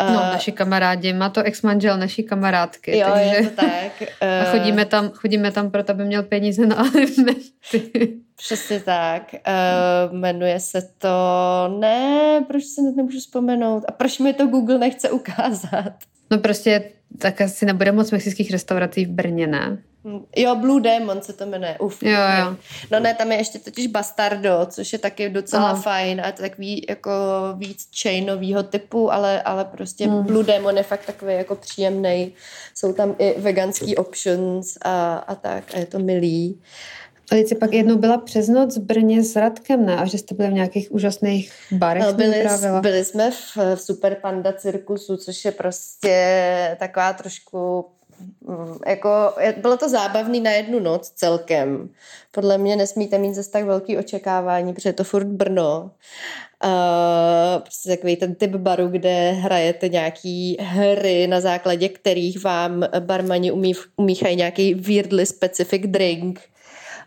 No, 0.01 0.15
naši 0.15 0.53
kamarádi, 0.53 1.13
má 1.13 1.29
to 1.29 1.43
ex-manžel 1.43 1.99
naší 1.99 2.23
kamarádky. 2.23 2.99
Jo, 2.99 3.07
takže... 3.13 3.35
je 3.35 3.43
to 3.43 3.57
tak. 3.57 4.03
A 4.41 4.45
chodíme 4.45 4.85
tam, 4.85 5.11
chodíme 5.11 5.53
tam 5.53 5.71
proto, 5.71 5.93
aby 5.93 6.05
měl 6.05 6.23
peníze 6.23 6.67
na 6.67 6.77
alimenty. 6.95 8.21
Přesně 8.37 8.81
tak. 8.81 9.35
Uh, 9.35 10.17
jmenuje 10.19 10.61
se 10.61 10.89
to... 10.99 11.09
Ne, 11.79 12.45
proč 12.49 12.65
se 12.65 12.83
nemůžu 12.83 13.19
vzpomenout? 13.19 13.85
A 13.89 13.93
proč 13.93 14.19
mi 14.19 14.33
to 14.33 14.47
Google 14.47 14.79
nechce 14.79 15.11
ukázat? 15.11 15.93
No 16.31 16.39
prostě 16.39 16.91
tak 17.19 17.41
asi 17.41 17.67
nebude 17.67 17.93
moc 17.93 18.11
mexických 18.11 18.51
restaurací 18.51 19.05
v 19.05 19.11
Brně, 19.11 19.47
ne? 19.47 19.79
Jo, 20.37 20.55
Blue 20.55 20.81
Demon 20.81 21.23
se 21.23 21.33
to 21.33 21.47
jmenuje. 21.47 21.77
Uf, 21.79 22.03
jo, 22.03 22.21
jo. 22.41 22.57
No 22.91 23.01
ne, 23.01 23.15
tam 23.15 23.33
je 23.33 23.39
ještě 23.39 23.59
totiž 23.59 23.87
Bastardo, 23.87 24.67
což 24.71 24.93
je 24.93 24.99
taky 24.99 25.29
docela 25.29 25.71
Aha. 25.71 25.83
fajn 25.83 26.21
a 26.25 26.33
to 26.33 26.43
takový 26.43 26.87
jako 26.89 27.11
víc 27.57 27.89
chainovýho 28.03 28.63
typu, 28.63 29.13
ale, 29.13 29.43
ale 29.43 29.65
prostě 29.65 30.07
hmm. 30.07 30.23
Blue 30.23 30.45
Demon 30.45 30.77
je 30.77 30.83
fakt 30.83 31.07
takový 31.07 31.35
jako 31.35 31.55
příjemný. 31.55 32.33
Jsou 32.75 32.93
tam 32.93 33.15
i 33.19 33.41
veganský 33.41 33.97
options 33.97 34.79
a, 34.83 35.15
a 35.17 35.35
tak 35.35 35.65
a 35.75 35.79
je 35.79 35.87
to 35.87 35.99
milý. 35.99 36.61
A 37.04 37.04
teď 37.29 37.49
jsi 37.49 37.55
pak 37.55 37.73
jednou 37.73 37.97
byla 37.97 38.19
přes 38.19 38.49
noc 38.49 38.77
v 38.77 38.81
Brně 38.81 39.25
s 39.25 39.37
Radkem, 39.37 39.87
ne? 39.87 39.97
A 39.97 40.05
že 40.05 40.19
jste 40.19 40.35
byli 40.35 40.49
v 40.49 40.53
nějakých 40.53 40.93
úžasných 40.93 41.53
barech? 41.73 42.03
No, 42.03 42.13
byli, 42.13 42.47
byli 42.81 43.05
jsme 43.05 43.31
v, 43.31 43.57
v 43.75 43.81
Super 43.81 44.15
Panda 44.15 44.53
cirkusu, 44.53 45.17
což 45.17 45.45
je 45.45 45.53
prostě 45.53 46.77
taková 46.79 47.13
trošku 47.13 47.85
Mm, 48.49 48.79
jako, 48.87 49.09
bylo 49.57 49.77
to 49.77 49.89
zábavný 49.89 50.41
na 50.41 50.51
jednu 50.51 50.81
noc 50.81 51.11
celkem. 51.11 51.89
Podle 52.33 52.59
mě 52.59 52.77
nesmíte 52.77 53.19
mít 53.19 53.35
zase 53.35 53.51
tak 53.51 53.65
velký 53.65 53.99
očekávání, 53.99 54.73
protože 54.73 54.89
je 54.89 54.93
to 54.93 55.05
furt 55.05 55.27
Brno. 55.27 55.91
Uh, 56.65 57.63
prostě 57.63 57.89
takový 57.89 58.17
ten 58.17 58.35
typ 58.35 58.51
baru, 58.51 58.89
kde 58.89 59.31
hrajete 59.31 59.89
nějaký 59.89 60.57
hry, 60.61 61.27
na 61.27 61.41
základě 61.41 61.89
kterých 61.89 62.45
vám 62.45 62.85
barmani 63.01 63.53
umí, 63.53 63.73
umíchají 63.97 64.37
nějaký 64.37 64.75
weirdly 64.75 65.27
specific 65.27 65.83
drink. 65.87 66.41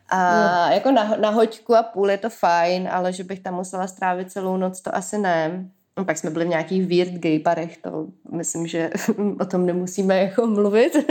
A 0.10 0.64
hmm. 0.64 0.74
jako 0.74 0.92
na, 0.92 1.16
na 1.16 1.30
hoďku 1.30 1.76
a 1.76 1.84
půl 1.84 2.12
je 2.12 2.18
to 2.18 2.30
fajn, 2.30 2.90
ale 2.92 3.14
že 3.14 3.24
bych 3.24 3.40
tam 3.40 3.54
musela 3.54 3.88
strávit 3.88 4.32
celou 4.32 4.58
noc, 4.58 4.82
to 4.82 4.96
asi 4.96 5.18
ne. 5.18 5.70
No, 5.98 6.06
pak 6.06 6.18
jsme 6.18 6.30
byli 6.30 6.46
v 6.46 6.48
nějakých 6.48 6.88
weird 6.88 7.14
gay 7.14 7.40
barech, 7.40 7.78
to 7.78 8.06
myslím, 8.32 8.68
že 8.68 8.90
o 9.40 9.46
tom 9.46 9.66
nemusíme 9.66 10.18
jako 10.18 10.48
mluvit. 10.48 10.96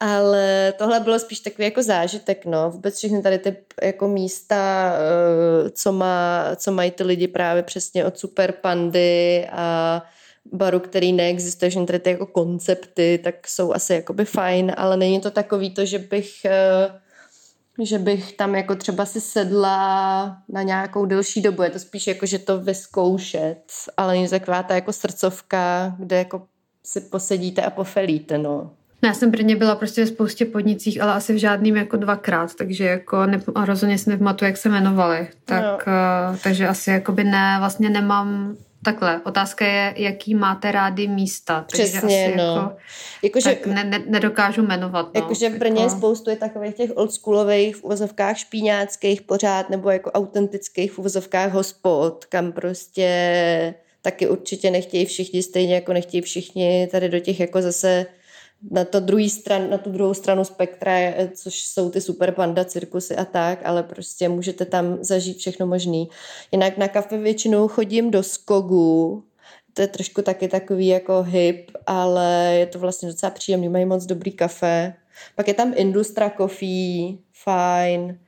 Ale 0.00 0.74
tohle 0.78 1.00
bylo 1.00 1.18
spíš 1.18 1.40
takový 1.40 1.64
jako 1.64 1.82
zážitek, 1.82 2.44
no. 2.44 2.70
Vůbec 2.70 2.98
všechny 2.98 3.22
tady 3.22 3.38
ty 3.38 3.56
jako 3.82 4.08
místa, 4.08 4.92
eh, 4.94 5.70
co, 5.70 5.92
má, 5.92 6.44
co 6.56 6.72
mají 6.72 6.90
ty 6.90 7.02
lidi 7.02 7.28
právě 7.28 7.62
přesně 7.62 8.04
od 8.04 8.18
Super 8.18 8.52
Pandy 8.52 9.48
a 9.52 10.02
baru, 10.52 10.80
který 10.80 11.12
neexistuje, 11.12 11.70
že 11.70 11.80
tady 11.86 11.98
ty 11.98 12.10
jako 12.10 12.26
koncepty, 12.26 13.20
tak 13.24 13.48
jsou 13.48 13.72
asi 13.72 13.94
jakoby 13.94 14.24
fajn, 14.24 14.72
ale 14.76 14.96
není 14.96 15.20
to 15.20 15.30
takový 15.30 15.74
to, 15.74 15.84
že 15.84 15.98
bych 15.98 16.44
eh, 16.44 17.00
že 17.82 17.98
bych 17.98 18.32
tam 18.32 18.54
jako 18.54 18.74
třeba 18.74 19.06
si 19.06 19.20
sedla 19.20 20.36
na 20.48 20.62
nějakou 20.62 21.06
delší 21.06 21.42
dobu. 21.42 21.62
Je 21.62 21.70
to 21.70 21.78
spíš 21.78 22.06
jako, 22.06 22.26
že 22.26 22.38
to 22.38 22.60
vyzkoušet, 22.60 23.62
ale 23.96 24.12
není 24.12 24.28
taková 24.28 24.62
ta 24.62 24.74
jako 24.74 24.92
srdcovka, 24.92 25.94
kde 25.98 26.16
jako 26.16 26.42
si 26.84 27.00
posedíte 27.00 27.62
a 27.62 27.70
pofelíte, 27.70 28.38
no. 28.38 28.70
Já 29.04 29.14
jsem 29.14 29.30
Brně 29.30 29.56
byla 29.56 29.74
prostě 29.74 30.00
ve 30.00 30.06
spoustě 30.06 30.44
podnicích, 30.44 31.02
ale 31.02 31.12
asi 31.12 31.34
v 31.34 31.36
žádným 31.36 31.76
jako 31.76 31.96
dvakrát, 31.96 32.54
takže 32.54 32.84
jako 32.84 33.26
ne, 33.26 33.42
rozhodně 33.64 33.98
si 33.98 34.10
nepamatuju, 34.10 34.46
jak 34.46 34.56
se 34.56 34.68
jmenovali. 34.68 35.28
Tak, 35.44 35.86
no. 35.86 35.92
uh, 36.32 36.36
takže 36.42 36.68
asi 36.68 36.90
jakoby 36.90 37.24
ne, 37.24 37.56
vlastně 37.58 37.90
nemám 37.90 38.56
Takhle, 38.84 39.20
otázka 39.24 39.66
je, 39.66 39.94
jaký 39.96 40.34
máte 40.34 40.72
rády 40.72 41.08
místa. 41.08 41.64
Přesně, 41.66 42.26
asi 42.26 42.36
no. 42.36 42.44
Jako, 42.44 42.76
jako, 43.22 43.40
že, 43.40 43.48
tak 43.48 43.66
ne, 43.66 43.84
ne, 43.84 44.02
nedokážu 44.06 44.62
jmenovat. 44.62 45.14
No. 45.14 45.20
Jakože 45.20 45.48
v 45.48 45.58
Brně 45.58 45.82
jako... 45.82 45.96
spoustu 45.96 46.30
je 46.30 46.36
takových 46.36 46.74
těch 46.74 46.90
oldschoolových 46.94 47.76
v 47.76 47.84
uvozovkách 47.84 48.38
špíňáckých 48.38 49.22
pořád, 49.22 49.70
nebo 49.70 49.90
jako 49.90 50.10
autentických 50.10 50.92
v 50.92 50.98
uvozovkách 50.98 51.52
hospod, 51.52 52.24
kam 52.24 52.52
prostě 52.52 53.74
taky 54.02 54.28
určitě 54.28 54.70
nechtějí 54.70 55.06
všichni, 55.06 55.42
stejně 55.42 55.74
jako 55.74 55.92
nechtějí 55.92 56.20
všichni 56.20 56.88
tady 56.92 57.08
do 57.08 57.18
těch 57.18 57.40
jako 57.40 57.62
zase 57.62 58.06
na, 58.70 58.84
to 58.84 59.00
druhý 59.00 59.30
stran, 59.30 59.70
na 59.70 59.78
tu 59.78 59.90
druhou 59.90 60.14
stranu 60.14 60.44
spektra, 60.44 60.92
což 61.34 61.64
jsou 61.64 61.90
ty 61.90 62.00
super 62.00 62.32
panda 62.32 62.64
cirkusy 62.64 63.16
a 63.16 63.24
tak, 63.24 63.60
ale 63.64 63.82
prostě 63.82 64.28
můžete 64.28 64.64
tam 64.64 64.98
zažít 65.00 65.38
všechno 65.38 65.66
možný. 65.66 66.08
Jinak 66.52 66.76
na 66.76 66.88
kafe 66.88 67.18
většinou 67.18 67.68
chodím 67.68 68.10
do 68.10 68.22
Skogu, 68.22 69.24
to 69.74 69.82
je 69.82 69.88
trošku 69.88 70.22
taky 70.22 70.48
takový 70.48 70.86
jako 70.86 71.22
hip, 71.22 71.70
ale 71.86 72.54
je 72.58 72.66
to 72.66 72.78
vlastně 72.78 73.08
docela 73.08 73.30
příjemný, 73.30 73.68
mají 73.68 73.84
moc 73.84 74.06
dobrý 74.06 74.32
kafe. 74.32 74.94
Pak 75.34 75.48
je 75.48 75.54
tam 75.54 75.72
Industra 75.76 76.30
Coffee, 76.36 77.18
fajn. 77.32 78.18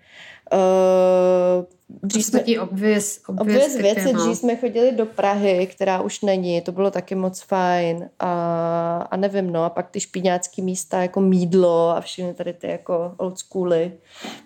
Uh, 0.52 1.64
dřív 2.02 2.24
jsme, 2.24 2.40
obvěz, 2.40 2.60
obvěz, 2.60 3.20
obvěz 3.28 3.76
věci, 3.76 4.12
dřív 4.12 4.38
jsme 4.38 4.56
chodili 4.56 4.92
do 4.92 5.06
Prahy, 5.06 5.66
která 5.66 6.00
už 6.00 6.20
není, 6.20 6.60
to 6.60 6.72
bylo 6.72 6.90
taky 6.90 7.14
moc 7.14 7.40
fajn 7.40 8.10
a, 8.18 9.08
a 9.10 9.16
nevím, 9.16 9.52
no 9.52 9.64
a 9.64 9.70
pak 9.70 9.90
ty 9.90 10.00
špíňácký 10.00 10.62
místa 10.62 11.02
jako 11.02 11.20
mídlo 11.20 11.88
a 11.96 12.00
všechny 12.00 12.34
tady 12.34 12.52
ty 12.52 12.66
jako 12.66 13.14
old 13.16 13.38
schooly, 13.38 13.92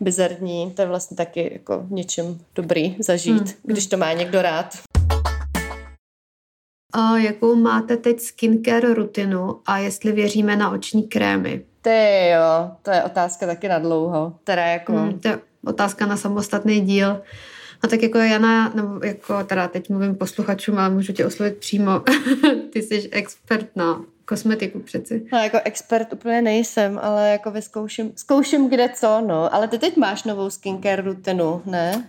bizarní, 0.01 0.71
to 0.71 0.83
je 0.83 0.89
vlastně 0.89 1.17
taky 1.17 1.51
jako 1.53 1.87
něčím 1.91 2.45
dobrý 2.55 2.97
zažít, 2.99 3.49
hmm. 3.49 3.53
když 3.63 3.87
to 3.87 3.97
má 3.97 4.13
někdo 4.13 4.43
rád. 4.43 4.79
A 6.95 7.19
jakou 7.19 7.55
máte 7.55 7.97
teď 7.97 8.21
skincare 8.21 8.95
rutinu 8.95 9.61
a 9.67 9.79
jestli 9.79 10.13
věříme 10.13 10.57
na 10.57 10.71
oční 10.71 11.03
krémy? 11.03 11.65
Ty 11.83 12.29
jo, 12.29 12.71
to 12.83 12.91
je 12.91 13.05
otázka 13.05 13.47
taky 13.47 13.69
na 13.69 13.79
dlouho. 13.79 14.33
Teda 14.45 14.63
jako... 14.63 14.93
Hmm, 14.93 15.19
to 15.21 15.29
otázka 15.67 16.07
na 16.07 16.17
samostatný 16.17 16.81
díl. 16.81 17.21
A 17.83 17.89
tak 17.89 18.03
jako 18.03 18.19
Jana, 18.19 18.73
nebo 18.75 19.05
jako 19.05 19.45
teda 19.45 19.69
teď 19.69 19.91
mluvím 19.91 20.15
posluchačům, 20.15 20.79
ale 20.79 20.91
můžu 20.91 21.13
tě 21.13 21.27
oslovit 21.27 21.57
přímo. 21.57 22.03
Ty 22.73 22.83
jsi 22.83 23.09
expert 23.13 23.77
na 23.77 24.05
kosmetiku 24.25 24.81
přeci. 24.81 25.27
No 25.33 25.39
jako 25.39 25.59
expert 25.65 26.13
úplně 26.13 26.43
nejsem, 26.43 27.01
ale 27.03 27.31
jako 27.31 27.51
vyzkouším, 27.51 28.13
zkouším 28.17 28.69
kde 28.69 28.89
co, 28.89 29.25
no. 29.27 29.55
Ale 29.55 29.69
ty 29.69 29.79
teď 29.79 29.97
máš 29.97 30.25
novou 30.25 30.51
skincare 30.51 31.03
rutinu, 31.03 31.63
ne? 31.67 32.05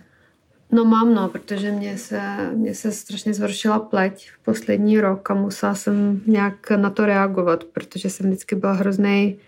No 0.72 0.84
mám, 0.84 1.14
no, 1.14 1.28
protože 1.28 1.70
mě 1.70 1.98
se, 1.98 2.20
mě 2.54 2.74
se 2.74 2.92
strašně 2.92 3.34
zhoršila 3.34 3.78
pleť 3.78 4.30
v 4.30 4.44
poslední 4.44 5.00
rok 5.00 5.30
a 5.30 5.34
musela 5.34 5.74
jsem 5.74 6.20
nějak 6.26 6.70
na 6.70 6.90
to 6.90 7.06
reagovat, 7.06 7.64
protože 7.64 8.10
jsem 8.10 8.26
vždycky 8.26 8.54
byla 8.54 8.72
hrozný, 8.72 9.38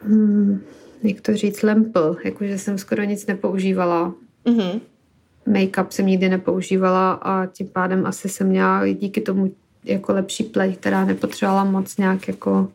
hmm, 0.00 0.60
jak 1.06 1.20
to 1.20 1.36
říct, 1.36 1.62
lempl, 1.62 2.16
jakože 2.24 2.58
jsem 2.58 2.78
skoro 2.78 3.04
nic 3.04 3.26
nepoužívala. 3.26 4.14
Mm-hmm. 4.46 4.80
Make-up 5.46 5.86
jsem 5.90 6.06
nikdy 6.06 6.28
nepoužívala 6.28 7.12
a 7.12 7.46
tím 7.46 7.68
pádem 7.68 8.06
asi 8.06 8.28
jsem 8.28 8.46
měla 8.46 8.86
díky 8.86 9.20
tomu 9.20 9.52
jako 9.84 10.12
lepší 10.12 10.44
pleť, 10.44 10.78
která 10.78 11.04
nepotřebovala 11.04 11.64
moc 11.64 11.96
nějak 11.96 12.28
jako 12.28 12.68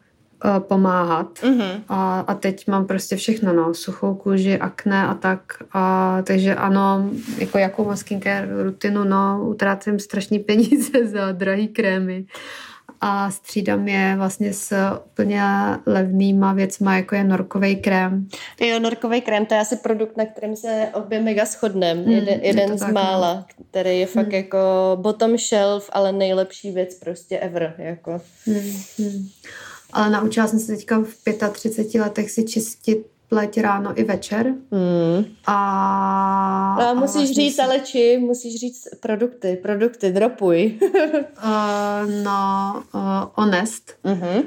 uh, 0.46 0.60
pomáhat. 0.60 1.40
Mm-hmm. 1.40 1.82
A, 1.90 2.20
a 2.20 2.34
teď 2.34 2.68
mám 2.68 2.86
prostě 2.86 3.16
všechno, 3.16 3.54
no, 3.54 3.74
suchou 3.74 4.16
kůži, 4.16 4.58
akné 4.58 5.08
a 5.08 5.14
tak. 5.14 5.42
A, 5.74 6.18
takže 6.24 6.56
ano, 6.56 7.10
jako 7.38 7.58
jakou 7.58 7.96
skincare 7.96 8.64
rutinu, 8.64 9.04
no, 9.04 9.46
utrácím 9.48 10.00
strašný 10.00 10.40
peníze 10.40 11.08
za 11.12 11.32
drahý 11.32 11.68
krémy 11.68 12.26
a 13.02 13.32
střídám 13.32 13.88
je 13.88 14.16
vlastně 14.18 14.54
s 14.54 14.74
úplně 15.06 15.42
levnýma 15.86 16.54
věcma, 16.54 16.96
jako 16.96 17.16
je 17.16 17.24
norkový 17.24 17.76
krém. 17.76 18.28
Jo, 18.60 18.80
norkový 18.80 19.22
krém, 19.22 19.46
to 19.46 19.54
je 19.54 19.60
asi 19.60 19.76
produkt, 19.76 20.18
na 20.18 20.26
kterém 20.26 20.56
se 20.56 20.90
obě 20.94 21.22
mega 21.22 21.46
shodnem. 21.46 21.98
Hmm, 21.98 22.12
jeden 22.12 22.40
jeden 22.42 22.78
z 22.78 22.80
tak, 22.80 22.92
mála, 22.92 23.34
no. 23.34 23.46
který 23.70 24.00
je 24.00 24.06
fakt 24.06 24.26
hmm. 24.26 24.36
jako 24.36 24.58
bottom 25.02 25.38
shelf, 25.38 25.90
ale 25.94 26.12
nejlepší 26.12 26.72
věc 26.72 26.96
prostě 26.96 27.40
ever. 27.40 27.76
Jako. 27.78 28.22
Hmm, 28.46 28.74
hmm. 28.98 29.30
Ale 29.94 30.10
naučila 30.10 30.48
jsem 30.48 30.60
se 30.60 30.76
teďka 30.76 31.00
v 31.00 31.52
35 31.54 32.02
letech 32.02 32.32
si 32.32 32.44
čistit 32.44 33.06
pleť 33.32 33.64
ráno 33.64 33.96
i 33.96 34.04
večer. 34.04 34.44
Hmm. 34.72 35.24
A, 35.48 35.58
no 36.80 36.88
a 36.88 36.94
musíš 36.94 37.16
a 37.16 37.24
vlastně 37.24 37.34
říct, 37.34 37.56
si... 37.56 37.62
ale 37.62 37.80
či, 37.80 38.18
musíš 38.18 38.60
říct 38.60 38.88
produkty, 39.00 39.60
produkty, 39.62 40.12
dropuj. 40.12 40.80
uh, 40.82 42.24
no, 42.24 42.84
uh, 42.94 43.02
Honest. 43.36 43.96
Uh-huh 44.04 44.44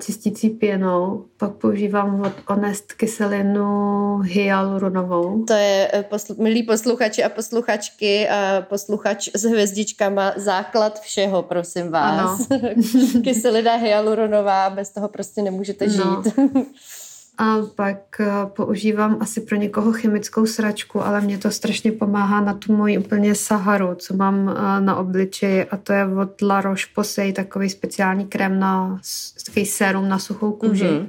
čistící 0.00 0.50
pěnou, 0.50 1.24
pak 1.36 1.52
používám 1.52 2.20
od 2.20 2.32
Honest 2.46 2.92
kyselinu 2.92 4.18
hyaluronovou. 4.18 5.44
To 5.44 5.52
je, 5.52 5.90
eh, 5.92 6.02
poslu, 6.02 6.36
milí 6.38 6.62
posluchači 6.62 7.24
a 7.24 7.28
posluchačky 7.28 8.28
a 8.28 8.66
posluchač 8.68 9.28
s 9.34 9.42
hvězdičkama, 9.42 10.32
základ 10.36 11.00
všeho, 11.00 11.42
prosím 11.42 11.90
vás. 11.90 12.48
Kyselina 13.24 13.76
hyaluronová, 13.76 14.70
bez 14.70 14.90
toho 14.90 15.08
prostě 15.08 15.42
nemůžete 15.42 15.86
no. 15.86 16.22
A 17.40 17.56
pak 17.74 18.20
eh, 18.20 18.26
používám 18.46 19.16
asi 19.20 19.40
pro 19.40 19.56
někoho 19.56 19.92
chemickou 19.92 20.46
sračku, 20.46 21.04
ale 21.04 21.20
mě 21.20 21.38
to 21.38 21.50
strašně 21.50 21.92
pomáhá 21.92 22.40
na 22.40 22.54
tu 22.54 22.72
moji 22.72 22.98
úplně 22.98 23.34
Saharu, 23.34 23.94
co 23.94 24.16
mám 24.16 24.48
eh, 24.48 24.80
na 24.80 24.96
obličeji 24.96 25.64
a 25.64 25.76
to 25.76 25.92
je 25.92 26.06
od 26.06 26.42
La 26.42 26.60
Roche-Posay, 26.60 27.32
takový 27.32 27.70
speciální 27.70 28.26
krém 28.26 28.58
na 28.58 29.00
takový 29.46 29.66
sérum 29.66 30.08
na 30.08 30.18
suchou 30.18 30.52
kůži. 30.52 30.84
Mm-hmm. 30.84 31.08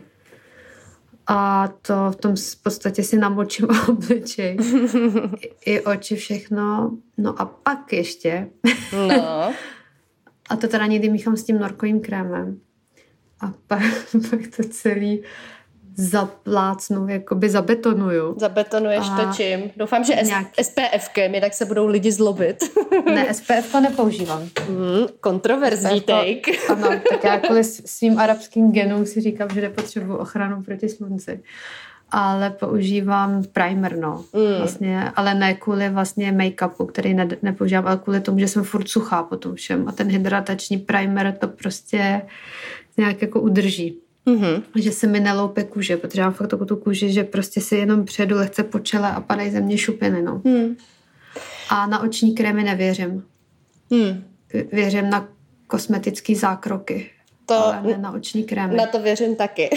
A 1.27 1.67
to 1.82 2.11
v 2.11 2.15
tom 2.15 2.36
v 2.36 2.63
podstatě 2.63 3.03
si 3.03 3.17
namočím 3.17 3.67
obličej. 3.89 4.57
I, 5.39 5.71
I 5.71 5.82
oči, 5.82 6.15
všechno. 6.15 6.91
No 7.17 7.41
a 7.41 7.45
pak 7.45 7.93
ještě. 7.93 8.49
No. 8.93 9.53
a 10.49 10.55
to 10.55 10.67
teda 10.67 10.86
někdy 10.86 11.09
míchám 11.09 11.38
s 11.38 11.43
tím 11.43 11.59
norkovým 11.59 12.01
krémem. 12.01 12.59
A 13.41 13.53
pak, 13.67 13.82
pak 14.29 14.39
to 14.55 14.63
celý 14.69 15.23
zaplácnu, 15.95 17.07
jakoby 17.07 17.49
zabetonuju. 17.49 18.35
Zabetonuješ 18.39 19.07
a 19.11 19.17
to 19.17 19.33
čím? 19.33 19.71
Doufám, 19.77 20.03
že 20.03 20.15
nějak... 20.23 20.47
SPFkem, 20.61 21.35
jinak 21.35 21.53
se 21.53 21.65
budou 21.65 21.87
lidi 21.87 22.11
zlobit. 22.11 22.63
ne, 23.05 23.33
SPF 23.33 23.71
to 23.71 23.81
nepoužívám. 23.81 24.41
Mm, 24.69 25.05
kontroverzní 25.19 25.99
SPF, 25.99 26.05
take. 26.05 26.51
ano, 26.69 26.89
tak 27.09 27.23
já 27.23 27.39
kvůli 27.39 27.63
svým 27.63 28.19
arabským 28.19 28.71
genům 28.71 29.05
si 29.05 29.21
říkám, 29.21 29.49
že 29.53 29.61
nepotřebuji 29.61 30.17
ochranu 30.17 30.63
proti 30.63 30.89
slunci. 30.89 31.43
Ale 32.13 32.49
používám 32.49 33.43
primer, 33.53 33.97
no. 33.97 34.25
Mm. 34.33 34.57
Vlastně, 34.57 35.11
ale 35.15 35.33
ne 35.33 35.53
kvůli 35.53 35.89
vlastně 35.89 36.31
make-upu, 36.31 36.85
který 36.85 37.13
ne, 37.13 37.27
nepoužívám, 37.41 37.87
ale 37.87 37.97
kvůli 37.97 38.19
tomu, 38.19 38.39
že 38.39 38.47
jsem 38.47 38.63
furt 38.63 38.87
suchá 38.87 39.23
po 39.23 39.37
tom 39.37 39.55
všem. 39.55 39.87
A 39.87 39.91
ten 39.91 40.07
hydratační 40.07 40.77
primer 40.77 41.37
to 41.39 41.47
prostě 41.47 42.21
nějak 42.97 43.21
jako 43.21 43.41
udrží. 43.41 43.97
Mm-hmm. 44.28 44.63
Že 44.76 44.91
se 44.91 45.07
mi 45.07 45.19
neloupe 45.19 45.63
kůže, 45.63 45.97
protože 45.97 46.22
mám 46.22 46.34
fakt 46.34 46.47
takovou 46.47 46.67
tu 46.67 46.76
kůži, 46.76 47.11
že 47.11 47.24
prostě 47.24 47.61
si 47.61 47.76
jenom 47.76 48.05
předu 48.05 48.36
lehce 48.36 48.63
po 48.63 48.80
čele 48.80 49.11
a 49.11 49.22
padají 49.22 49.51
ze 49.51 49.61
mě 49.61 49.78
šupiny, 49.78 50.22
no. 50.22 50.41
Mm. 50.43 50.76
A 51.69 51.88
na 51.88 51.99
oční 51.99 52.36
krémy 52.36 52.63
nevěřím. 52.63 53.24
Mm. 53.89 54.24
Věřím 54.72 55.09
na 55.09 55.28
kosmetické 55.67 56.36
zákroky 56.36 57.09
to, 57.45 57.65
ale 57.65 57.81
ne 57.83 57.97
na 57.97 58.11
oční 58.11 58.43
krémy. 58.43 58.75
Na 58.75 58.85
to 58.85 58.99
věřím 58.99 59.35
taky. 59.35 59.69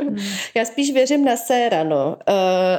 hmm. 0.00 0.16
Já 0.54 0.64
spíš 0.64 0.92
věřím 0.92 1.24
na 1.24 1.36
séra, 1.36 1.84
no. 1.84 2.16
Uh, 2.28 2.34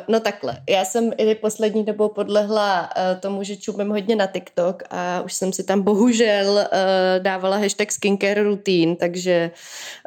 no 0.08 0.20
takhle, 0.20 0.58
já 0.70 0.86
jsem 0.86 1.12
i 1.18 1.36
poslední 1.36 1.84
dobou 1.84 2.10
podlehla 2.10 2.82
uh, 2.82 3.20
tomu, 3.20 3.44
že 3.44 3.56
čumím 3.56 3.90
hodně 3.90 4.16
na 4.16 4.28
TikTok 4.28 4.84
a 4.90 5.22
už 5.22 5.34
jsem 5.34 5.54
si 5.54 5.64
tam 5.64 5.82
bohužel 5.82 6.52
uh, 6.54 7.24
dávala 7.24 7.58
hashtag 7.58 7.92
skincare 7.92 8.44
routine, 8.44 8.96
takže 8.96 9.52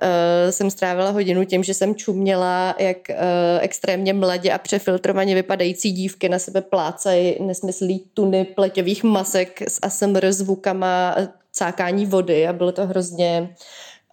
uh, 0.03 0.51
jsem 0.51 0.71
strávila 0.71 1.11
hodinu 1.11 1.45
tím, 1.45 1.65
že 1.65 1.75
jsem 1.75 1.95
čuměla, 1.95 2.75
jak 2.79 2.97
uh, 3.11 3.15
extrémně 3.61 4.13
mladě 4.13 4.53
a 4.53 4.59
přefiltrovaně 4.59 5.35
vypadající 5.35 5.93
dívky 5.93 6.29
na 6.29 6.39
sebe 6.39 6.61
plácají 6.61 7.37
nesmyslí 7.41 8.05
tuny 8.15 8.45
pleťových 8.45 9.05
masek 9.05 9.63
s 9.63 9.79
ASMR 9.83 10.33
zvukama 10.33 11.17
cákání 11.53 12.07
vody 12.07 12.49
a 12.49 12.53
bylo 12.53 12.73
to 12.73 12.87
hrozně 12.87 13.55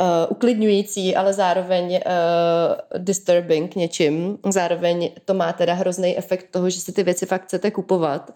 uh, 0.01 0.07
uklidňující, 0.29 1.15
ale 1.15 1.33
zároveň 1.33 1.91
uh, 1.91 3.03
disturbing 3.03 3.75
něčím. 3.75 4.37
Zároveň 4.49 5.11
to 5.25 5.33
má 5.33 5.53
teda 5.53 5.73
hrozný 5.73 6.17
efekt 6.17 6.47
toho, 6.51 6.69
že 6.69 6.79
si 6.79 6.91
ty 6.91 7.03
věci 7.03 7.25
fakt 7.25 7.43
chcete 7.43 7.71
kupovat. 7.71 8.33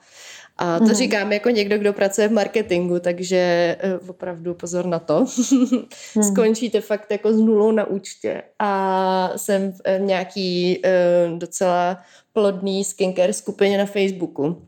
A 0.58 0.80
to 0.80 0.86
hmm. 0.86 0.94
říkám 0.94 1.32
jako 1.32 1.50
někdo, 1.50 1.78
kdo 1.78 1.94
pracuje 1.94 2.28
v 2.28 2.32
marketingu, 2.32 3.00
takže 3.00 3.76
uh, 4.02 4.10
opravdu 4.10 4.54
pozor 4.54 4.86
na 4.86 5.00
to. 5.00 5.26
hmm. 5.52 6.24
Skončíte 6.24 6.82
fakt 6.82 7.12
jako 7.12 7.34
s 7.34 7.38
nulou 7.38 7.72
na 7.72 7.86
účtě. 7.86 8.44
A 8.60 9.32
jsem 9.36 9.72
v 9.72 10.00
nějaký 10.00 10.82
uh, 10.86 11.40
docela 11.40 11.98
plodný 12.34 12.84
skincare 12.84 13.34
skupině 13.34 13.78
na 13.78 13.86
Facebooku. 13.86 14.62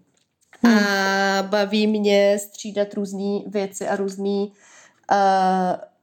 Hmm. 0.62 0.78
A 0.78 1.44
baví 1.44 1.88
mě 1.88 2.38
střídat 2.40 2.94
různé 2.94 3.40
věci 3.48 3.88
a 3.88 3.96
různý 3.96 4.52
uh, 5.12 5.18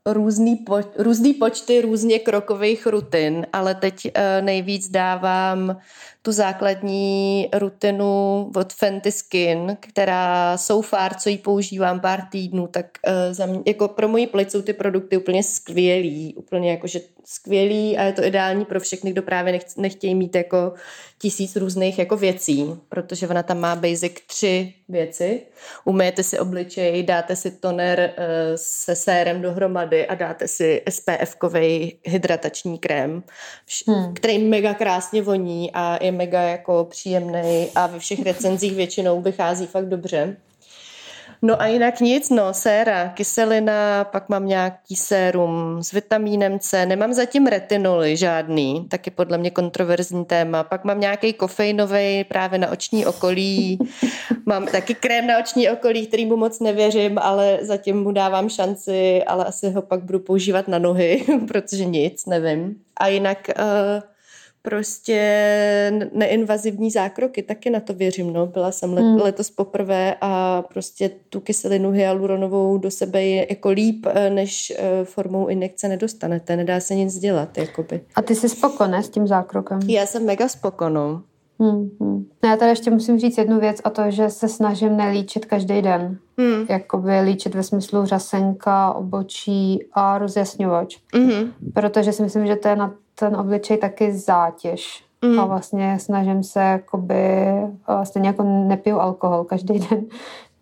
různý, 0.06 0.56
po, 0.56 0.80
různý 0.98 1.34
počty 1.34 1.80
různě 1.80 2.18
krokových 2.18 2.86
rutin, 2.86 3.46
ale 3.52 3.74
teď 3.74 4.04
uh, 4.04 4.44
nejvíc 4.44 4.88
dávám 4.88 5.76
tu 6.24 6.32
základní 6.32 7.48
rutinu 7.52 8.50
od 8.56 8.72
Fenty 8.72 9.12
Skin, 9.12 9.76
která 9.80 10.56
so 10.56 10.88
far, 10.88 11.14
co 11.14 11.28
ji 11.28 11.38
používám 11.38 12.00
pár 12.00 12.20
týdnů, 12.32 12.66
tak 12.66 12.86
uh, 13.06 13.12
za 13.34 13.46
mě, 13.46 13.60
jako 13.66 13.88
pro 13.88 14.08
moji 14.08 14.26
pleť 14.26 14.50
jsou 14.50 14.62
ty 14.62 14.72
produkty 14.72 15.16
úplně 15.16 15.42
skvělý, 15.42 16.34
úplně 16.34 16.70
jako, 16.70 16.86
že 16.86 17.00
skvělý 17.24 17.98
a 17.98 18.02
je 18.02 18.12
to 18.12 18.24
ideální 18.24 18.64
pro 18.64 18.80
všechny, 18.80 19.12
kdo 19.12 19.22
právě 19.22 19.60
nechtějí 19.76 20.14
mít 20.14 20.34
jako 20.34 20.72
tisíc 21.18 21.56
různých 21.56 21.98
jako 21.98 22.16
věcí, 22.16 22.66
protože 22.88 23.28
ona 23.28 23.42
tam 23.42 23.60
má 23.60 23.76
basic 23.76 24.12
tři 24.26 24.74
věci. 24.88 25.42
Umyjete 25.84 26.22
si 26.22 26.38
obličej, 26.38 27.02
dáte 27.02 27.36
si 27.36 27.50
toner 27.50 28.14
uh, 28.18 28.24
se 28.56 28.96
sérem 28.96 29.42
dohromady 29.42 30.06
a 30.06 30.14
dáte 30.14 30.48
si 30.48 30.82
SPF-kový 30.88 31.96
hydratační 32.04 32.78
krém, 32.78 33.22
hmm. 33.88 34.14
který 34.14 34.38
mega 34.38 34.74
krásně 34.74 35.22
voní 35.22 35.70
a 35.74 36.04
je 36.04 36.12
mega 36.14 36.42
jako 36.42 36.86
příjemný 36.90 37.68
a 37.74 37.86
ve 37.86 37.98
všech 37.98 38.22
recenzích 38.22 38.74
většinou 38.74 39.22
vychází 39.22 39.66
fakt 39.66 39.88
dobře. 39.88 40.36
No 41.46 41.62
a 41.62 41.66
jinak 41.66 42.00
nic, 42.00 42.30
no, 42.30 42.54
séra, 42.54 43.08
kyselina, 43.08 44.04
pak 44.04 44.28
mám 44.28 44.46
nějaký 44.46 44.96
sérum 44.96 45.78
s 45.82 45.92
vitamínem 45.92 46.58
C, 46.58 46.86
nemám 46.86 47.12
zatím 47.12 47.46
retinoly 47.46 48.16
žádný, 48.16 48.86
taky 48.88 49.10
podle 49.10 49.38
mě 49.38 49.50
kontroverzní 49.50 50.24
téma, 50.24 50.64
pak 50.64 50.84
mám 50.84 51.00
nějaký 51.00 51.32
kofeinový 51.32 52.24
právě 52.24 52.58
na 52.58 52.70
oční 52.70 53.06
okolí, 53.06 53.78
mám 54.46 54.66
taky 54.66 54.94
krém 54.94 55.26
na 55.26 55.38
oční 55.38 55.70
okolí, 55.70 56.06
který 56.06 56.26
mu 56.26 56.36
moc 56.36 56.60
nevěřím, 56.60 57.18
ale 57.18 57.58
zatím 57.60 58.02
mu 58.02 58.12
dávám 58.12 58.48
šanci, 58.48 59.24
ale 59.24 59.44
asi 59.44 59.70
ho 59.70 59.82
pak 59.82 60.04
budu 60.04 60.18
používat 60.18 60.68
na 60.68 60.78
nohy, 60.78 61.24
protože 61.48 61.84
nic, 61.84 62.26
nevím. 62.26 62.76
A 62.96 63.08
jinak... 63.08 63.50
Uh, 63.58 64.13
prostě 64.68 66.10
neinvazivní 66.12 66.90
zákroky, 66.90 67.42
taky 67.42 67.70
na 67.70 67.80
to 67.80 67.94
věřím, 67.94 68.32
no. 68.32 68.46
Byla 68.46 68.72
jsem 68.72 68.92
let, 68.92 69.02
hmm. 69.02 69.20
letos 69.20 69.50
poprvé 69.50 70.16
a 70.20 70.62
prostě 70.62 71.10
tu 71.30 71.40
kyselinu 71.40 71.90
hyaluronovou 71.90 72.78
do 72.78 72.90
sebe 72.90 73.22
je 73.22 73.46
jako 73.50 73.70
líp, 73.70 74.06
eh, 74.08 74.30
než 74.30 74.72
eh, 74.76 75.04
formou 75.04 75.46
injekce 75.46 75.88
nedostanete, 75.88 76.56
nedá 76.56 76.80
se 76.80 76.94
nic 76.94 77.18
dělat, 77.18 77.58
jakoby. 77.58 78.00
A 78.14 78.22
ty 78.22 78.34
jsi 78.34 78.48
spokojená 78.48 79.02
s 79.02 79.08
tím 79.08 79.26
zákrokem? 79.26 79.78
Já 79.86 80.06
jsem 80.06 80.26
mega 80.26 80.48
spokojenou. 80.48 81.20
Hmm, 81.60 81.90
hmm. 82.00 82.26
No 82.42 82.50
já 82.50 82.56
tady 82.56 82.70
ještě 82.70 82.90
musím 82.90 83.18
říct 83.18 83.38
jednu 83.38 83.60
věc 83.60 83.80
a 83.84 83.90
to, 83.90 84.02
že 84.08 84.30
se 84.30 84.48
snažím 84.48 84.96
nelíčit 84.96 85.44
každý 85.44 85.82
den. 85.82 86.18
Hmm. 86.38 86.66
Jakoby 86.68 87.20
líčit 87.20 87.54
ve 87.54 87.62
smyslu 87.62 88.04
řasenka, 88.04 88.92
obočí 88.92 89.78
a 89.92 90.18
rozjasňovač. 90.18 90.96
Hmm. 91.14 91.52
Protože 91.74 92.12
si 92.12 92.22
myslím, 92.22 92.46
že 92.46 92.56
to 92.56 92.68
je 92.68 92.76
na 92.76 92.94
ten 93.14 93.36
obličej 93.36 93.76
taky 93.78 94.12
zátěž. 94.12 95.04
Mm. 95.24 95.40
A 95.40 95.44
vlastně 95.44 95.98
snažím 96.00 96.42
se 96.42 96.60
jakoby, 96.60 97.46
stejně 98.02 98.28
jako 98.28 98.42
nepiju 98.42 98.98
alkohol 98.98 99.44
každý 99.44 99.78
den, 99.90 100.04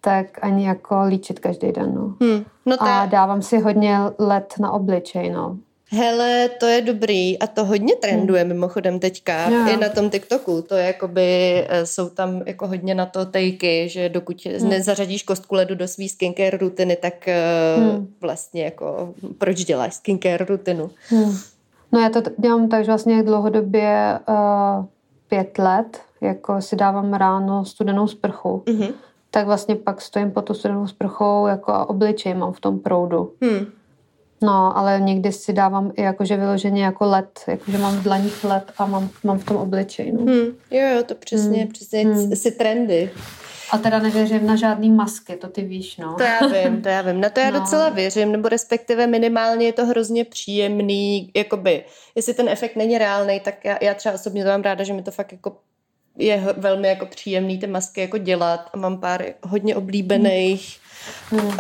tak 0.00 0.26
ani 0.42 0.66
jako 0.66 1.02
líčit 1.06 1.38
každý 1.38 1.72
den. 1.72 1.94
No. 1.94 2.14
Mm. 2.26 2.44
No 2.66 2.76
ta... 2.76 3.02
A 3.02 3.06
dávám 3.06 3.42
si 3.42 3.58
hodně 3.58 3.98
let 4.18 4.54
na 4.60 4.70
obličej, 4.70 5.30
no. 5.30 5.56
Hele, 5.94 6.48
to 6.48 6.66
je 6.66 6.82
dobrý 6.82 7.38
a 7.38 7.46
to 7.46 7.64
hodně 7.64 7.96
trenduje 7.96 8.40
hmm. 8.40 8.48
mimochodem 8.48 8.98
teďka 8.98 9.50
no. 9.50 9.72
i 9.72 9.76
na 9.76 9.88
tom 9.88 10.10
TikToku. 10.10 10.62
To 10.62 10.74
je 10.74 10.86
jakoby, 10.86 11.22
e, 11.68 11.86
jsou 11.86 12.08
tam 12.08 12.42
jako 12.46 12.66
hodně 12.66 12.94
na 12.94 13.06
to 13.06 13.26
tejky, 13.26 13.88
že 13.88 14.08
dokud 14.08 14.46
hmm. 14.46 14.68
nezařadíš 14.68 15.22
kostku 15.22 15.54
ledu 15.54 15.74
do 15.74 15.88
svý 15.88 16.08
skincare 16.08 16.58
rutiny, 16.58 16.96
tak 16.96 17.28
hmm. 17.76 18.08
vlastně 18.20 18.64
jako 18.64 19.14
proč 19.38 19.64
děláš 19.64 19.94
skincare 19.94 20.44
rutinu? 20.44 20.90
Hmm. 21.08 21.36
No 21.92 22.00
já 22.00 22.08
to 22.08 22.22
dělám 22.38 22.68
tak, 22.68 22.84
že 22.84 22.90
vlastně 22.90 23.22
dlouhodobě 23.22 24.18
uh, 24.28 24.84
pět 25.28 25.58
let, 25.58 26.00
jako 26.20 26.60
si 26.60 26.76
dávám 26.76 27.14
ráno 27.14 27.64
studenou 27.64 28.06
sprchu, 28.06 28.62
mm-hmm. 28.66 28.92
tak 29.30 29.46
vlastně 29.46 29.76
pak 29.76 30.00
stojím 30.00 30.30
pod 30.30 30.44
tu 30.44 30.54
studenou 30.54 30.86
sprchou 30.86 31.46
jako 31.46 31.86
obličej 31.86 32.34
mám 32.34 32.52
v 32.52 32.60
tom 32.60 32.78
proudu. 32.78 33.32
Mm. 33.40 33.66
No, 34.42 34.78
ale 34.78 35.00
někdy 35.00 35.32
si 35.32 35.52
dávám 35.52 35.92
i 35.96 36.02
jakože 36.02 36.36
vyloženě 36.36 36.84
jako 36.84 37.04
led, 37.04 37.40
jakože 37.46 37.78
mám 37.78 37.96
v 37.96 38.02
dlaních 38.02 38.44
led 38.44 38.72
a 38.78 38.86
mám, 38.86 39.08
mám 39.24 39.38
v 39.38 39.44
tom 39.44 39.56
obličej. 39.56 40.12
No. 40.12 40.18
Hmm, 40.18 40.46
jo, 40.70 40.96
jo, 40.96 41.02
to 41.06 41.14
přesně, 41.14 41.58
hmm. 41.58 41.72
přesně 41.72 42.04
hmm. 42.04 42.36
si 42.36 42.50
trendy. 42.50 43.10
A 43.72 43.78
teda 43.78 43.98
nevěřím 43.98 44.46
na 44.46 44.56
žádný 44.56 44.90
masky, 44.90 45.36
to 45.36 45.48
ty 45.48 45.62
víš, 45.62 45.96
no. 45.96 46.14
To 46.14 46.22
já 46.22 46.46
vím, 46.46 46.82
to 46.82 46.88
já 46.88 47.02
vím. 47.02 47.20
Na 47.20 47.28
to 47.30 47.40
já 47.40 47.50
no. 47.50 47.60
docela 47.60 47.88
věřím, 47.88 48.32
nebo 48.32 48.48
respektive 48.48 49.06
minimálně 49.06 49.66
je 49.66 49.72
to 49.72 49.86
hrozně 49.86 50.24
příjemný, 50.24 51.30
jakoby, 51.36 51.84
jestli 52.14 52.34
ten 52.34 52.48
efekt 52.48 52.76
není 52.76 52.98
reálný, 52.98 53.40
tak 53.40 53.64
já, 53.64 53.78
já 53.82 53.94
třeba 53.94 54.14
osobně 54.14 54.44
to 54.44 54.50
mám 54.50 54.62
ráda, 54.62 54.84
že 54.84 54.92
mi 54.92 55.02
to 55.02 55.10
fakt 55.10 55.32
jako 55.32 55.56
je 56.18 56.54
velmi 56.56 56.88
jako 56.88 57.06
příjemný 57.06 57.58
ty 57.58 57.66
masky 57.66 58.00
jako 58.00 58.18
dělat 58.18 58.70
a 58.72 58.76
mám 58.76 59.00
pár 59.00 59.24
hodně 59.42 59.76
oblíbených. 59.76 60.78
Hmm. 61.30 61.46
Uh, 61.48 61.54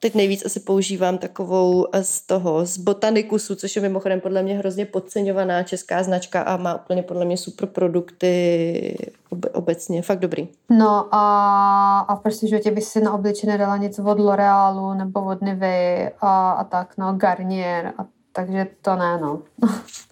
teď 0.00 0.14
nejvíc 0.14 0.46
asi 0.46 0.60
používám 0.60 1.18
takovou 1.18 1.86
z 2.02 2.20
toho, 2.26 2.66
z 2.66 2.78
Botanikusu, 2.78 3.54
což 3.54 3.76
je 3.76 3.82
mimochodem 3.82 4.20
podle 4.20 4.42
mě 4.42 4.58
hrozně 4.58 4.86
podceňovaná 4.86 5.62
česká 5.62 6.02
značka 6.02 6.42
a 6.42 6.56
má 6.56 6.74
úplně 6.74 7.02
podle 7.02 7.24
mě 7.24 7.36
super 7.36 7.68
produkty 7.68 9.12
obecně, 9.52 10.02
fakt 10.02 10.18
dobrý. 10.18 10.48
No 10.70 11.14
a, 11.14 11.98
a 12.08 12.16
prostě, 12.16 12.48
že 12.48 12.70
by 12.70 12.80
si 12.80 13.00
na 13.00 13.14
obličej 13.14 13.50
nedala 13.50 13.76
nic 13.76 13.98
od 13.98 14.18
L'Orealu 14.18 14.94
nebo 14.94 15.24
od 15.24 15.42
Nivy 15.42 16.10
a, 16.20 16.52
a 16.52 16.64
tak, 16.64 16.94
no 16.98 17.12
Garnier 17.12 17.92
a 17.98 18.04
takže 18.32 18.66
to 18.82 18.96
ne, 18.96 19.18
no. 19.20 19.42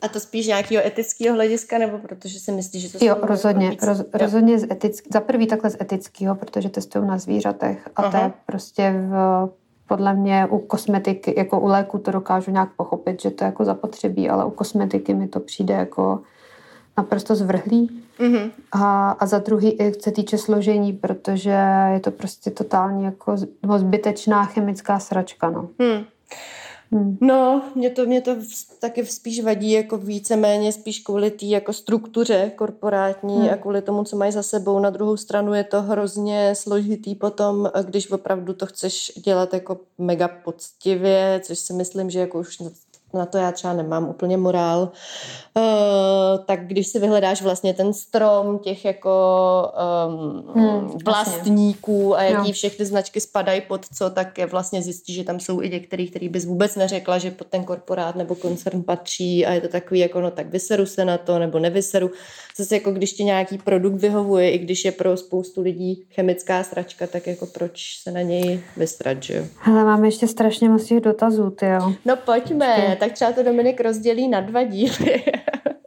A 0.02 0.08
to 0.08 0.20
spíš 0.20 0.46
nějakého 0.46 0.86
etického 0.86 1.34
hlediska, 1.34 1.78
nebo 1.78 1.98
protože 1.98 2.40
si 2.40 2.52
myslíš, 2.52 2.82
že 2.82 2.98
to 2.98 3.04
Jo, 3.04 3.16
rozhodně, 3.22 3.76
roz, 3.82 3.98
jo. 3.98 4.04
rozhodně 4.12 4.58
z 4.58 4.70
etick, 4.70 5.12
za 5.12 5.20
prvý 5.20 5.46
takhle 5.46 5.70
z 5.70 5.76
etického, 5.80 6.34
protože 6.34 6.68
testují 6.68 7.06
na 7.06 7.18
zvířatech 7.18 7.88
a 7.96 8.02
Aha. 8.02 8.10
to 8.10 8.16
je 8.16 8.32
prostě 8.46 8.94
v 9.10 9.48
podle 9.90 10.14
mě 10.14 10.46
u 10.50 10.58
kosmetiky, 10.58 11.34
jako 11.36 11.60
u 11.60 11.66
léku 11.66 11.98
to 11.98 12.10
dokážu 12.10 12.50
nějak 12.50 12.68
pochopit, 12.76 13.22
že 13.22 13.30
to 13.30 13.44
je 13.44 13.46
jako 13.46 13.64
zapotřebí, 13.64 14.30
ale 14.30 14.44
u 14.44 14.50
kosmetiky 14.50 15.14
mi 15.14 15.28
to 15.28 15.40
přijde 15.40 15.74
jako 15.74 16.20
naprosto 16.96 17.34
zvrhlý. 17.34 18.02
Mm-hmm. 18.18 18.50
A, 18.72 19.10
a 19.10 19.26
za 19.26 19.38
druhý 19.38 19.70
i 19.70 19.94
se 20.00 20.10
týče 20.10 20.38
složení, 20.38 20.92
protože 20.92 21.58
je 21.92 22.00
to 22.00 22.10
prostě 22.10 22.50
totálně 22.50 23.04
jako 23.06 23.36
zbytečná 23.78 24.44
chemická 24.44 24.98
sračka, 24.98 25.50
no. 25.50 25.68
Mm. 25.78 26.04
Hmm. 26.92 27.18
No, 27.20 27.62
mě 27.74 27.90
to, 27.90 28.06
mě 28.06 28.20
to 28.20 28.36
taky 28.78 29.06
spíš 29.06 29.40
vadí 29.44 29.70
jako 29.70 29.98
víceméně 29.98 30.72
spíš 30.72 31.00
kvůli 31.00 31.30
té 31.30 31.46
jako 31.46 31.72
struktuře 31.72 32.52
korporátní 32.56 33.36
hmm. 33.36 33.50
a 33.50 33.56
kvůli 33.56 33.82
tomu, 33.82 34.04
co 34.04 34.16
mají 34.16 34.32
za 34.32 34.42
sebou. 34.42 34.78
Na 34.78 34.90
druhou 34.90 35.16
stranu 35.16 35.54
je 35.54 35.64
to 35.64 35.82
hrozně 35.82 36.54
složitý 36.54 37.14
potom, 37.14 37.70
když 37.84 38.10
opravdu 38.10 38.52
to 38.52 38.66
chceš 38.66 39.12
dělat 39.24 39.54
jako 39.54 39.80
mega 39.98 40.28
poctivě, 40.28 41.40
což 41.44 41.58
si 41.58 41.72
myslím, 41.72 42.10
že 42.10 42.20
jako 42.20 42.40
už 42.40 42.58
na 43.14 43.26
to 43.26 43.38
já 43.38 43.52
třeba 43.52 43.72
nemám 43.72 44.08
úplně 44.08 44.36
morál, 44.36 44.92
uh, 45.56 46.44
tak 46.46 46.66
když 46.66 46.86
si 46.86 46.98
vyhledáš 46.98 47.42
vlastně 47.42 47.74
ten 47.74 47.92
strom 47.92 48.58
těch 48.58 48.84
jako 48.84 49.10
um, 50.06 50.44
hmm, 50.54 50.98
vlastníků 51.04 52.16
a 52.16 52.22
jaký 52.22 52.48
no. 52.48 52.52
všechny 52.52 52.86
značky 52.86 53.20
spadají 53.20 53.60
pod 53.60 53.86
co, 53.94 54.10
tak 54.10 54.38
je 54.38 54.46
vlastně 54.46 54.82
zjistí, 54.82 55.14
že 55.14 55.24
tam 55.24 55.40
jsou 55.40 55.60
i 55.60 55.70
některý, 55.70 56.10
který 56.10 56.28
bys 56.28 56.44
vůbec 56.44 56.76
neřekla, 56.76 57.18
že 57.18 57.30
pod 57.30 57.46
ten 57.46 57.64
korporát 57.64 58.16
nebo 58.16 58.34
koncern 58.34 58.82
patří 58.82 59.46
a 59.46 59.52
je 59.52 59.60
to 59.60 59.68
takový 59.68 60.00
jako 60.00 60.20
no 60.20 60.30
tak 60.30 60.46
vyseru 60.46 60.86
se 60.86 61.04
na 61.04 61.18
to 61.18 61.38
nebo 61.38 61.58
nevyseru. 61.58 62.10
Zase 62.56 62.74
jako 62.74 62.90
když 62.92 63.12
ti 63.12 63.24
nějaký 63.24 63.58
produkt 63.58 63.94
vyhovuje, 63.94 64.50
i 64.50 64.58
když 64.58 64.84
je 64.84 64.92
pro 64.92 65.16
spoustu 65.16 65.62
lidí 65.62 66.04
chemická 66.14 66.62
stračka, 66.62 67.06
tak 67.06 67.26
jako 67.26 67.46
proč 67.46 68.00
se 68.02 68.10
na 68.10 68.22
něj 68.22 68.60
vystrat, 68.76 69.22
že 69.22 69.36
jo? 69.36 69.44
Hele, 69.58 69.84
máme 69.84 70.06
ještě 70.06 70.28
strašně 70.28 70.68
moc 70.68 70.84
těch 70.84 71.00
dotazů, 71.00 71.50
ty 71.50 71.66
jo. 71.66 71.92
No 72.04 72.16
pojďme, 72.16 72.96
tak 73.00 73.12
třeba 73.12 73.32
to 73.32 73.42
Dominik 73.42 73.80
rozdělí 73.80 74.28
na 74.28 74.40
dva 74.40 74.62
díly. 74.62 75.22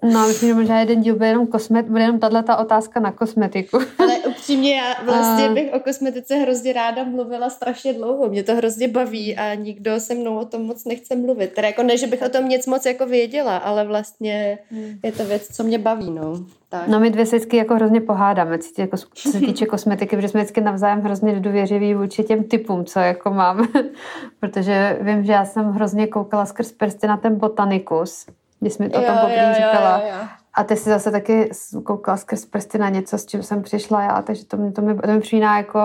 No, 0.04 0.28
myslím, 0.28 0.50
že 0.50 0.56
možná 0.56 0.80
jeden 0.80 1.02
díl 1.02 1.16
bude 1.16 1.28
jenom 1.28 1.48
kosmet, 1.48 1.86
bude 1.86 2.02
jenom 2.02 2.20
tahle 2.20 2.44
ta 2.44 2.56
otázka 2.56 3.00
na 3.00 3.12
kosmetiku. 3.12 3.78
Ale 4.00 4.18
upřímně, 4.18 4.76
já 4.76 4.94
vlastně 5.06 5.50
bych 5.50 5.74
o 5.74 5.80
kosmetice 5.80 6.36
hrozně 6.36 6.74
ráda 6.74 7.04
mluvila 7.04 7.50
strašně 7.50 7.94
dlouho. 7.94 8.30
Mě 8.30 8.44
to 8.44 8.56
hrozně 8.56 8.88
baví 8.88 9.38
a 9.38 9.54
nikdo 9.54 10.00
se 10.00 10.16
mnou 10.16 10.38
o 10.38 10.46
tom 10.46 10.62
moc 10.62 10.86
nechce 10.86 11.16
mluvit. 11.16 11.54
Teda 11.54 11.68
jako 11.68 11.84
ne, 11.84 11.98
že 11.98 12.08
bych 12.08 12.22
o 12.22 12.30
tom 12.30 12.50
nic 12.50 12.68
moc 12.68 12.86
jako 12.86 13.06
věděla, 13.06 13.58
ale 13.58 13.86
vlastně 13.86 14.60
hmm. 14.72 15.00
je 15.04 15.12
to 15.12 15.26
věc, 15.26 15.48
co 15.56 15.64
mě 15.64 15.80
baví, 15.80 16.12
no. 16.12 16.46
Tak. 16.70 16.88
No 16.88 17.00
my 17.00 17.10
dvě 17.10 17.26
se 17.26 17.36
vždycky 17.36 17.58
jako 17.58 17.76
hrozně 17.76 18.02
pohádáme, 18.02 18.60
co, 18.60 18.82
jako, 18.82 18.98
co 19.14 19.32
se 19.32 19.40
týče 19.40 19.66
kosmetiky, 19.66 20.16
protože 20.16 20.28
jsme 20.28 20.40
vždycky 20.40 20.62
navzájem 20.62 21.02
hrozně 21.02 21.34
nedůvěřiví 21.34 21.94
vůči 21.94 22.24
těm 22.24 22.44
typům, 22.44 22.86
co 22.86 23.00
jako 23.00 23.32
máme. 23.32 23.68
protože 24.40 24.98
vím, 25.02 25.24
že 25.24 25.32
já 25.32 25.46
jsem 25.46 25.66
hrozně 25.66 26.08
koukala 26.08 26.46
skrz 26.46 26.72
prsty 26.72 27.08
na 27.08 27.18
ten 27.18 27.36
botanikus, 27.36 28.26
když 28.64 28.78
mi 28.78 28.90
to 28.90 29.00
jo, 29.00 29.06
tam 29.06 29.18
poprvé 29.18 29.54
říkala. 29.56 30.00
Jo, 30.00 30.08
jo. 30.08 30.28
A 30.54 30.64
ty 30.64 30.76
si 30.76 30.90
zase 30.90 31.12
taky 31.12 31.50
koukala 31.84 32.18
skrz 32.18 32.46
prsty 32.46 32.78
na 32.78 32.90
něco, 32.90 33.18
s 33.18 33.26
čím 33.26 33.44
jsem 33.44 33.64
přišla 33.64 34.02
já, 34.02 34.22
takže 34.22 34.46
to, 34.46 34.58
to, 34.58 34.82
mi, 34.82 34.96
to 34.96 35.08
mi 35.08 35.20
přijíná 35.20 35.58
jako 35.58 35.80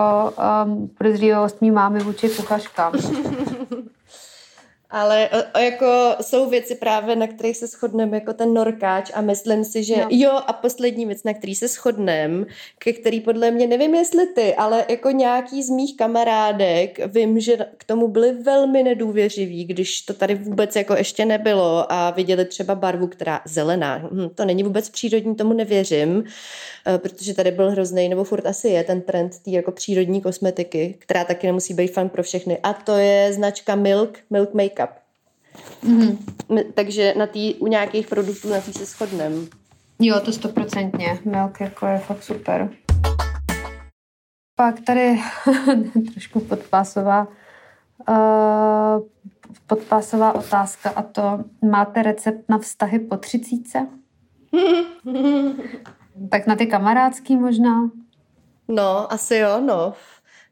um, 0.65 0.87
podezřívost 0.97 1.61
mý 1.61 1.71
mámy 1.71 1.99
vůči 1.99 2.29
kuchařkám. 2.29 2.93
Ale 4.91 5.29
o, 5.29 5.59
o, 5.59 5.61
jako 5.61 6.15
jsou 6.21 6.49
věci 6.49 6.75
právě, 6.75 7.15
na 7.15 7.27
kterých 7.27 7.57
se 7.57 7.67
shodneme, 7.67 8.17
jako 8.17 8.33
ten 8.33 8.53
norkáč 8.53 9.11
a 9.13 9.21
myslím 9.21 9.63
si, 9.63 9.83
že 9.83 9.95
no. 9.97 10.07
jo 10.09 10.31
a 10.47 10.53
poslední 10.53 11.05
věc, 11.05 11.23
na 11.23 11.33
který 11.33 11.55
se 11.55 11.67
shodneme, 11.67 12.45
ke 12.77 12.93
který 12.93 13.21
podle 13.21 13.51
mě, 13.51 13.67
nevím 13.67 13.95
jestli 13.95 14.27
ty, 14.27 14.55
ale 14.55 14.85
jako 14.89 15.11
nějaký 15.11 15.63
z 15.63 15.69
mých 15.69 15.97
kamarádek, 15.97 16.99
vím, 17.07 17.39
že 17.39 17.57
k 17.77 17.83
tomu 17.83 18.07
byli 18.07 18.31
velmi 18.31 18.83
nedůvěřiví, 18.83 19.65
když 19.65 20.01
to 20.01 20.13
tady 20.13 20.35
vůbec 20.35 20.75
jako 20.75 20.95
ještě 20.95 21.25
nebylo 21.25 21.91
a 21.91 22.09
viděli 22.09 22.45
třeba 22.45 22.75
barvu, 22.75 23.07
která 23.07 23.41
zelená. 23.45 23.97
Hm, 23.97 24.29
to 24.35 24.45
není 24.45 24.63
vůbec 24.63 24.89
přírodní, 24.89 25.35
tomu 25.35 25.53
nevěřím, 25.53 26.23
eh, 26.87 26.97
protože 26.97 27.33
tady 27.33 27.51
byl 27.51 27.71
hrozný, 27.71 28.09
nebo 28.09 28.23
furt 28.23 28.45
asi 28.45 28.67
je 28.67 28.83
ten 28.83 29.01
trend 29.01 29.39
té 29.39 29.51
jako 29.51 29.71
přírodní 29.71 30.21
kosmetiky, 30.21 30.95
která 30.99 31.23
taky 31.23 31.47
nemusí 31.47 31.73
být 31.73 31.87
fan 31.93 32.09
pro 32.09 32.23
všechny. 32.23 32.57
A 32.63 32.73
to 32.73 32.95
je 32.95 33.33
značka 33.33 33.75
Milk, 33.75 34.17
Milk 34.29 34.53
Make 34.53 34.78
Mm-hmm. 35.83 36.17
Takže 36.73 37.13
na 37.17 37.27
tý, 37.27 37.55
u 37.55 37.67
nějakých 37.67 38.07
produktů 38.07 38.49
na 38.49 38.61
tý 38.61 38.73
se 38.73 38.85
shodneme. 38.85 39.35
Jo, 39.99 40.19
to 40.19 40.31
stoprocentně. 40.31 41.19
Milk 41.25 41.59
jako 41.59 41.85
je 41.85 41.97
fakt 41.97 42.23
super. 42.23 42.69
Pak 44.55 44.79
tady 44.79 45.19
trošku 46.13 46.39
podpásová 46.39 47.27
uh, 48.09 49.07
podpásová 49.67 50.35
otázka 50.35 50.89
a 50.89 51.01
to 51.01 51.39
máte 51.69 52.03
recept 52.03 52.49
na 52.49 52.57
vztahy 52.57 52.99
po 52.99 53.17
třicíce? 53.17 53.87
tak 56.29 56.47
na 56.47 56.55
ty 56.55 56.67
kamarádský 56.67 57.37
možná? 57.37 57.89
No, 58.67 59.13
asi 59.13 59.35
jo, 59.35 59.61
no. 59.65 59.93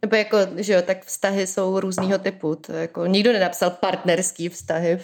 Nebo 0.02 0.16
jako, 0.16 0.38
že 0.56 0.74
jo, 0.74 0.82
tak 0.82 1.06
vztahy 1.06 1.48
jsou 1.48 1.80
různýho 1.80 2.18
typu. 2.18 2.56
To 2.56 2.74
jako, 2.74 3.06
nikdo 3.06 3.34
nenapsal 3.34 3.70
partnerský 3.70 4.50
vztahy. 4.50 5.00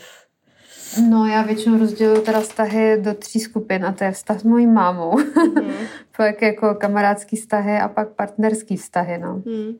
No, 1.09 1.27
já 1.27 1.41
většinou 1.41 1.79
rozděluji 1.79 2.21
teda 2.21 2.41
vztahy 2.41 2.97
do 3.01 3.13
tří 3.13 3.39
skupin 3.39 3.85
a 3.85 3.91
to 3.91 4.03
je 4.03 4.11
vztah 4.11 4.39
s 4.39 4.43
mojí 4.43 4.67
mámou. 4.67 5.17
Mm. 5.17 5.71
pak 6.17 6.41
jako 6.41 6.75
kamarádský 6.75 7.35
vztahy 7.35 7.77
a 7.77 7.87
pak 7.87 8.09
partnerský 8.09 8.77
vztahy, 8.77 9.17
no. 9.17 9.41
Mm. 9.45 9.73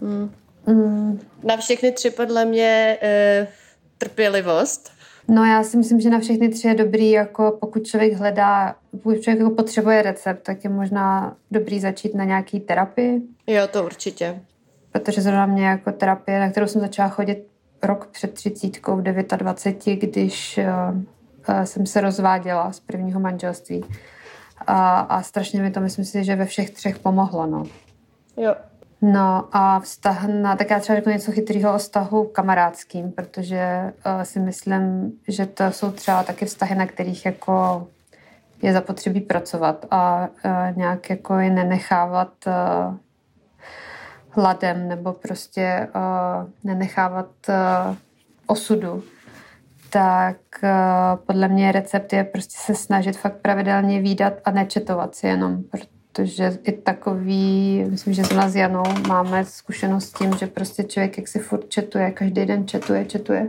Mm. 0.00 0.30
Mm. 0.66 1.20
Na 1.44 1.56
všechny 1.56 1.92
tři 1.92 2.10
podle 2.10 2.44
mě 2.44 2.98
e, 3.02 3.46
trpělivost. 3.98 4.90
No 5.28 5.44
já 5.44 5.62
si 5.62 5.76
myslím, 5.76 6.00
že 6.00 6.10
na 6.10 6.20
všechny 6.20 6.48
tři 6.48 6.68
je 6.68 6.74
dobrý, 6.74 7.10
jako 7.10 7.56
pokud 7.60 7.86
člověk 7.86 8.12
hledá, 8.12 8.76
pokud 8.90 9.20
člověk 9.20 9.38
jako 9.38 9.50
potřebuje 9.50 10.02
recept, 10.02 10.42
tak 10.42 10.64
je 10.64 10.70
možná 10.70 11.36
dobrý 11.50 11.80
začít 11.80 12.14
na 12.14 12.24
nějaký 12.24 12.60
terapii. 12.60 13.22
Jo, 13.48 13.68
to 13.68 13.84
určitě. 13.84 14.40
Protože 14.92 15.20
zrovna 15.20 15.46
mě 15.46 15.66
jako 15.66 15.92
terapie, 15.92 16.40
na 16.40 16.50
kterou 16.50 16.66
jsem 16.66 16.80
začala 16.80 17.08
chodit 17.08 17.46
rok 17.82 18.06
před 18.06 18.34
třicítkou 18.34 18.96
v 18.96 19.02
29, 19.02 19.96
když 19.96 20.58
uh, 21.48 21.64
jsem 21.64 21.86
se 21.86 22.00
rozváděla 22.00 22.72
z 22.72 22.80
prvního 22.80 23.20
manželství. 23.20 23.84
A, 24.66 25.00
a 25.00 25.22
strašně 25.22 25.62
mi 25.62 25.70
to, 25.70 25.80
myslím 25.80 26.04
si, 26.04 26.24
že 26.24 26.36
ve 26.36 26.44
všech 26.44 26.70
třech 26.70 26.98
pomohlo, 26.98 27.46
no. 27.46 27.64
Jo. 28.36 28.54
No 29.02 29.48
a 29.52 29.80
vztah 29.80 30.24
na, 30.28 30.56
tak 30.56 30.70
já 30.70 30.80
třeba 30.80 30.96
řeknu 30.96 31.12
něco 31.12 31.32
chytrého 31.32 31.74
o 31.74 31.78
vztahu 31.78 32.24
kamarádským, 32.24 33.12
protože 33.12 33.92
uh, 34.06 34.22
si 34.22 34.40
myslím, 34.40 35.12
že 35.28 35.46
to 35.46 35.72
jsou 35.72 35.90
třeba 35.90 36.22
taky 36.22 36.44
vztahy, 36.44 36.74
na 36.74 36.86
kterých 36.86 37.26
jako 37.26 37.86
je 38.62 38.72
zapotřebí 38.72 39.20
pracovat 39.20 39.86
a 39.90 40.28
uh, 40.44 40.76
nějak 40.76 41.10
jako 41.10 41.38
je 41.38 41.50
nenechávat 41.50 42.32
uh, 42.46 42.94
hladem 44.30 44.88
nebo 44.88 45.12
prostě 45.12 45.88
uh, 45.94 46.50
nenechávat 46.64 47.28
uh, 47.48 47.96
osudu, 48.46 49.02
tak 49.90 50.36
uh, 50.62 50.70
podle 51.26 51.48
mě 51.48 51.72
recept 51.72 52.12
je 52.12 52.24
prostě 52.24 52.54
se 52.58 52.74
snažit 52.74 53.16
fakt 53.16 53.36
pravidelně 53.36 54.00
výdat 54.00 54.32
a 54.44 54.50
nečetovat 54.50 55.14
si 55.14 55.26
jenom, 55.26 55.62
protože 55.62 56.58
i 56.62 56.72
takový, 56.72 57.84
myslím, 57.90 58.14
že 58.14 58.24
s 58.24 58.56
Janou 58.56 58.84
máme 59.08 59.44
zkušenost 59.44 60.08
s 60.08 60.12
tím, 60.12 60.34
že 60.34 60.46
prostě 60.46 60.84
člověk 60.84 61.18
jak 61.18 61.28
si 61.28 61.38
furt 61.38 61.68
četuje, 61.68 62.10
každý 62.10 62.46
den 62.46 62.66
četuje, 62.66 63.04
četuje, 63.04 63.48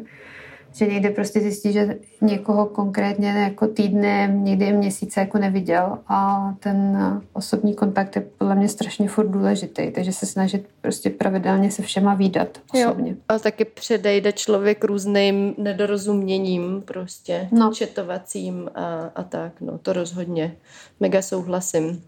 že 0.74 0.88
někdy 0.88 1.10
prostě 1.10 1.40
zjistí, 1.40 1.74
že 1.74 1.98
někoho 2.22 2.66
konkrétně 2.66 3.30
jako 3.30 3.68
týdny, 3.68 4.30
někdy 4.32 4.66
i 4.66 4.74
měsíce 4.74 5.20
jako 5.20 5.38
neviděl 5.38 5.98
a 6.08 6.52
ten 6.60 6.98
osobní 7.34 7.74
kontakt 7.74 8.16
je 8.16 8.22
podle 8.38 8.56
mě 8.56 8.70
strašně 8.70 9.08
furt 9.08 9.28
důležitý, 9.28 9.92
takže 9.92 10.12
se 10.12 10.26
snažit 10.26 10.68
prostě 10.82 11.10
pravidelně 11.10 11.72
se 11.72 11.82
všema 11.82 12.14
výdat 12.14 12.58
osobně. 12.74 13.12
Jo, 13.12 13.18
a 13.30 13.40
taky 13.40 13.66
předejde 13.66 14.32
člověk 14.32 14.84
různým 14.84 15.56
nedorozuměním 15.58 16.82
prostě, 16.86 17.48
no. 17.52 17.72
četovacím 17.74 18.70
a, 18.76 19.12
a 19.16 19.24
tak, 19.24 19.62
no 19.62 19.78
to 19.78 19.94
rozhodně. 19.94 20.56
Mega 21.00 21.22
souhlasím. 21.22 22.04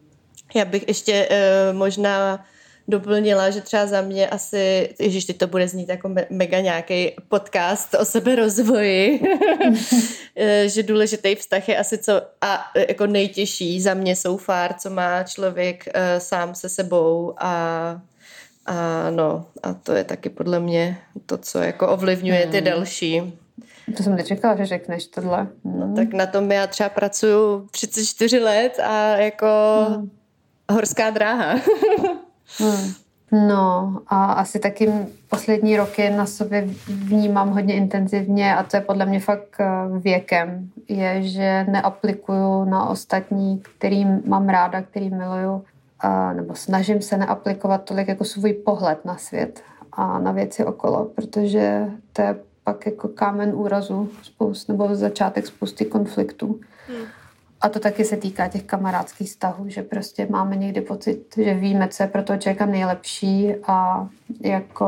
Já 0.55 0.65
bych 0.65 0.87
ještě 0.87 1.29
uh, 1.29 1.77
možná 1.77 2.45
doplnila, 2.87 3.49
že 3.49 3.61
třeba 3.61 3.87
za 3.87 4.01
mě 4.01 4.29
asi, 4.29 4.89
ježiš, 4.99 5.25
teď 5.25 5.37
to 5.37 5.47
bude 5.47 5.67
znít 5.67 5.89
jako 5.89 6.09
me- 6.09 6.25
mega 6.29 6.59
nějaký 6.59 7.11
podcast 7.29 7.95
o 7.99 8.05
seberozvoji, 8.05 9.21
eh, 10.35 10.69
že 10.69 10.83
důležitý 10.83 11.35
vztah 11.35 11.69
je 11.69 11.77
asi 11.77 11.97
co 11.97 12.21
a 12.41 12.65
jako 12.87 13.07
nejtěžší 13.07 13.81
za 13.81 13.93
mě 13.93 14.15
jsou 14.15 14.37
fár, 14.37 14.73
co 14.73 14.89
má 14.89 15.23
člověk 15.23 15.83
uh, 15.87 16.19
sám 16.19 16.55
se 16.55 16.69
sebou 16.69 17.33
a 17.37 18.01
a 18.65 19.09
no, 19.09 19.45
a 19.63 19.73
to 19.73 19.93
je 19.93 20.03
taky 20.03 20.29
podle 20.29 20.59
mě 20.59 20.97
to, 21.25 21.37
co 21.37 21.59
jako 21.59 21.87
ovlivňuje 21.87 22.47
ty 22.47 22.57
hmm. 22.57 22.65
další. 22.65 23.39
To 23.97 24.03
jsem 24.03 24.15
nečekala, 24.15 24.55
že 24.55 24.65
řekneš 24.65 25.07
tohle. 25.07 25.47
Hmm. 25.65 25.79
No, 25.79 25.95
tak 25.95 26.13
na 26.13 26.25
tom 26.25 26.51
já 26.51 26.67
třeba 26.67 26.89
pracuju 26.89 27.67
34 27.71 28.39
let 28.39 28.79
a 28.79 29.17
jako 29.17 29.47
hmm. 29.89 30.09
horská 30.71 31.09
dráha. 31.09 31.55
Hmm. 32.59 32.93
No 33.47 33.97
a 34.07 34.25
asi 34.33 34.59
taky 34.59 34.91
poslední 35.29 35.77
roky 35.77 36.09
na 36.09 36.25
sobě 36.25 36.67
vnímám 36.87 37.49
hodně 37.49 37.75
intenzivně 37.75 38.55
a 38.55 38.63
to 38.63 38.77
je 38.77 38.81
podle 38.81 39.05
mě 39.05 39.19
fakt 39.19 39.55
eh, 39.59 39.65
věkem, 39.99 40.69
je, 40.87 41.23
že 41.23 41.65
neaplikuju 41.69 42.65
na 42.65 42.89
ostatní, 42.89 43.61
kterým 43.77 44.21
mám 44.25 44.49
ráda, 44.49 44.81
který 44.81 45.09
miluju, 45.09 45.65
a, 45.99 46.33
nebo 46.33 46.55
snažím 46.55 47.01
se 47.01 47.17
neaplikovat 47.17 47.83
tolik 47.83 48.07
jako 48.07 48.23
svůj 48.23 48.53
pohled 48.53 49.05
na 49.05 49.17
svět 49.17 49.63
a 49.91 50.19
na 50.19 50.31
věci 50.31 50.65
okolo, 50.65 51.05
protože 51.05 51.85
to 52.13 52.21
je 52.21 52.35
pak 52.63 52.85
jako 52.85 53.07
kámen 53.07 53.51
úrazu 53.55 54.09
spoust, 54.21 54.69
nebo 54.69 54.95
začátek 54.95 55.47
spousty 55.47 55.85
konfliktů. 55.85 56.59
Hmm. 56.87 57.05
A 57.61 57.69
to 57.69 57.79
taky 57.79 58.05
se 58.05 58.17
týká 58.17 58.47
těch 58.47 58.63
kamarádských 58.63 59.27
vztahů, 59.27 59.69
že 59.69 59.81
prostě 59.83 60.27
máme 60.29 60.55
někdy 60.55 60.81
pocit, 60.81 61.33
že 61.37 61.53
víme, 61.53 61.87
co 61.87 62.03
je 62.03 62.09
pro 62.09 62.23
toho 62.23 62.39
člověka 62.39 62.65
nejlepší 62.65 63.55
a 63.67 64.07
jako, 64.39 64.85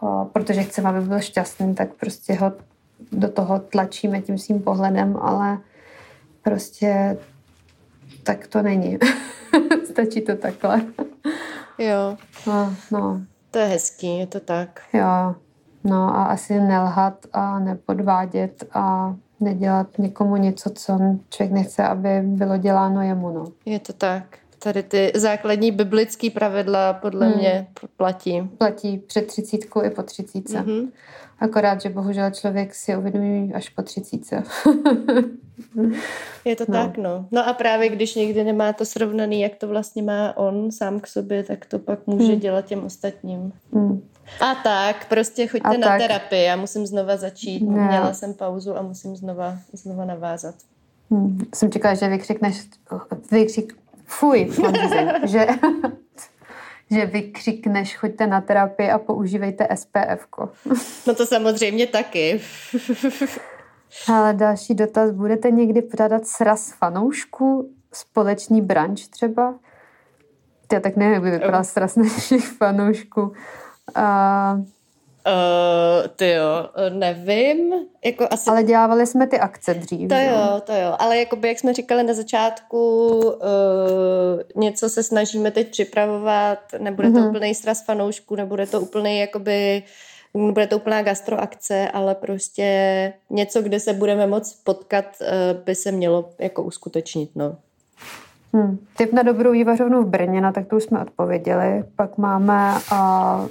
a 0.00 0.24
protože 0.24 0.62
chceme, 0.62 0.88
aby 0.88 1.00
byl 1.00 1.20
šťastný, 1.20 1.74
tak 1.74 1.94
prostě 1.94 2.34
ho 2.34 2.52
do 3.12 3.28
toho 3.28 3.58
tlačíme 3.58 4.22
tím 4.22 4.38
svým 4.38 4.62
pohledem, 4.62 5.16
ale 5.16 5.58
prostě 6.42 7.18
tak 8.22 8.46
to 8.46 8.62
není. 8.62 8.98
Stačí 9.90 10.20
to 10.20 10.36
takhle. 10.36 10.82
Jo. 11.78 12.16
No, 12.46 12.74
no. 12.90 13.20
To 13.50 13.58
je 13.58 13.66
hezký, 13.66 14.18
je 14.18 14.26
to 14.26 14.40
tak. 14.40 14.80
Jo. 14.92 15.34
No 15.84 16.16
a 16.16 16.24
asi 16.24 16.60
nelhat 16.60 17.26
a 17.32 17.58
nepodvádět 17.58 18.64
a 18.72 19.14
nedělat 19.42 19.98
někomu 19.98 20.36
něco, 20.36 20.70
co 20.70 20.98
člověk 21.30 21.52
nechce, 21.52 21.82
aby 21.82 22.20
bylo 22.22 22.56
děláno 22.56 23.02
jemu. 23.02 23.30
No. 23.30 23.44
Je 23.66 23.78
to 23.78 23.92
tak. 23.92 24.38
Tady 24.58 24.82
ty 24.82 25.12
základní 25.14 25.70
biblické 25.70 26.30
pravidla 26.30 26.92
podle 26.92 27.26
hmm. 27.26 27.38
mě 27.38 27.66
platí. 27.96 28.50
Platí 28.58 28.98
před 28.98 29.26
třicítkou 29.26 29.82
i 29.82 29.90
po 29.90 30.02
třicítce. 30.02 30.60
Mm-hmm. 30.60 30.88
Akorát, 31.40 31.80
že 31.80 31.88
bohužel 31.88 32.30
člověk 32.30 32.74
si 32.74 32.96
uvědomí 32.96 33.54
až 33.54 33.68
po 33.68 33.82
třicítce. 33.82 34.42
Je 36.44 36.56
to 36.56 36.64
no. 36.68 36.72
tak, 36.72 36.98
no. 36.98 37.26
No 37.30 37.48
a 37.48 37.52
právě 37.52 37.88
když 37.88 38.14
někdy 38.14 38.44
nemá 38.44 38.72
to 38.72 38.84
srovnaný, 38.84 39.40
jak 39.40 39.56
to 39.56 39.68
vlastně 39.68 40.02
má 40.02 40.36
on 40.36 40.70
sám 40.70 41.00
k 41.00 41.06
sobě, 41.06 41.44
tak 41.44 41.66
to 41.66 41.78
pak 41.78 42.06
může 42.06 42.32
hmm. 42.32 42.40
dělat 42.40 42.64
těm 42.64 42.84
ostatním. 42.84 43.52
Hmm. 43.72 44.02
A 44.40 44.54
tak, 44.54 45.08
prostě 45.08 45.46
choďte 45.46 45.68
a 45.68 45.72
na 45.72 45.86
tak. 45.88 46.00
terapii, 46.00 46.44
já 46.44 46.56
musím 46.56 46.86
znova 46.86 47.16
začít. 47.16 47.60
Ne. 47.60 47.86
Měla 47.86 48.12
jsem 48.12 48.34
pauzu 48.34 48.78
a 48.78 48.82
musím 48.82 49.16
znova, 49.16 49.58
znova 49.72 50.04
navázat. 50.04 50.54
Hmm. 51.10 51.38
Jsem 51.54 51.72
čekala, 51.72 51.94
že 51.94 52.08
vykřikneš, 52.08 52.68
vykřik, 53.30 53.72
fuj, 54.04 54.50
že, 55.26 55.46
že 56.90 57.06
vykřikneš, 57.06 57.96
choďte 57.96 58.26
na 58.26 58.40
terapii 58.40 58.90
a 58.90 58.98
používejte 58.98 59.68
SPF. 59.74 60.26
no 61.06 61.14
to 61.14 61.26
samozřejmě 61.26 61.86
taky. 61.86 62.40
Ale 64.08 64.34
další 64.34 64.74
dotaz, 64.74 65.10
budete 65.10 65.50
někdy 65.50 65.82
pořádat 65.82 66.26
sraz 66.26 66.72
fanoušků, 66.72 67.70
společný 67.92 68.60
branč 68.60 69.06
třeba? 69.08 69.54
Já 70.72 70.80
tak 70.80 70.96
nevím, 70.96 71.14
jak 71.14 71.22
by 71.22 71.30
vypadal 71.30 71.64
sraz 71.64 71.96
našich 71.96 72.48
fanoušků. 72.48 73.32
A 73.94 74.56
Uh, 75.26 76.08
ty 76.16 76.30
jo, 76.30 76.68
nevím. 76.88 77.74
Jako 78.04 78.26
asi... 78.30 78.50
Ale 78.50 78.62
dělávali 78.62 79.06
jsme 79.06 79.26
ty 79.26 79.38
akce 79.38 79.74
dřív. 79.74 80.08
To 80.08 80.14
jo, 80.14 80.60
to 80.64 80.72
jo. 80.72 80.96
Ale 80.98 81.18
jakoby, 81.18 81.48
jak 81.48 81.58
jsme 81.58 81.74
říkali 81.74 82.02
na 82.02 82.14
začátku, 82.14 83.18
uh, 83.18 84.62
něco 84.62 84.88
se 84.88 85.02
snažíme 85.02 85.50
teď 85.50 85.70
připravovat, 85.70 86.58
nebude 86.78 87.10
to 87.10 87.18
mm-hmm. 87.18 87.28
úplný 87.28 87.54
sraz 87.54 87.84
fanoušků, 87.84 88.36
nebude 88.36 88.66
to 88.66 88.80
úplný 88.80 89.18
jakoby 89.18 89.82
bude 90.34 90.66
to 90.66 90.76
úplná 90.76 91.02
gastroakce, 91.02 91.88
ale 91.88 92.14
prostě 92.14 93.12
něco, 93.30 93.62
kde 93.62 93.80
se 93.80 93.92
budeme 93.92 94.26
moc 94.26 94.54
potkat, 94.64 95.04
uh, 95.20 95.60
by 95.64 95.74
se 95.74 95.92
mělo 95.92 96.30
jako 96.38 96.62
uskutečnit, 96.62 97.30
no. 97.34 97.56
Hmm. 98.54 98.78
Typ 98.96 99.12
na 99.12 99.22
dobrou 99.22 99.52
vývařovnu 99.52 100.02
v 100.02 100.06
Brně, 100.06 100.40
no 100.40 100.52
tak 100.52 100.66
to 100.66 100.76
už 100.76 100.82
jsme 100.82 101.00
odpověděli. 101.00 101.84
Pak 101.96 102.18
máme 102.18 102.74
uh, 102.92 102.98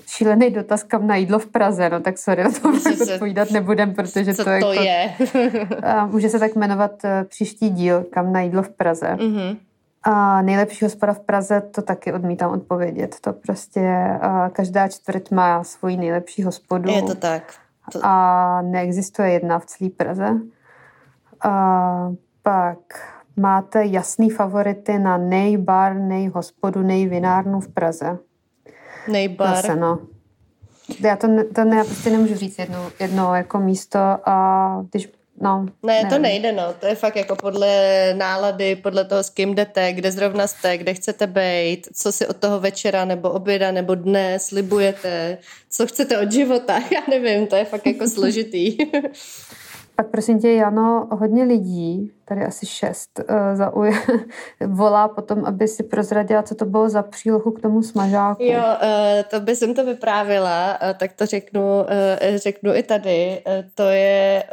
šílený 0.08 0.50
dotaz, 0.50 0.84
kam 0.84 1.08
na 1.08 1.16
jídlo 1.16 1.40
v 1.40 1.46
Praze, 1.46 1.90
no 1.90 2.00
tak 2.00 2.18
sorry, 2.18 2.44
na 2.44 2.52
to 2.52 2.70
odpovídat 3.14 3.52
nebudem, 3.52 3.94
protože 3.94 4.34
co 4.34 4.44
to, 4.44 4.50
to 4.50 4.50
jako, 4.50 4.72
je. 4.72 5.14
uh, 6.04 6.12
může 6.12 6.30
se 6.30 6.40
tak 6.40 6.56
jmenovat 6.56 6.92
uh, 7.04 7.10
příští 7.28 7.70
díl, 7.70 8.04
kam 8.04 8.34
na 8.34 8.42
jídlo 8.42 8.64
v 8.64 8.70
Praze. 8.70 9.18
Mm-hmm. 9.20 9.58
A 10.04 10.42
nejlepší 10.42 10.86
hospoda 10.86 11.14
v 11.14 11.20
Praze, 11.20 11.62
to 11.62 11.82
taky 11.82 12.14
odmítám 12.14 12.52
odpovědět. 12.52 13.16
To 13.22 13.34
prostě 13.34 14.20
uh, 14.24 14.50
každá 14.50 14.88
čtvrť 14.88 15.32
má 15.32 15.64
svoji 15.64 15.98
nejlepší 15.98 16.44
hospodu. 16.44 16.92
Je 16.92 17.02
to 17.02 17.16
tak. 17.16 17.44
To... 17.92 18.00
A 18.04 18.62
neexistuje 18.62 19.32
jedna 19.32 19.60
v 19.60 19.66
celé 19.66 19.90
Praze. 19.90 20.40
A 21.44 22.12
pak 22.44 22.78
máte 23.38 23.86
jasný 23.86 24.30
favority 24.30 25.00
na 25.00 25.18
nejbar, 25.18 25.96
nejhospodu, 25.96 26.82
nejvinárnu 26.82 27.60
v 27.60 27.74
Praze? 27.74 28.18
Nejbar. 29.08 29.56
Zase, 29.56 29.76
no. 29.76 30.00
Já 31.00 31.16
to, 31.16 31.28
to 31.56 31.64
ne, 31.64 31.78
já 31.78 31.84
prostě 31.84 32.10
nemůžu 32.10 32.36
říct 32.36 32.60
jedno, 32.60 32.92
jedno 33.00 33.36
jako 33.36 33.60
místo 33.60 34.00
a 34.30 34.86
když 34.92 35.10
No, 35.44 35.66
ne, 35.84 35.94
nevím. 35.94 36.10
to 36.10 36.20
nejde, 36.20 36.52
no. 36.52 36.74
To 36.80 36.86
je 36.86 36.96
fakt 36.96 37.16
jako 37.16 37.36
podle 37.36 38.14
nálady, 38.14 38.76
podle 38.76 39.06
toho, 39.06 39.24
s 39.24 39.30
kým 39.30 39.56
jdete, 39.56 39.94
kde 39.94 40.12
zrovna 40.12 40.48
jste, 40.48 40.78
kde 40.78 40.94
chcete 40.94 41.28
být, 41.28 41.88
co 41.94 42.12
si 42.12 42.28
od 42.28 42.38
toho 42.38 42.60
večera 42.60 43.06
nebo 43.06 43.30
oběda 43.30 43.72
nebo 43.72 43.96
dne 43.96 44.40
slibujete, 44.40 45.38
co 45.70 45.88
chcete 45.88 46.20
od 46.20 46.32
života. 46.32 46.74
Já 46.92 47.02
nevím, 47.10 47.48
to 47.48 47.56
je 47.56 47.66
fakt 47.66 47.88
jako 47.88 48.10
složitý. 48.10 48.78
Pak 50.02 50.10
prosím 50.10 50.40
tě, 50.40 50.52
Jano, 50.52 51.08
hodně 51.12 51.44
lidí, 51.44 52.12
tady 52.26 52.46
asi 52.46 52.66
šest, 52.66 53.20
uh, 53.20 53.58
zauje, 53.58 53.92
volá 54.68 55.08
potom, 55.08 55.46
aby 55.46 55.68
si 55.68 55.84
prozradila, 55.84 56.44
co 56.44 56.56
to 56.56 56.66
bylo 56.66 56.90
za 56.90 57.04
přílohu 57.04 57.52
k 57.52 57.62
tomu 57.62 57.84
smažáku. 57.84 58.44
Jo, 58.44 58.60
uh, 58.60 59.24
to 59.30 59.40
by 59.40 59.56
jsem 59.56 59.74
to 59.74 59.86
vyprávila, 59.86 60.80
uh, 60.82 60.98
tak 60.98 61.14
to 61.14 61.26
řeknu, 61.26 61.62
řeknu 62.36 62.76
i 62.76 62.84
tady. 62.84 63.44
To 63.76 63.84
je 63.84 64.44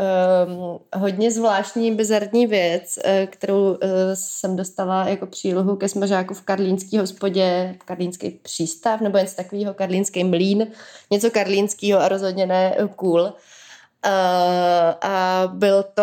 um, 0.47 0.79
hodně 0.95 1.31
zvláštní, 1.31 1.95
bizarní 1.95 2.47
věc, 2.47 2.99
kterou 3.27 3.79
jsem 4.15 4.57
dostala 4.57 5.09
jako 5.09 5.27
přílohu 5.27 5.77
ke 5.77 5.89
smažáku 5.89 6.35
v 6.35 6.43
karlínský 6.43 6.99
hospodě, 6.99 7.77
v 7.83 7.85
karlínský 7.85 8.31
přístav, 8.31 9.01
nebo 9.01 9.19
něco 9.19 9.37
takového, 9.37 9.75
karlínský 9.75 10.25
mlín, 10.25 10.67
něco 11.11 11.31
karlínského 11.31 12.01
a 12.01 12.09
rozhodně 12.09 12.47
ne 12.47 12.77
cool. 12.97 13.33
Uh, 14.07 15.11
a 15.11 15.43
byl 15.53 15.85
to 15.95 16.03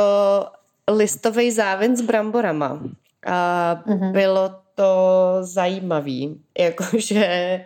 listový 0.91 1.51
závin 1.51 1.97
s 1.97 2.01
bramborama. 2.01 2.79
A 3.25 3.81
uh-huh. 3.87 4.11
bylo 4.11 4.51
to 4.75 4.93
zajímavý, 5.41 6.41
jakože 6.57 7.65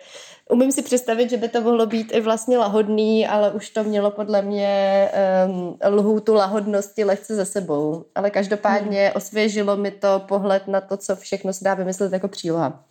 umím 0.49 0.71
si 0.71 0.81
představit, 0.81 1.29
že 1.29 1.37
by 1.37 1.49
to 1.49 1.61
mohlo 1.61 1.85
být 1.85 2.11
i 2.13 2.21
vlastně 2.21 2.57
lahodný, 2.57 3.27
ale 3.27 3.51
už 3.51 3.69
to 3.69 3.83
mělo 3.83 4.11
podle 4.11 4.41
mě 4.41 5.09
um, 5.47 5.77
lhůtu 5.85 6.33
lahodnosti 6.33 7.03
lehce 7.03 7.35
za 7.35 7.45
sebou. 7.45 8.05
Ale 8.15 8.29
každopádně 8.29 9.05
hmm. 9.05 9.11
osvěžilo 9.15 9.77
mi 9.77 9.91
to 9.91 10.21
pohled 10.27 10.67
na 10.67 10.81
to, 10.81 10.97
co 10.97 11.15
všechno 11.15 11.53
se 11.53 11.63
dá 11.63 11.73
vymyslet 11.73 12.13
jako 12.13 12.27
příloha. 12.27 12.83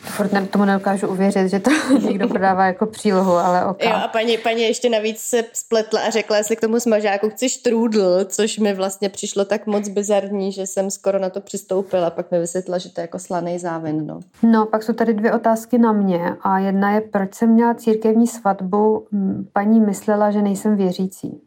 Furt 0.00 0.50
tomu 0.50 0.64
nedokážu 0.64 1.08
uvěřit, 1.08 1.48
že 1.48 1.60
to 1.60 1.70
někdo 2.04 2.28
prodává 2.28 2.66
jako 2.66 2.86
přílohu, 2.86 3.32
ale 3.32 3.66
ok. 3.66 3.84
Jo, 3.84 3.92
a 4.04 4.08
paní, 4.08 4.38
paní 4.38 4.62
ještě 4.62 4.88
navíc 4.88 5.18
se 5.18 5.44
spletla 5.52 6.00
a 6.00 6.10
řekla, 6.10 6.36
jestli 6.36 6.56
k 6.56 6.60
tomu 6.60 6.80
smažáku 6.80 7.30
chci 7.30 7.48
štrůdl, 7.48 8.24
což 8.24 8.58
mi 8.58 8.74
vlastně 8.74 9.08
přišlo 9.08 9.44
tak 9.44 9.66
moc 9.66 9.88
bizarní, 9.88 10.52
že 10.52 10.66
jsem 10.66 10.90
skoro 10.90 11.18
na 11.18 11.30
to 11.30 11.40
přistoupila. 11.40 12.10
Pak 12.10 12.30
mi 12.30 12.38
vysvětla, 12.38 12.78
že 12.78 12.88
to 12.88 13.00
je 13.00 13.02
jako 13.02 13.18
slaný 13.18 13.58
závin. 13.58 14.06
No. 14.06 14.20
no, 14.42 14.66
pak 14.66 14.82
jsou 14.82 14.92
tady 14.92 15.14
dvě 15.14 15.32
otázky 15.32 15.78
na 15.78 15.92
mě. 15.92 16.36
A 16.42 16.58
jedna 16.58 16.92
je, 16.92 17.00
proč 17.00 17.34
jsem 17.34 17.50
měla 17.50 17.74
církevní 17.74 18.26
svatbu? 18.26 19.06
Paní 19.52 19.80
myslela, 19.80 20.30
že 20.30 20.42
nejsem 20.42 20.76
věřící. 20.76 21.40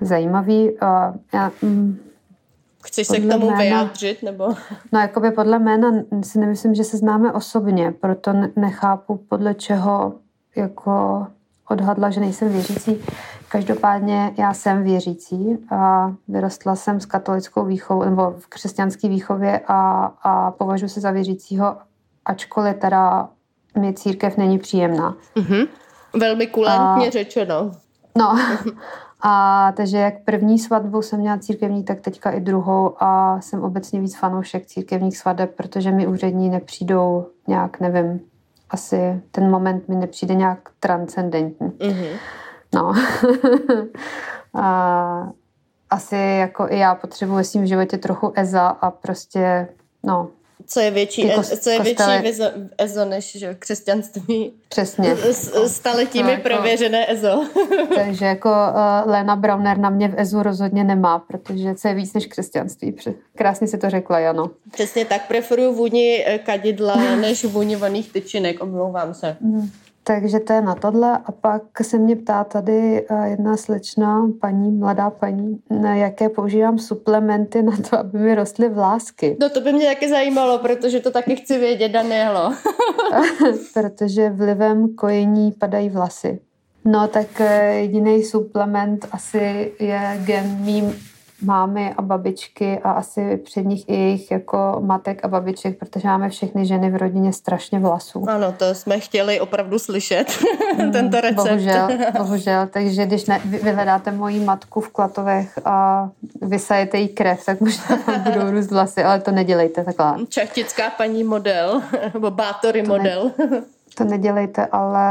Zajímavý. 0.00 0.70
Uh, 0.70 0.78
já, 1.34 1.52
mm, 1.62 1.98
Chceš 2.88 3.06
podle 3.06 3.20
se 3.20 3.26
k 3.26 3.30
tomu 3.32 3.46
jména, 3.46 3.58
vyjádřit? 3.58 4.22
Nebo? 4.22 4.48
No, 4.92 5.00
jakoby 5.00 5.30
podle 5.30 5.58
jména 5.58 5.92
si 6.22 6.38
nemyslím, 6.38 6.74
že 6.74 6.84
se 6.84 6.96
známe 6.96 7.32
osobně, 7.32 7.92
proto 7.92 8.32
nechápu, 8.56 9.16
podle 9.28 9.54
čeho 9.54 10.12
jako 10.56 11.26
odhadla, 11.70 12.10
že 12.10 12.20
nejsem 12.20 12.48
věřící. 12.48 12.96
Každopádně 13.48 14.34
já 14.38 14.54
jsem 14.54 14.84
věřící 14.84 15.58
a 15.70 16.12
vyrostla 16.28 16.76
jsem 16.76 17.00
s 17.00 17.06
katolickou 17.06 17.64
výchovou 17.64 18.04
nebo 18.04 18.34
v 18.38 18.46
křesťanské 18.46 19.08
výchově 19.08 19.60
a, 19.66 20.04
a 20.22 20.50
považuji 20.50 20.88
se 20.88 21.00
za 21.00 21.10
věřícího, 21.10 21.76
ačkoliv 22.24 22.76
teda 22.76 23.28
mi 23.78 23.94
církev 23.94 24.36
není 24.36 24.58
příjemná. 24.58 25.16
Mm-hmm. 25.36 25.68
Velmi 26.14 26.46
kulantně 26.46 27.08
a, 27.08 27.10
řečeno. 27.10 27.72
No, 28.18 28.38
A 29.20 29.72
takže 29.76 29.98
jak 29.98 30.14
první 30.24 30.58
svatbu 30.58 31.02
jsem 31.02 31.20
měla 31.20 31.38
církevní, 31.38 31.84
tak 31.84 32.00
teďka 32.00 32.30
i 32.30 32.40
druhou 32.40 33.02
a 33.02 33.40
jsem 33.40 33.62
obecně 33.62 34.00
víc 34.00 34.16
fanoušek 34.16 34.66
církevních 34.66 35.18
svadeb, 35.18 35.54
protože 35.56 35.90
mi 35.90 36.06
úřední 36.06 36.50
nepřijdou 36.50 37.26
nějak, 37.46 37.80
nevím, 37.80 38.20
asi 38.70 39.22
ten 39.30 39.50
moment 39.50 39.88
mi 39.88 39.96
nepřijde 39.96 40.34
nějak 40.34 40.68
transcendentní. 40.80 41.68
Mm-hmm. 41.68 42.16
No. 42.74 42.92
a 44.62 45.28
asi 45.90 46.16
jako 46.16 46.66
i 46.70 46.78
já 46.78 46.94
potřebuji 46.94 47.38
v 47.38 47.46
svým 47.46 47.66
životě 47.66 47.98
trochu 47.98 48.32
eza 48.34 48.68
a 48.68 48.90
prostě, 48.90 49.68
no, 50.02 50.28
co 50.68 50.80
je 50.80 50.90
větší, 50.90 51.30
kost, 51.34 51.62
co 51.62 51.70
je 51.70 51.78
kostele... 51.78 52.22
větší 52.22 52.42
ezo 52.78 53.04
než 53.04 53.38
že, 53.38 53.54
křesťanství. 53.54 54.52
Přesně. 54.68 55.16
S, 55.16 55.66
staletími 55.66 56.24
no, 56.24 56.30
jako, 56.30 56.42
prověřené 56.42 57.12
ezo. 57.12 57.46
takže 57.94 58.24
jako 58.24 58.48
uh, 58.48 59.10
Lena 59.10 59.36
Browner 59.36 59.78
na 59.78 59.90
mě 59.90 60.08
v 60.08 60.14
ezu 60.16 60.42
rozhodně 60.42 60.84
nemá, 60.84 61.18
protože 61.18 61.74
co 61.74 61.88
je 61.88 61.94
víc 61.94 62.12
než 62.14 62.26
křesťanství. 62.26 62.96
Krásně 63.36 63.66
si 63.66 63.78
to 63.78 63.90
řekla, 63.90 64.18
Jano. 64.18 64.50
Přesně 64.72 65.04
tak, 65.04 65.28
preferuju 65.28 65.74
vůni 65.74 66.24
eh, 66.26 66.38
kadidla 66.38 66.96
než 67.20 67.44
vůni 67.44 67.76
vaných 67.76 68.12
tyčinek, 68.12 68.62
omlouvám 68.62 69.14
se. 69.14 69.36
Mm. 69.40 69.70
Takže 70.08 70.40
to 70.40 70.52
je 70.52 70.60
na 70.60 70.74
tohle. 70.74 71.18
A 71.24 71.32
pak 71.32 71.62
se 71.82 71.98
mě 71.98 72.16
ptá 72.16 72.44
tady 72.44 73.06
eh, 73.10 73.28
jedna 73.28 73.56
slečna, 73.56 74.28
paní, 74.40 74.70
mladá 74.70 75.10
paní, 75.10 75.58
na 75.70 75.94
jaké 75.94 76.28
používám 76.28 76.78
suplementy 76.78 77.62
na 77.62 77.76
to, 77.90 77.98
aby 77.98 78.18
mi 78.18 78.34
rostly 78.34 78.68
vlásky. 78.68 79.36
No 79.40 79.48
to 79.48 79.60
by 79.60 79.72
mě 79.72 79.86
taky 79.86 80.08
zajímalo, 80.08 80.58
protože 80.58 81.00
to 81.00 81.10
taky 81.10 81.36
chci 81.36 81.58
vědět, 81.58 81.88
Danielo. 81.88 82.52
protože 83.74 84.30
vlivem 84.30 84.94
kojení 84.94 85.52
padají 85.52 85.88
vlasy. 85.88 86.40
No 86.84 87.08
tak 87.08 87.40
eh, 87.40 87.74
jediný 87.74 88.22
suplement 88.22 89.08
asi 89.12 89.72
je 89.78 90.20
gen 90.24 90.58
mým 90.60 90.94
mámy 91.42 91.94
a 91.96 92.02
babičky 92.02 92.78
a 92.78 92.90
asi 92.90 93.36
před 93.36 93.62
nich 93.62 93.88
i 93.88 93.94
jejich 93.94 94.30
jako 94.30 94.76
matek 94.80 95.24
a 95.24 95.28
babiček, 95.28 95.78
protože 95.78 96.08
máme 96.08 96.30
všechny 96.30 96.66
ženy 96.66 96.90
v 96.90 96.96
rodině 96.96 97.32
strašně 97.32 97.78
vlasů. 97.78 98.24
Ano, 98.28 98.54
to 98.58 98.74
jsme 98.74 99.00
chtěli 99.00 99.40
opravdu 99.40 99.78
slyšet, 99.78 100.26
mm, 100.78 100.92
tento 100.92 101.20
recept. 101.20 101.48
Bohužel, 101.48 101.88
bohužel, 102.18 102.66
takže 102.70 103.06
když 103.06 103.26
ne, 103.26 103.40
vyhledáte 103.44 104.10
moji 104.10 104.40
matku 104.40 104.80
v 104.80 104.88
klatovech 104.88 105.58
a 105.64 106.08
vysajete 106.42 106.98
jí 106.98 107.08
krev, 107.08 107.44
tak 107.44 107.60
možná 107.60 107.98
budou 108.24 108.50
růst 108.50 108.70
vlasy, 108.70 109.04
ale 109.04 109.20
to 109.20 109.30
nedělejte 109.30 109.84
takhle. 109.84 110.16
Čachtická 110.28 110.90
paní 110.90 111.24
model, 111.24 111.82
nebo 112.14 112.30
bátory 112.30 112.82
to 112.82 112.88
model. 112.88 113.30
Ne, 113.38 113.62
to 113.98 114.04
nedělejte, 114.04 114.66
ale 114.66 115.04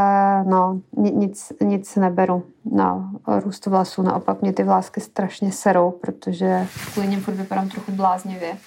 no, 0.44 0.80
nic, 0.98 1.54
nic 1.64 1.96
neberu 1.96 2.44
na 2.72 3.12
růst 3.44 3.66
vlasů. 3.66 4.02
Naopak 4.02 4.42
mě 4.42 4.54
ty 4.54 4.64
vlásky 4.64 5.02
strašně 5.02 5.52
serou, 5.52 5.92
protože 5.92 6.68
kvůli 6.94 7.08
něm 7.08 7.22
furt 7.22 7.34
vypadám 7.34 7.70
trochu 7.70 7.92
bláznivě. 7.92 8.58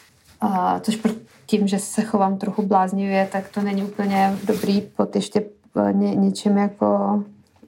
A, 0.41 0.81
což 0.81 0.99
tím, 1.47 1.67
že 1.69 1.79
se 1.79 2.03
chovám 2.03 2.39
trochu 2.39 2.63
bláznivě, 2.63 3.29
tak 3.33 3.49
to 3.49 3.61
není 3.61 3.83
úplně 3.83 4.37
dobrý 4.45 4.81
pod 4.81 5.17
ještě 5.17 5.45
eh, 5.89 5.93
ně, 5.93 6.15
něčím 6.15 6.59
jako 6.59 7.23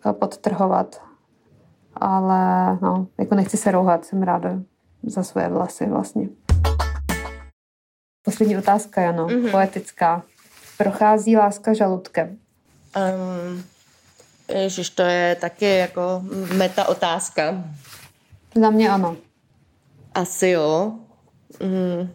eh, 0.06 0.12
podtrhovat. 0.12 1.02
Ale 1.96 2.78
no, 2.82 3.06
jako 3.18 3.34
nechci 3.34 3.56
se 3.56 3.70
rouhat, 3.70 4.04
jsem 4.04 4.22
ráda 4.22 4.50
za 5.02 5.22
svoje 5.22 5.48
vlasy 5.48 5.86
vlastně. 5.86 6.28
Poslední 8.24 8.58
otázka, 8.58 9.00
Jano, 9.00 9.26
mm-hmm. 9.26 9.50
poetická. 9.50 10.22
Prochází 10.82 11.36
láska 11.36 11.74
žaludkem? 11.74 12.38
Um, 12.96 13.64
Ježiš, 14.48 14.90
to 14.90 15.02
je 15.02 15.34
taky 15.34 15.76
jako 15.76 16.22
meta 16.56 16.88
otázka. 16.88 17.64
Za 18.54 18.70
mě 18.70 18.90
ano. 18.90 19.16
Asi 20.14 20.48
jo. 20.48 20.92
Mm, 21.62 22.10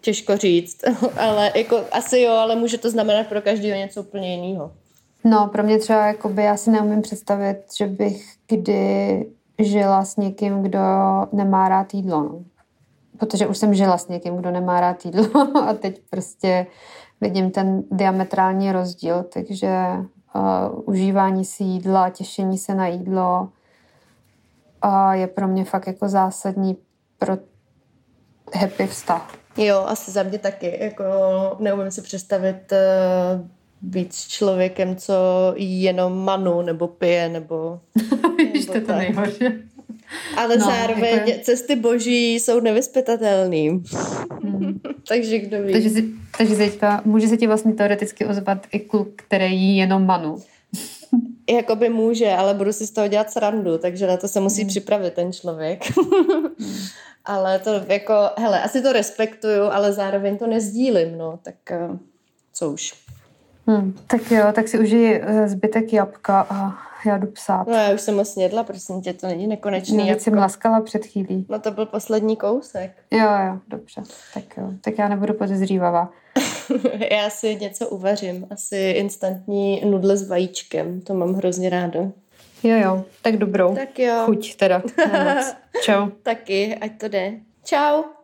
těžko 0.00 0.36
říct, 0.36 0.84
ale 1.16 1.52
jako 1.54 1.84
asi 1.92 2.20
jo, 2.20 2.32
ale 2.32 2.56
může 2.56 2.78
to 2.78 2.90
znamenat 2.90 3.26
pro 3.26 3.42
každého 3.42 3.78
něco 3.78 4.00
úplně 4.00 4.36
jiného. 4.36 4.72
No, 5.24 5.48
pro 5.52 5.62
mě 5.62 5.78
třeba 5.78 6.06
jakoby, 6.06 6.42
já 6.42 6.56
si 6.56 6.70
neumím 6.70 7.02
představit, 7.02 7.58
že 7.78 7.86
bych 7.86 8.34
kdy 8.48 9.26
žila 9.58 10.04
s 10.04 10.16
někým, 10.16 10.62
kdo 10.62 10.78
nemá 11.32 11.68
rád 11.68 11.94
jídlo. 11.94 12.22
No. 12.22 12.44
Protože 13.18 13.46
už 13.46 13.58
jsem 13.58 13.74
žila 13.74 13.98
s 13.98 14.08
někým, 14.08 14.36
kdo 14.36 14.50
nemá 14.50 14.80
rád 14.80 15.04
jídlo 15.04 15.56
a 15.68 15.74
teď 15.74 16.00
prostě 16.10 16.66
vidím 17.20 17.50
ten 17.50 17.82
diametrální 17.90 18.72
rozdíl, 18.72 19.22
takže 19.22 19.86
uh, 20.34 20.82
užívání 20.84 21.44
si 21.44 21.64
jídla, 21.64 22.10
těšení 22.10 22.58
se 22.58 22.74
na 22.74 22.86
jídlo 22.86 23.48
uh, 24.84 25.10
je 25.10 25.26
pro 25.26 25.48
mě 25.48 25.64
fakt 25.64 25.86
jako 25.86 26.08
zásadní 26.08 26.76
pro 27.18 27.38
happy 28.54 28.86
vztah. 28.86 29.34
Jo, 29.56 29.84
asi 29.86 30.10
za 30.10 30.22
mě 30.22 30.38
taky. 30.38 30.78
Jako 30.84 31.04
neumím 31.60 31.90
si 31.90 32.02
představit 32.02 32.72
uh, 32.72 33.46
být 33.82 34.14
s 34.14 34.28
člověkem, 34.28 34.96
co 34.96 35.14
jí 35.56 35.82
jenom 35.82 36.24
manu, 36.24 36.62
nebo 36.62 36.88
pije, 36.88 37.28
nebo... 37.28 37.80
Víš, 38.36 38.66
to 38.66 38.74
je 38.74 38.80
to 38.80 38.92
nejhorší. 38.92 39.44
Ale 40.36 40.56
no, 40.56 40.66
zároveň 40.66 41.18
jako... 41.26 41.42
cesty 41.42 41.76
boží 41.76 42.34
jsou 42.34 42.60
nevyspytatelný. 42.60 43.82
Hmm. 44.42 44.80
takže 45.08 45.38
kdo 45.38 45.62
ví. 45.62 45.72
Takže, 45.72 45.90
si, 45.90 46.04
takže 46.38 46.56
teďka 46.56 47.02
může 47.04 47.28
se 47.28 47.36
ti 47.36 47.46
vlastně 47.46 47.74
teoreticky 47.74 48.26
ozvat 48.26 48.66
i 48.72 48.78
kluk, 48.78 49.08
který 49.16 49.56
jí 49.56 49.76
jenom 49.76 50.06
manu. 50.06 50.36
Jakoby 51.50 51.88
může, 51.88 52.32
ale 52.32 52.54
budu 52.54 52.72
si 52.72 52.86
z 52.86 52.90
toho 52.90 53.08
dělat 53.08 53.30
srandu, 53.30 53.78
takže 53.78 54.06
na 54.06 54.16
to 54.16 54.28
se 54.28 54.40
musí 54.40 54.60
hmm. 54.60 54.68
připravit 54.68 55.14
ten 55.14 55.32
člověk. 55.32 55.84
hmm. 55.96 56.46
Ale 57.26 57.58
to 57.58 57.70
jako, 57.88 58.14
hele, 58.38 58.62
asi 58.62 58.82
to 58.82 58.92
respektuju, 58.92 59.62
ale 59.62 59.92
zároveň 59.92 60.38
to 60.38 60.46
nezdílím, 60.46 61.18
no, 61.18 61.38
tak 61.42 61.54
uh, 61.90 61.96
co 62.52 62.70
už. 62.70 62.94
Hmm, 63.66 63.94
tak 64.06 64.30
jo, 64.30 64.44
tak 64.52 64.68
si 64.68 64.78
užij 64.78 65.20
eh, 65.22 65.48
zbytek 65.48 65.92
jabka 65.92 66.46
a 66.50 66.78
já 67.06 67.18
jdu 67.18 67.26
psát. 67.26 67.66
No 67.66 67.74
já 67.74 67.94
už 67.94 68.00
jsem 68.00 68.16
moc 68.16 68.36
jedla, 68.36 68.64
prosím 68.64 69.02
tě, 69.02 69.12
to 69.12 69.26
není 69.26 69.46
nekonečný 69.46 70.10
no, 70.10 70.18
jsem 70.18 70.34
laskala 70.34 70.80
před 70.80 71.06
chvílí. 71.06 71.46
No 71.48 71.58
to 71.58 71.70
byl 71.70 71.86
poslední 71.86 72.36
kousek. 72.36 72.90
Jo, 73.10 73.28
jo, 73.46 73.58
dobře. 73.68 74.02
Tak 74.34 74.56
jo, 74.56 74.70
tak 74.80 74.98
já 74.98 75.08
nebudu 75.08 75.34
podezřívavá. 75.34 76.12
já 77.10 77.30
si 77.30 77.56
něco 77.56 77.88
uvařím, 77.88 78.46
asi 78.50 78.76
instantní 78.76 79.82
nudle 79.84 80.16
s 80.16 80.28
vajíčkem, 80.28 81.00
to 81.00 81.14
mám 81.14 81.34
hrozně 81.34 81.70
ráda. 81.70 82.00
Jo, 82.62 82.76
jo, 82.78 83.04
tak 83.22 83.36
dobrou. 83.36 83.74
Tak 83.74 83.98
jo. 83.98 84.22
Chuť 84.24 84.56
teda. 84.56 84.82
Čau. 85.82 86.08
Taky, 86.22 86.76
ať 86.76 86.98
to 86.98 87.08
jde. 87.08 87.32
Čau. 87.64 88.15